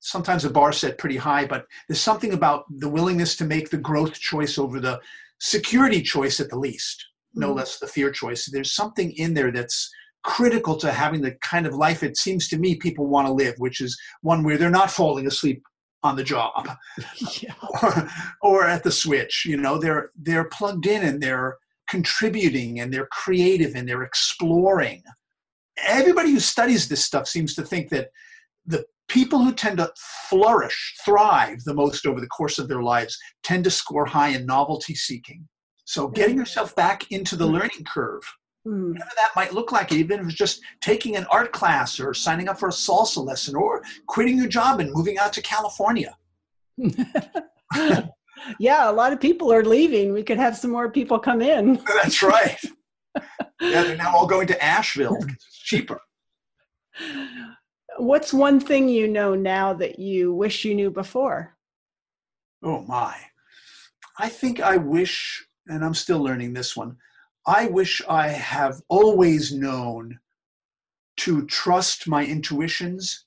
Sometimes 0.00 0.42
the 0.42 0.50
bar 0.50 0.72
set 0.72 0.98
pretty 0.98 1.16
high, 1.16 1.46
but 1.46 1.64
there's 1.88 2.00
something 2.00 2.32
about 2.32 2.64
the 2.78 2.88
willingness 2.88 3.36
to 3.36 3.44
make 3.44 3.70
the 3.70 3.78
growth 3.78 4.14
choice 4.14 4.58
over 4.58 4.80
the 4.80 5.00
security 5.38 6.02
choice 6.02 6.40
at 6.40 6.48
the 6.50 6.58
least, 6.58 7.04
no 7.34 7.48
mm-hmm. 7.48 7.58
less 7.58 7.78
the 7.78 7.86
fear 7.86 8.10
choice. 8.10 8.46
There's 8.46 8.74
something 8.74 9.12
in 9.12 9.34
there 9.34 9.52
that's 9.52 9.90
critical 10.24 10.76
to 10.76 10.92
having 10.92 11.20
the 11.20 11.32
kind 11.42 11.66
of 11.66 11.74
life 11.74 12.02
it 12.02 12.16
seems 12.16 12.48
to 12.48 12.58
me 12.58 12.76
people 12.76 13.06
want 13.06 13.26
to 13.26 13.32
live, 13.32 13.54
which 13.58 13.80
is 13.80 13.98
one 14.20 14.44
where 14.44 14.56
they're 14.56 14.70
not 14.70 14.90
falling 14.90 15.26
asleep 15.26 15.62
on 16.02 16.16
the 16.16 16.24
job 16.24 16.68
yeah. 17.40 17.54
or, 17.82 18.08
or 18.42 18.66
at 18.66 18.82
the 18.82 18.92
switch. 18.92 19.44
You 19.46 19.56
know, 19.56 19.78
they're 19.78 20.10
they're 20.16 20.48
plugged 20.48 20.86
in 20.86 21.02
and 21.02 21.22
they're 21.22 21.58
contributing 21.88 22.80
and 22.80 22.92
they're 22.92 23.08
creative 23.10 23.74
and 23.74 23.88
they're 23.88 24.02
exploring 24.02 25.02
everybody 25.78 26.30
who 26.30 26.40
studies 26.40 26.88
this 26.88 27.04
stuff 27.04 27.26
seems 27.26 27.54
to 27.54 27.62
think 27.62 27.90
that 27.90 28.08
the 28.66 28.84
people 29.08 29.40
who 29.40 29.52
tend 29.52 29.78
to 29.78 29.92
flourish, 30.28 30.94
thrive 31.04 31.62
the 31.64 31.74
most 31.74 32.06
over 32.06 32.20
the 32.20 32.26
course 32.28 32.58
of 32.58 32.68
their 32.68 32.82
lives 32.82 33.18
tend 33.42 33.64
to 33.64 33.70
score 33.70 34.06
high 34.06 34.28
in 34.28 34.46
novelty 34.46 34.94
seeking. 34.94 35.46
So 35.84 36.08
getting 36.08 36.36
yourself 36.36 36.74
back 36.76 37.10
into 37.10 37.36
the 37.36 37.46
mm. 37.46 37.52
learning 37.52 37.84
curve, 37.86 38.22
hmm. 38.64 38.92
whatever 38.92 39.10
that 39.16 39.30
might 39.36 39.52
look 39.52 39.72
like, 39.72 39.92
even 39.92 40.20
if 40.20 40.26
it's 40.26 40.34
just 40.34 40.60
taking 40.80 41.16
an 41.16 41.26
art 41.30 41.52
class 41.52 41.98
or 42.00 42.14
signing 42.14 42.48
up 42.48 42.58
for 42.58 42.68
a 42.68 42.72
salsa 42.72 43.24
lesson 43.24 43.54
or 43.54 43.82
quitting 44.06 44.38
your 44.38 44.48
job 44.48 44.80
and 44.80 44.92
moving 44.92 45.18
out 45.18 45.32
to 45.32 45.42
California. 45.42 46.16
yeah, 48.58 48.90
a 48.90 48.92
lot 48.92 49.12
of 49.12 49.20
people 49.20 49.52
are 49.52 49.64
leaving. 49.64 50.12
We 50.12 50.22
could 50.22 50.38
have 50.38 50.56
some 50.56 50.70
more 50.70 50.90
people 50.90 51.18
come 51.18 51.42
in. 51.42 51.76
That's 52.02 52.22
right 52.22 52.58
yeah, 53.60 53.84
they're 53.84 53.96
now 53.96 54.14
all 54.14 54.26
going 54.26 54.46
to 54.48 54.62
Asheville. 54.62 55.18
It's 55.28 55.58
cheaper. 55.58 56.00
What's 57.98 58.32
one 58.32 58.60
thing 58.60 58.88
you 58.88 59.06
know 59.08 59.34
now 59.34 59.72
that 59.74 59.98
you 59.98 60.34
wish 60.34 60.64
you 60.64 60.74
knew 60.74 60.90
before? 60.90 61.56
Oh 62.62 62.80
my. 62.82 63.16
I 64.18 64.28
think 64.28 64.60
I 64.60 64.76
wish, 64.76 65.46
and 65.66 65.84
I'm 65.84 65.94
still 65.94 66.20
learning 66.20 66.52
this 66.52 66.76
one, 66.76 66.96
I 67.46 67.66
wish 67.66 68.00
I 68.08 68.28
have 68.28 68.80
always 68.88 69.52
known 69.52 70.18
to 71.18 71.46
trust 71.46 72.08
my 72.08 72.24
intuitions 72.24 73.26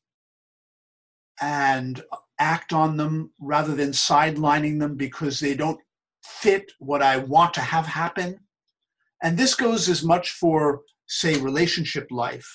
and 1.42 2.02
act 2.40 2.74
on 2.74 2.98
them 2.98 3.32
rather 3.40 3.76
than 3.76 3.92
sidelining 3.92 4.80
them 4.80 4.96
because 4.96 5.40
they 5.40 5.56
don't 5.56 5.80
fit 6.24 6.72
what 6.80 7.02
I 7.02 7.18
want 7.18 7.54
to 7.56 7.62
have 7.62 7.86
happen 7.86 8.40
and 9.26 9.38
this 9.38 9.56
goes 9.56 9.90
as 9.90 10.04
much 10.04 10.32
for, 10.32 10.82
say, 11.08 11.40
relationship 11.40 12.08
life 12.12 12.48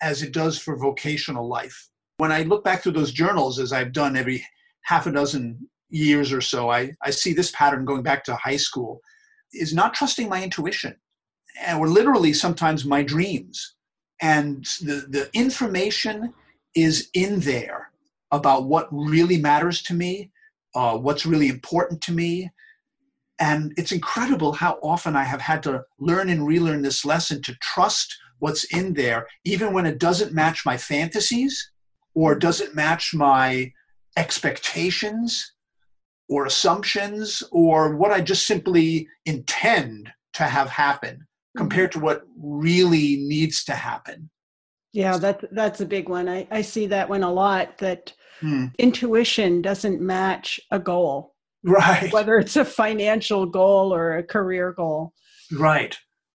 as 0.00 0.22
it 0.22 0.32
does 0.32 0.58
for 0.58 0.76
vocational 0.76 1.48
life. 1.48 1.88
When 2.16 2.32
I 2.32 2.42
look 2.42 2.64
back 2.64 2.82
through 2.82 2.92
those 2.92 3.12
journals, 3.12 3.60
as 3.60 3.72
I've 3.72 3.92
done 3.92 4.16
every 4.16 4.44
half 4.82 5.06
a 5.06 5.12
dozen 5.12 5.68
years 5.90 6.32
or 6.32 6.40
so, 6.40 6.70
I, 6.70 6.92
I 7.02 7.10
see 7.10 7.32
this 7.32 7.52
pattern 7.52 7.84
going 7.84 8.02
back 8.02 8.24
to 8.24 8.34
high 8.34 8.56
school 8.56 9.00
is 9.52 9.74
not 9.74 9.94
trusting 9.94 10.28
my 10.28 10.42
intuition 10.42 10.96
or 11.76 11.88
literally 11.88 12.32
sometimes 12.32 12.84
my 12.84 13.02
dreams. 13.02 13.74
And 14.20 14.64
the, 14.80 15.06
the 15.08 15.30
information 15.34 16.32
is 16.74 17.08
in 17.14 17.40
there 17.40 17.90
about 18.30 18.64
what 18.64 18.88
really 18.90 19.38
matters 19.38 19.82
to 19.82 19.94
me, 19.94 20.30
uh, 20.74 20.96
what's 20.96 21.26
really 21.26 21.48
important 21.48 22.00
to 22.02 22.12
me, 22.12 22.50
and 23.42 23.74
it's 23.76 23.92
incredible 23.92 24.52
how 24.52 24.78
often 24.82 25.16
I 25.16 25.24
have 25.24 25.40
had 25.40 25.62
to 25.64 25.82
learn 25.98 26.28
and 26.28 26.46
relearn 26.46 26.82
this 26.82 27.04
lesson 27.04 27.42
to 27.42 27.54
trust 27.56 28.16
what's 28.38 28.64
in 28.64 28.94
there, 28.94 29.26
even 29.44 29.72
when 29.72 29.84
it 29.84 29.98
doesn't 29.98 30.32
match 30.32 30.64
my 30.64 30.76
fantasies 30.76 31.70
or 32.14 32.34
doesn't 32.34 32.74
match 32.74 33.14
my 33.14 33.72
expectations 34.16 35.51
or 36.32 36.46
assumptions 36.46 37.42
or 37.52 37.96
what 37.96 38.12
I 38.12 38.20
just 38.20 38.46
simply 38.46 39.08
intend 39.26 40.10
to 40.34 40.44
have 40.44 40.68
happen 40.68 41.16
mm-hmm. 41.16 41.58
compared 41.58 41.92
to 41.92 42.00
what 42.00 42.22
really 42.36 43.16
needs 43.16 43.64
to 43.64 43.72
happen. 43.72 44.30
Yeah, 44.92 45.16
that 45.18 45.44
that's 45.52 45.80
a 45.80 45.86
big 45.86 46.08
one. 46.08 46.28
I, 46.28 46.46
I 46.50 46.62
see 46.62 46.86
that 46.88 47.08
one 47.08 47.22
a 47.22 47.32
lot 47.32 47.78
that 47.78 48.12
hmm. 48.40 48.66
intuition 48.78 49.62
doesn't 49.62 50.02
match 50.02 50.60
a 50.70 50.78
goal 50.78 51.32
right 51.64 52.12
whether 52.12 52.38
it's 52.38 52.56
a 52.56 52.64
financial 52.64 53.46
goal 53.46 53.94
or 53.94 54.16
a 54.16 54.22
career 54.22 54.72
goal 54.72 55.12
right 55.52 55.96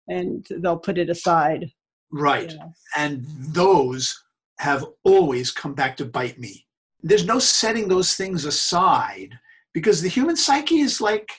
and 0.07 0.45
they'll 0.59 0.77
put 0.77 0.97
it 0.97 1.09
aside 1.09 1.71
right 2.11 2.53
and 2.97 3.25
those 3.27 4.21
have 4.59 4.85
always 5.03 5.51
come 5.51 5.73
back 5.73 5.95
to 5.97 6.05
bite 6.05 6.39
me 6.39 6.65
there's 7.01 7.25
no 7.25 7.39
setting 7.39 7.87
those 7.87 8.15
things 8.15 8.45
aside 8.45 9.37
because 9.73 10.01
the 10.01 10.09
human 10.09 10.35
psyche 10.35 10.79
is 10.79 11.01
like 11.01 11.29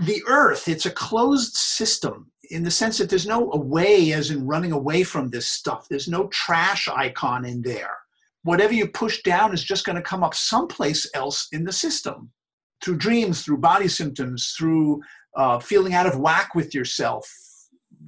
the 0.00 0.22
earth. 0.26 0.68
It's 0.68 0.86
a 0.86 0.90
closed 0.90 1.54
system 1.54 2.30
in 2.50 2.62
the 2.62 2.70
sense 2.70 2.98
that 2.98 3.08
there's 3.08 3.26
no 3.26 3.52
away 3.52 4.12
as 4.12 4.30
in 4.30 4.46
running 4.46 4.72
away 4.72 5.02
from 5.04 5.30
this 5.30 5.46
stuff. 5.46 5.86
There's 5.88 6.08
no 6.08 6.28
trash 6.28 6.88
icon 6.88 7.44
in 7.44 7.62
there. 7.62 7.96
Whatever 8.42 8.74
you 8.74 8.88
push 8.88 9.22
down 9.22 9.54
is 9.54 9.64
just 9.64 9.86
going 9.86 9.96
to 9.96 10.02
come 10.02 10.22
up 10.22 10.34
someplace 10.34 11.08
else 11.14 11.48
in 11.52 11.64
the 11.64 11.72
system 11.72 12.30
through 12.82 12.98
dreams, 12.98 13.42
through 13.42 13.58
body 13.58 13.88
symptoms, 13.88 14.54
through 14.58 15.00
uh, 15.36 15.58
feeling 15.58 15.94
out 15.94 16.06
of 16.06 16.18
whack 16.18 16.54
with 16.54 16.74
yourself, 16.74 17.26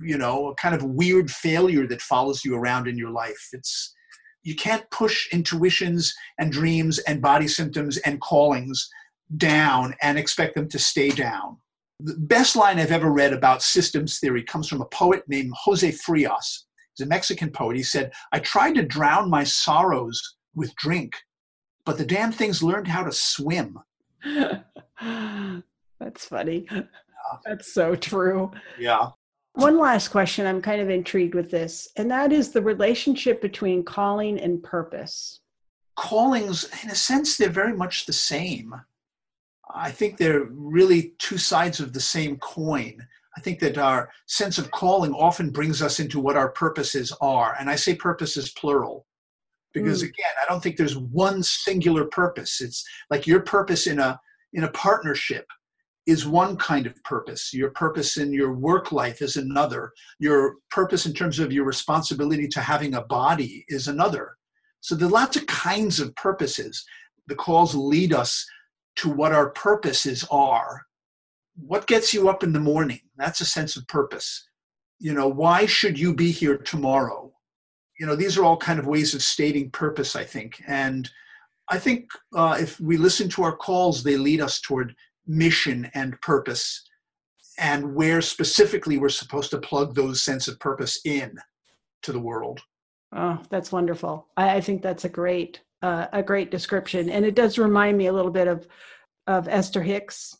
you 0.02 0.18
know, 0.18 0.48
a 0.48 0.54
kind 0.56 0.74
of 0.74 0.84
weird 0.84 1.30
failure 1.30 1.86
that 1.86 2.02
follows 2.02 2.44
you 2.44 2.54
around 2.54 2.86
in 2.86 2.98
your 2.98 3.10
life. 3.10 3.48
It's 3.52 3.94
you 4.42 4.54
can't 4.54 4.88
push 4.90 5.26
intuitions 5.32 6.14
and 6.38 6.52
dreams 6.52 6.98
and 7.00 7.20
body 7.20 7.48
symptoms 7.48 7.96
and 7.98 8.20
callings 8.20 8.88
down 9.36 9.94
and 10.02 10.18
expect 10.18 10.54
them 10.54 10.68
to 10.68 10.78
stay 10.78 11.10
down. 11.10 11.58
The 12.00 12.14
best 12.14 12.56
line 12.56 12.78
I've 12.78 12.92
ever 12.92 13.10
read 13.10 13.32
about 13.32 13.62
systems 13.62 14.18
theory 14.18 14.42
comes 14.42 14.68
from 14.68 14.82
a 14.82 14.86
poet 14.86 15.24
named 15.28 15.52
Jose 15.64 15.90
Frias. 15.92 16.66
He's 16.94 17.06
a 17.06 17.08
Mexican 17.08 17.50
poet. 17.50 17.76
He 17.76 17.82
said, 17.82 18.12
I 18.32 18.38
tried 18.38 18.74
to 18.74 18.82
drown 18.82 19.30
my 19.30 19.44
sorrows 19.44 20.36
with 20.54 20.74
drink, 20.76 21.14
but 21.84 21.98
the 21.98 22.04
damn 22.04 22.32
things 22.32 22.62
learned 22.62 22.88
how 22.88 23.02
to 23.02 23.12
swim. 23.12 23.78
That's 26.00 26.26
funny. 26.26 26.68
That's 27.44 27.72
so 27.72 27.94
true. 27.94 28.50
Yeah. 28.78 29.08
One 29.54 29.78
last 29.78 30.08
question. 30.08 30.46
I'm 30.46 30.60
kind 30.60 30.82
of 30.82 30.90
intrigued 30.90 31.34
with 31.34 31.50
this, 31.50 31.88
and 31.96 32.10
that 32.10 32.30
is 32.30 32.50
the 32.50 32.60
relationship 32.60 33.40
between 33.40 33.84
calling 33.84 34.38
and 34.38 34.62
purpose. 34.62 35.40
Callings, 35.96 36.68
in 36.82 36.90
a 36.90 36.94
sense, 36.94 37.38
they're 37.38 37.48
very 37.48 37.74
much 37.74 38.04
the 38.04 38.12
same. 38.12 38.74
I 39.74 39.90
think 39.90 40.16
they're 40.16 40.44
really 40.50 41.14
two 41.18 41.38
sides 41.38 41.80
of 41.80 41.92
the 41.92 42.00
same 42.00 42.36
coin. 42.38 42.98
I 43.36 43.40
think 43.40 43.58
that 43.60 43.78
our 43.78 44.10
sense 44.26 44.58
of 44.58 44.70
calling 44.70 45.12
often 45.12 45.50
brings 45.50 45.82
us 45.82 46.00
into 46.00 46.20
what 46.20 46.36
our 46.36 46.50
purposes 46.50 47.12
are. 47.20 47.56
And 47.58 47.68
I 47.68 47.76
say 47.76 47.94
purposes 47.94 48.52
plural 48.52 49.06
because 49.76 50.02
mm. 50.02 50.06
again 50.06 50.34
i 50.42 50.50
don't 50.50 50.62
think 50.62 50.76
there's 50.76 50.96
one 50.96 51.42
singular 51.42 52.06
purpose 52.06 52.60
it's 52.60 52.84
like 53.10 53.26
your 53.26 53.40
purpose 53.40 53.86
in 53.86 53.98
a 54.00 54.18
in 54.54 54.64
a 54.64 54.70
partnership 54.70 55.46
is 56.06 56.26
one 56.26 56.56
kind 56.56 56.86
of 56.86 57.02
purpose 57.04 57.52
your 57.52 57.70
purpose 57.70 58.16
in 58.16 58.32
your 58.32 58.54
work 58.54 58.90
life 58.90 59.20
is 59.20 59.36
another 59.36 59.92
your 60.18 60.54
purpose 60.70 61.06
in 61.06 61.12
terms 61.12 61.38
of 61.38 61.52
your 61.52 61.64
responsibility 61.64 62.48
to 62.48 62.60
having 62.60 62.94
a 62.94 63.02
body 63.02 63.64
is 63.68 63.86
another 63.86 64.36
so 64.80 64.94
there 64.94 65.08
are 65.08 65.20
lots 65.22 65.36
of 65.36 65.46
kinds 65.46 66.00
of 66.00 66.14
purposes 66.16 66.84
the 67.28 67.34
calls 67.34 67.74
lead 67.74 68.12
us 68.12 68.46
to 68.96 69.08
what 69.08 69.32
our 69.32 69.50
purposes 69.50 70.24
are. 70.30 70.86
What 71.56 71.86
gets 71.86 72.12
you 72.12 72.28
up 72.28 72.42
in 72.42 72.52
the 72.52 72.60
morning? 72.60 73.00
That's 73.16 73.40
a 73.40 73.46
sense 73.46 73.76
of 73.76 73.86
purpose. 73.86 74.48
You 74.98 75.12
know 75.12 75.28
why 75.28 75.66
should 75.66 75.98
you 75.98 76.14
be 76.14 76.30
here 76.30 76.56
tomorrow? 76.56 77.32
You 77.98 78.06
know 78.06 78.16
these 78.16 78.36
are 78.36 78.44
all 78.44 78.56
kind 78.56 78.78
of 78.78 78.86
ways 78.86 79.14
of 79.14 79.22
stating 79.22 79.70
purpose 79.70 80.16
i 80.16 80.24
think. 80.24 80.62
And 80.66 81.08
i 81.68 81.78
think 81.78 82.08
uh, 82.34 82.56
if 82.60 82.80
we 82.80 82.96
listen 82.96 83.28
to 83.30 83.42
our 83.42 83.56
calls 83.56 84.02
they 84.02 84.16
lead 84.16 84.40
us 84.40 84.60
toward 84.60 84.94
mission 85.26 85.90
and 85.94 86.20
purpose 86.20 86.86
and 87.58 87.94
where 87.94 88.20
specifically 88.20 88.98
we're 88.98 89.08
supposed 89.08 89.50
to 89.50 89.58
plug 89.58 89.94
those 89.94 90.22
sense 90.22 90.46
of 90.46 90.60
purpose 90.60 91.00
in 91.04 91.38
to 92.02 92.12
the 92.12 92.20
world. 92.20 92.60
Oh 93.14 93.38
that's 93.50 93.72
wonderful. 93.72 94.26
I, 94.36 94.56
I 94.56 94.60
think 94.60 94.82
that's 94.82 95.04
a 95.04 95.10
great 95.10 95.60
uh, 95.82 96.06
a 96.12 96.22
great 96.22 96.50
description 96.50 97.10
and 97.10 97.24
it 97.24 97.34
does 97.34 97.58
remind 97.58 97.96
me 97.96 98.06
a 98.06 98.12
little 98.12 98.30
bit 98.30 98.48
of 98.48 98.66
of 99.26 99.48
esther 99.48 99.82
hicks 99.82 100.36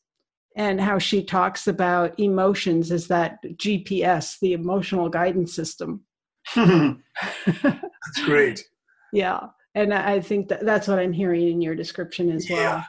and 0.56 0.80
how 0.80 0.98
she 0.98 1.22
talks 1.22 1.66
about 1.66 2.18
emotions 2.18 2.90
as 2.90 3.06
that 3.06 3.42
gps 3.44 4.38
the 4.40 4.52
emotional 4.52 5.08
guidance 5.08 5.54
system 5.54 6.02
That's 6.54 8.24
great. 8.24 8.64
yeah. 9.12 9.40
And 9.74 9.92
I 9.92 10.20
think 10.20 10.48
that 10.48 10.64
that's 10.64 10.88
what 10.88 10.98
I'm 10.98 11.12
hearing 11.12 11.48
in 11.48 11.60
your 11.60 11.74
description 11.74 12.30
as 12.30 12.46
well. 12.48 12.60
Yeah. 12.60 12.84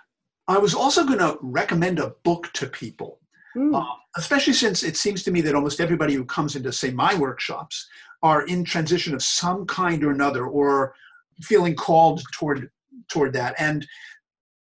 I 0.48 0.58
was 0.58 0.74
also 0.74 1.06
going 1.06 1.20
to 1.20 1.38
recommend 1.42 2.00
a 2.00 2.14
book 2.24 2.50
to 2.54 2.68
people, 2.68 3.20
mm. 3.58 3.78
uh, 3.78 3.96
especially 4.16 4.54
since 4.54 4.84
it 4.84 4.96
seems 4.96 5.24
to 5.24 5.32
me 5.32 5.42
that 5.42 5.56
almost 5.56 5.82
everybody 5.82 6.14
who 6.14 6.24
comes 6.24 6.56
into, 6.56 6.72
say, 6.72 6.92
my 6.92 7.14
workshops 7.16 7.88
are 8.24 8.44
in 8.44 8.64
transition 8.64 9.14
of 9.14 9.22
some 9.22 9.66
kind 9.66 10.02
or 10.04 10.12
another 10.12 10.46
or 10.46 10.94
feeling 11.42 11.76
called 11.76 12.22
toward 12.34 12.70
toward 13.10 13.34
that. 13.34 13.56
And 13.58 13.86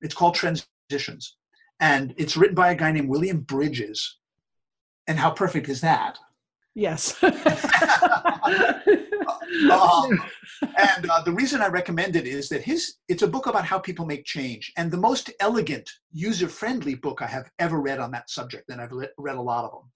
it's 0.00 0.14
called 0.14 0.34
Transitions. 0.34 1.36
And 1.80 2.14
it's 2.16 2.36
written 2.36 2.54
by 2.54 2.70
a 2.72 2.74
guy 2.74 2.92
named 2.92 3.08
William 3.08 3.40
Bridges. 3.40 4.18
And 5.06 5.18
how 5.18 5.30
perfect 5.30 5.68
is 5.68 5.80
that? 5.82 6.18
Yes. 6.74 7.16
um, 7.22 7.32
and 10.76 11.10
uh, 11.10 11.22
the 11.24 11.32
reason 11.32 11.62
I 11.62 11.68
recommend 11.68 12.16
it 12.16 12.26
is 12.26 12.50
that 12.50 12.62
his 12.62 12.96
it's 13.08 13.22
a 13.22 13.28
book 13.28 13.46
about 13.46 13.64
how 13.64 13.78
people 13.78 14.04
make 14.04 14.26
change, 14.26 14.72
and 14.76 14.90
the 14.90 14.98
most 14.98 15.30
elegant, 15.40 15.90
user-friendly 16.12 16.96
book 16.96 17.22
I 17.22 17.26
have 17.28 17.50
ever 17.58 17.80
read 17.80 17.98
on 17.98 18.10
that 18.10 18.28
subject, 18.28 18.68
and 18.68 18.80
I've 18.80 18.92
read 19.16 19.36
a 19.36 19.40
lot 19.40 19.64
of 19.64 19.72
them. 19.72 19.90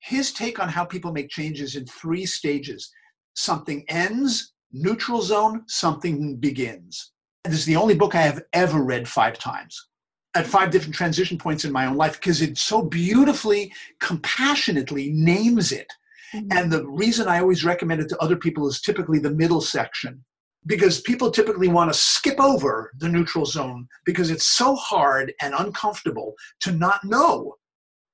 His 0.00 0.32
take 0.32 0.60
on 0.60 0.68
how 0.68 0.84
people 0.84 1.10
make 1.12 1.30
changes 1.30 1.74
in 1.74 1.86
three 1.86 2.26
stages: 2.26 2.92
something 3.34 3.84
ends, 3.88 4.52
neutral 4.72 5.22
zone, 5.22 5.64
something 5.66 6.36
begins. 6.36 7.12
This 7.44 7.54
is 7.54 7.66
the 7.66 7.76
only 7.76 7.94
book 7.94 8.14
I 8.14 8.22
have 8.22 8.42
ever 8.52 8.82
read 8.82 9.08
five 9.08 9.38
times 9.38 9.86
at 10.34 10.46
five 10.46 10.70
different 10.70 10.94
transition 10.94 11.36
points 11.36 11.64
in 11.64 11.72
my 11.72 11.86
own 11.86 11.96
life 11.96 12.20
because 12.20 12.40
it 12.40 12.56
so 12.56 12.82
beautifully, 12.82 13.72
compassionately 13.98 15.10
names 15.10 15.72
it 15.72 15.92
Mm-hmm. 16.34 16.56
And 16.56 16.72
the 16.72 16.86
reason 16.86 17.28
I 17.28 17.40
always 17.40 17.64
recommend 17.64 18.00
it 18.00 18.08
to 18.10 18.18
other 18.18 18.36
people 18.36 18.68
is 18.68 18.80
typically 18.80 19.18
the 19.18 19.30
middle 19.30 19.60
section 19.60 20.24
because 20.66 21.00
people 21.00 21.30
typically 21.30 21.68
want 21.68 21.92
to 21.92 21.98
skip 21.98 22.38
over 22.38 22.92
the 22.98 23.08
neutral 23.08 23.46
zone 23.46 23.88
because 24.04 24.30
it's 24.30 24.46
so 24.46 24.74
hard 24.76 25.32
and 25.40 25.54
uncomfortable 25.58 26.34
to 26.60 26.72
not 26.72 27.02
know. 27.02 27.56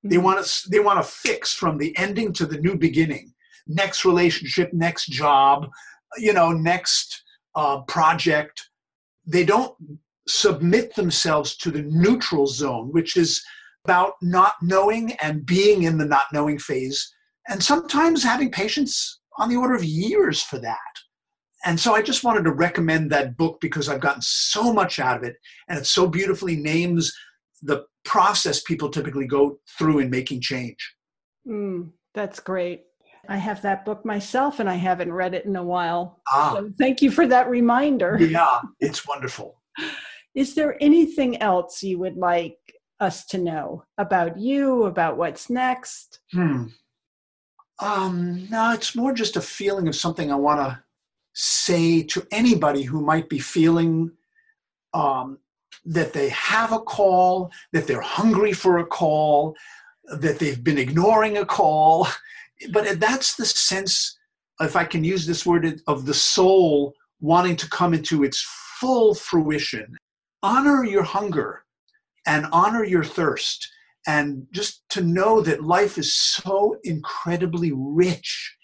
Mm-hmm. 0.03 0.09
They 0.09 0.17
want 0.17 0.45
to 0.45 0.69
they 0.69 0.79
want 0.79 1.03
to 1.03 1.11
fix 1.11 1.53
from 1.53 1.77
the 1.77 1.95
ending 1.97 2.33
to 2.33 2.45
the 2.45 2.59
new 2.59 2.75
beginning. 2.75 3.33
Next 3.67 4.05
relationship, 4.05 4.71
next 4.71 5.07
job, 5.07 5.69
you 6.17 6.33
know, 6.33 6.51
next 6.51 7.23
uh, 7.55 7.81
project. 7.81 8.61
They 9.25 9.43
don't 9.43 9.75
submit 10.27 10.95
themselves 10.95 11.57
to 11.57 11.71
the 11.71 11.83
neutral 11.83 12.47
zone, 12.47 12.89
which 12.91 13.17
is 13.17 13.41
about 13.85 14.13
not 14.21 14.55
knowing 14.61 15.13
and 15.21 15.45
being 15.45 15.83
in 15.83 15.97
the 15.97 16.05
not 16.05 16.25
knowing 16.33 16.59
phase 16.59 17.13
and 17.47 17.63
sometimes 17.63 18.23
having 18.23 18.51
patience 18.51 19.21
on 19.37 19.49
the 19.49 19.55
order 19.55 19.75
of 19.75 19.83
years 19.83 20.41
for 20.41 20.59
that. 20.59 20.77
And 21.65 21.79
so 21.79 21.95
I 21.95 22.01
just 22.01 22.23
wanted 22.23 22.43
to 22.43 22.51
recommend 22.51 23.11
that 23.11 23.37
book 23.37 23.59
because 23.61 23.89
I've 23.89 24.01
gotten 24.01 24.21
so 24.21 24.73
much 24.73 24.99
out 24.99 25.17
of 25.17 25.23
it, 25.23 25.35
and 25.67 25.79
it 25.79 25.85
so 25.85 26.07
beautifully 26.07 26.55
names 26.55 27.11
the 27.61 27.85
process 28.05 28.61
people 28.61 28.89
typically 28.89 29.25
go 29.25 29.59
through 29.77 29.99
in 29.99 30.09
making 30.09 30.41
change. 30.41 30.77
Mm, 31.47 31.91
that's 32.13 32.39
great. 32.39 32.83
I 33.29 33.37
have 33.37 33.61
that 33.61 33.85
book 33.85 34.05
myself, 34.05 34.59
and 34.59 34.69
I 34.69 34.75
haven't 34.75 35.11
read 35.11 35.33
it 35.33 35.45
in 35.45 35.55
a 35.55 35.63
while. 35.63 36.21
Ah, 36.29 36.55
so 36.55 36.71
thank 36.77 37.01
you 37.01 37.11
for 37.11 37.27
that 37.27 37.49
reminder. 37.49 38.17
Yeah, 38.19 38.61
it's 38.79 39.07
wonderful. 39.07 39.61
Is 40.35 40.53
there 40.53 40.77
anything 40.81 41.41
else 41.41 41.81
you 41.81 41.97
would 41.99 42.15
like 42.15 42.57
us 42.99 43.25
to 43.27 43.37
know 43.37 43.83
about 43.97 44.37
you, 44.37 44.83
about 44.83 45.17
what's 45.17 45.49
next? 45.49 46.19
Hmm. 46.31 46.65
Um, 47.79 48.47
no, 48.49 48.71
it's 48.73 48.95
more 48.95 49.13
just 49.13 49.35
a 49.35 49.41
feeling 49.41 49.87
of 49.87 49.95
something 49.95 50.31
I 50.31 50.35
want 50.35 50.59
to 50.59 50.83
say 51.33 52.01
to 52.03 52.25
anybody 52.31 52.83
who 52.83 53.01
might 53.01 53.29
be 53.29 53.39
feeling 53.39 54.11
um, 54.93 55.37
that 55.85 56.13
they 56.13 56.29
have 56.29 56.71
a 56.71 56.79
call, 56.79 57.51
that 57.73 57.85
they're 57.87 58.01
hungry 58.01 58.53
for 58.53 58.79
a 58.79 58.85
call, 58.85 59.55
that 60.05 60.39
they've 60.39 60.63
been 60.63 60.77
ignoring 60.77 61.37
a 61.37 61.45
call. 61.45 62.07
But 62.71 62.99
that's 62.99 63.35
the 63.35 63.45
sense, 63.45 64.17
if 64.59 64.75
I 64.75 64.83
can 64.83 65.03
use 65.03 65.25
this 65.25 65.45
word, 65.45 65.81
of 65.87 66.05
the 66.05 66.13
soul 66.13 66.93
wanting 67.19 67.55
to 67.57 67.69
come 67.69 67.93
into 67.93 68.23
its 68.23 68.45
full 68.79 69.13
fruition. 69.15 69.95
Honor 70.43 70.83
your 70.83 71.03
hunger 71.03 71.63
and 72.25 72.45
honor 72.51 72.83
your 72.83 73.03
thirst 73.03 73.67
and 74.07 74.47
just 74.51 74.83
to 74.89 75.01
know 75.01 75.41
that 75.41 75.63
life 75.63 75.97
is 75.97 76.13
so 76.13 76.77
incredibly 76.83 77.71
rich 77.75 78.55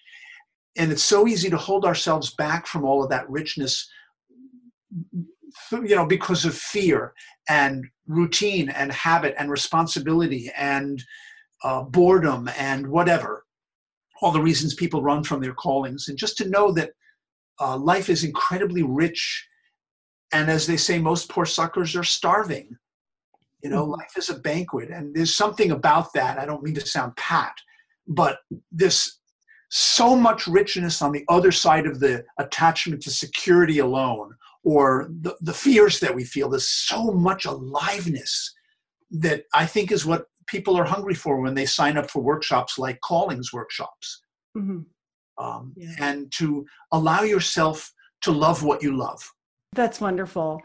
and 0.75 0.91
it's 0.91 1.03
so 1.03 1.27
easy 1.27 1.49
to 1.49 1.57
hold 1.57 1.85
ourselves 1.85 2.33
back 2.35 2.65
from 2.65 2.83
all 2.83 3.03
of 3.03 3.09
that 3.09 3.29
richness 3.29 3.87
you 5.71 5.95
know 5.95 6.05
because 6.05 6.45
of 6.45 6.55
fear 6.55 7.13
and 7.49 7.85
routine 8.07 8.69
and 8.69 8.91
habit 8.91 9.35
and 9.37 9.51
responsibility 9.51 10.51
and 10.57 11.03
uh, 11.63 11.81
boredom 11.81 12.49
and 12.57 12.87
whatever 12.87 13.42
all 14.23 14.31
the 14.31 14.41
reasons 14.41 14.73
people 14.73 15.03
run 15.03 15.23
from 15.23 15.41
their 15.41 15.53
callings 15.53 16.07
and 16.07 16.17
just 16.17 16.37
to 16.37 16.49
know 16.49 16.71
that 16.71 16.91
uh, 17.59 17.77
life 17.77 18.09
is 18.09 18.23
incredibly 18.23 18.83
rich 18.83 19.47
and 20.31 20.49
as 20.49 20.65
they 20.65 20.77
say 20.77 20.97
most 20.97 21.29
poor 21.29 21.45
suckers 21.45 21.95
are 21.95 22.03
starving 22.03 22.77
you 23.63 23.69
know, 23.69 23.83
mm-hmm. 23.83 23.91
life 23.91 24.17
is 24.17 24.29
a 24.29 24.39
banquet, 24.39 24.89
and 24.89 25.15
there's 25.15 25.35
something 25.35 25.71
about 25.71 26.13
that. 26.13 26.37
I 26.37 26.45
don't 26.45 26.63
mean 26.63 26.75
to 26.75 26.85
sound 26.85 27.15
pat, 27.15 27.55
but 28.07 28.39
this 28.71 29.19
so 29.69 30.15
much 30.15 30.45
richness 30.45 31.01
on 31.01 31.11
the 31.11 31.25
other 31.29 31.51
side 31.51 31.87
of 31.87 31.99
the 31.99 32.23
attachment 32.37 33.01
to 33.01 33.09
security 33.09 33.79
alone 33.79 34.35
or 34.63 35.09
the, 35.21 35.35
the 35.41 35.53
fears 35.53 35.99
that 35.99 36.13
we 36.13 36.23
feel. 36.23 36.47
There's 36.47 36.69
so 36.69 37.11
much 37.11 37.45
aliveness 37.45 38.53
that 39.09 39.45
I 39.53 39.65
think 39.65 39.91
is 39.91 40.05
what 40.05 40.25
people 40.47 40.77
are 40.77 40.85
hungry 40.85 41.15
for 41.15 41.41
when 41.41 41.53
they 41.53 41.65
sign 41.65 41.97
up 41.97 42.09
for 42.09 42.21
workshops 42.21 42.77
like 42.77 42.99
Callings 43.01 43.51
workshops. 43.53 44.21
Mm-hmm. 44.57 44.79
Um, 45.43 45.73
yeah. 45.75 45.95
And 45.99 46.31
to 46.33 46.65
allow 46.91 47.21
yourself 47.21 47.91
to 48.21 48.31
love 48.31 48.63
what 48.63 48.83
you 48.83 48.95
love. 48.95 49.21
That's 49.73 49.99
wonderful. 49.99 50.61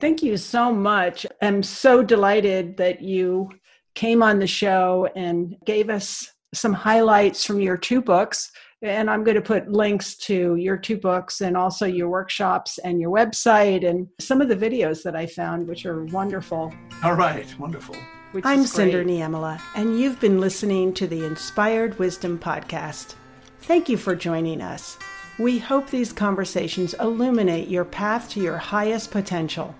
Thank 0.00 0.22
you 0.22 0.36
so 0.36 0.72
much. 0.72 1.26
I'm 1.42 1.62
so 1.62 2.02
delighted 2.02 2.76
that 2.76 3.00
you 3.00 3.48
came 3.94 4.22
on 4.22 4.38
the 4.38 4.46
show 4.46 5.08
and 5.16 5.56
gave 5.64 5.90
us 5.90 6.30
some 6.54 6.72
highlights 6.72 7.44
from 7.44 7.60
your 7.60 7.76
two 7.76 8.00
books. 8.00 8.50
And 8.82 9.10
I'm 9.10 9.24
going 9.24 9.34
to 9.34 9.42
put 9.42 9.72
links 9.72 10.16
to 10.18 10.54
your 10.54 10.76
two 10.76 10.98
books 10.98 11.40
and 11.40 11.56
also 11.56 11.84
your 11.84 12.08
workshops 12.08 12.78
and 12.78 13.00
your 13.00 13.10
website 13.10 13.88
and 13.88 14.06
some 14.20 14.40
of 14.40 14.48
the 14.48 14.56
videos 14.56 15.02
that 15.02 15.16
I 15.16 15.26
found, 15.26 15.66
which 15.66 15.84
are 15.84 16.04
wonderful. 16.06 16.72
All 17.02 17.14
right, 17.14 17.52
wonderful. 17.58 17.96
I'm 18.44 18.66
Cinder 18.66 19.02
Niemela, 19.02 19.58
and 19.74 19.98
you've 19.98 20.20
been 20.20 20.38
listening 20.38 20.92
to 20.94 21.06
the 21.06 21.24
Inspired 21.24 21.98
Wisdom 21.98 22.38
Podcast. 22.38 23.14
Thank 23.62 23.88
you 23.88 23.96
for 23.96 24.14
joining 24.14 24.60
us. 24.60 24.98
We 25.38 25.58
hope 25.58 25.88
these 25.88 26.12
conversations 26.12 26.92
illuminate 26.94 27.68
your 27.68 27.86
path 27.86 28.28
to 28.30 28.40
your 28.40 28.58
highest 28.58 29.10
potential. 29.10 29.74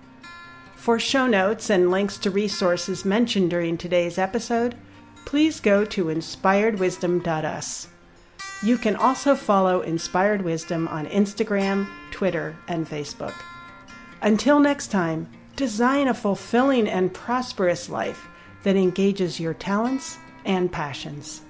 For 0.75 0.97
show 0.97 1.27
notes 1.27 1.69
and 1.69 1.91
links 1.91 2.17
to 2.17 2.31
resources 2.31 3.05
mentioned 3.05 3.51
during 3.51 3.77
today's 3.77 4.17
episode, 4.17 4.73
please 5.25 5.59
go 5.59 5.85
to 5.85 6.05
inspiredwisdom.us. 6.05 7.87
You 8.63 8.77
can 8.79 8.95
also 8.95 9.35
follow 9.35 9.81
Inspired 9.81 10.41
Wisdom 10.41 10.87
on 10.87 11.05
Instagram, 11.05 11.87
Twitter, 12.09 12.57
and 12.67 12.89
Facebook. 12.89 13.35
Until 14.23 14.59
next 14.59 14.87
time, 14.87 15.29
design 15.55 16.07
a 16.07 16.15
fulfilling 16.15 16.87
and 16.87 17.13
prosperous 17.13 17.89
life 17.89 18.27
that 18.69 18.77
engages 18.77 19.39
your 19.39 19.55
talents 19.55 20.19
and 20.45 20.71
passions. 20.71 21.41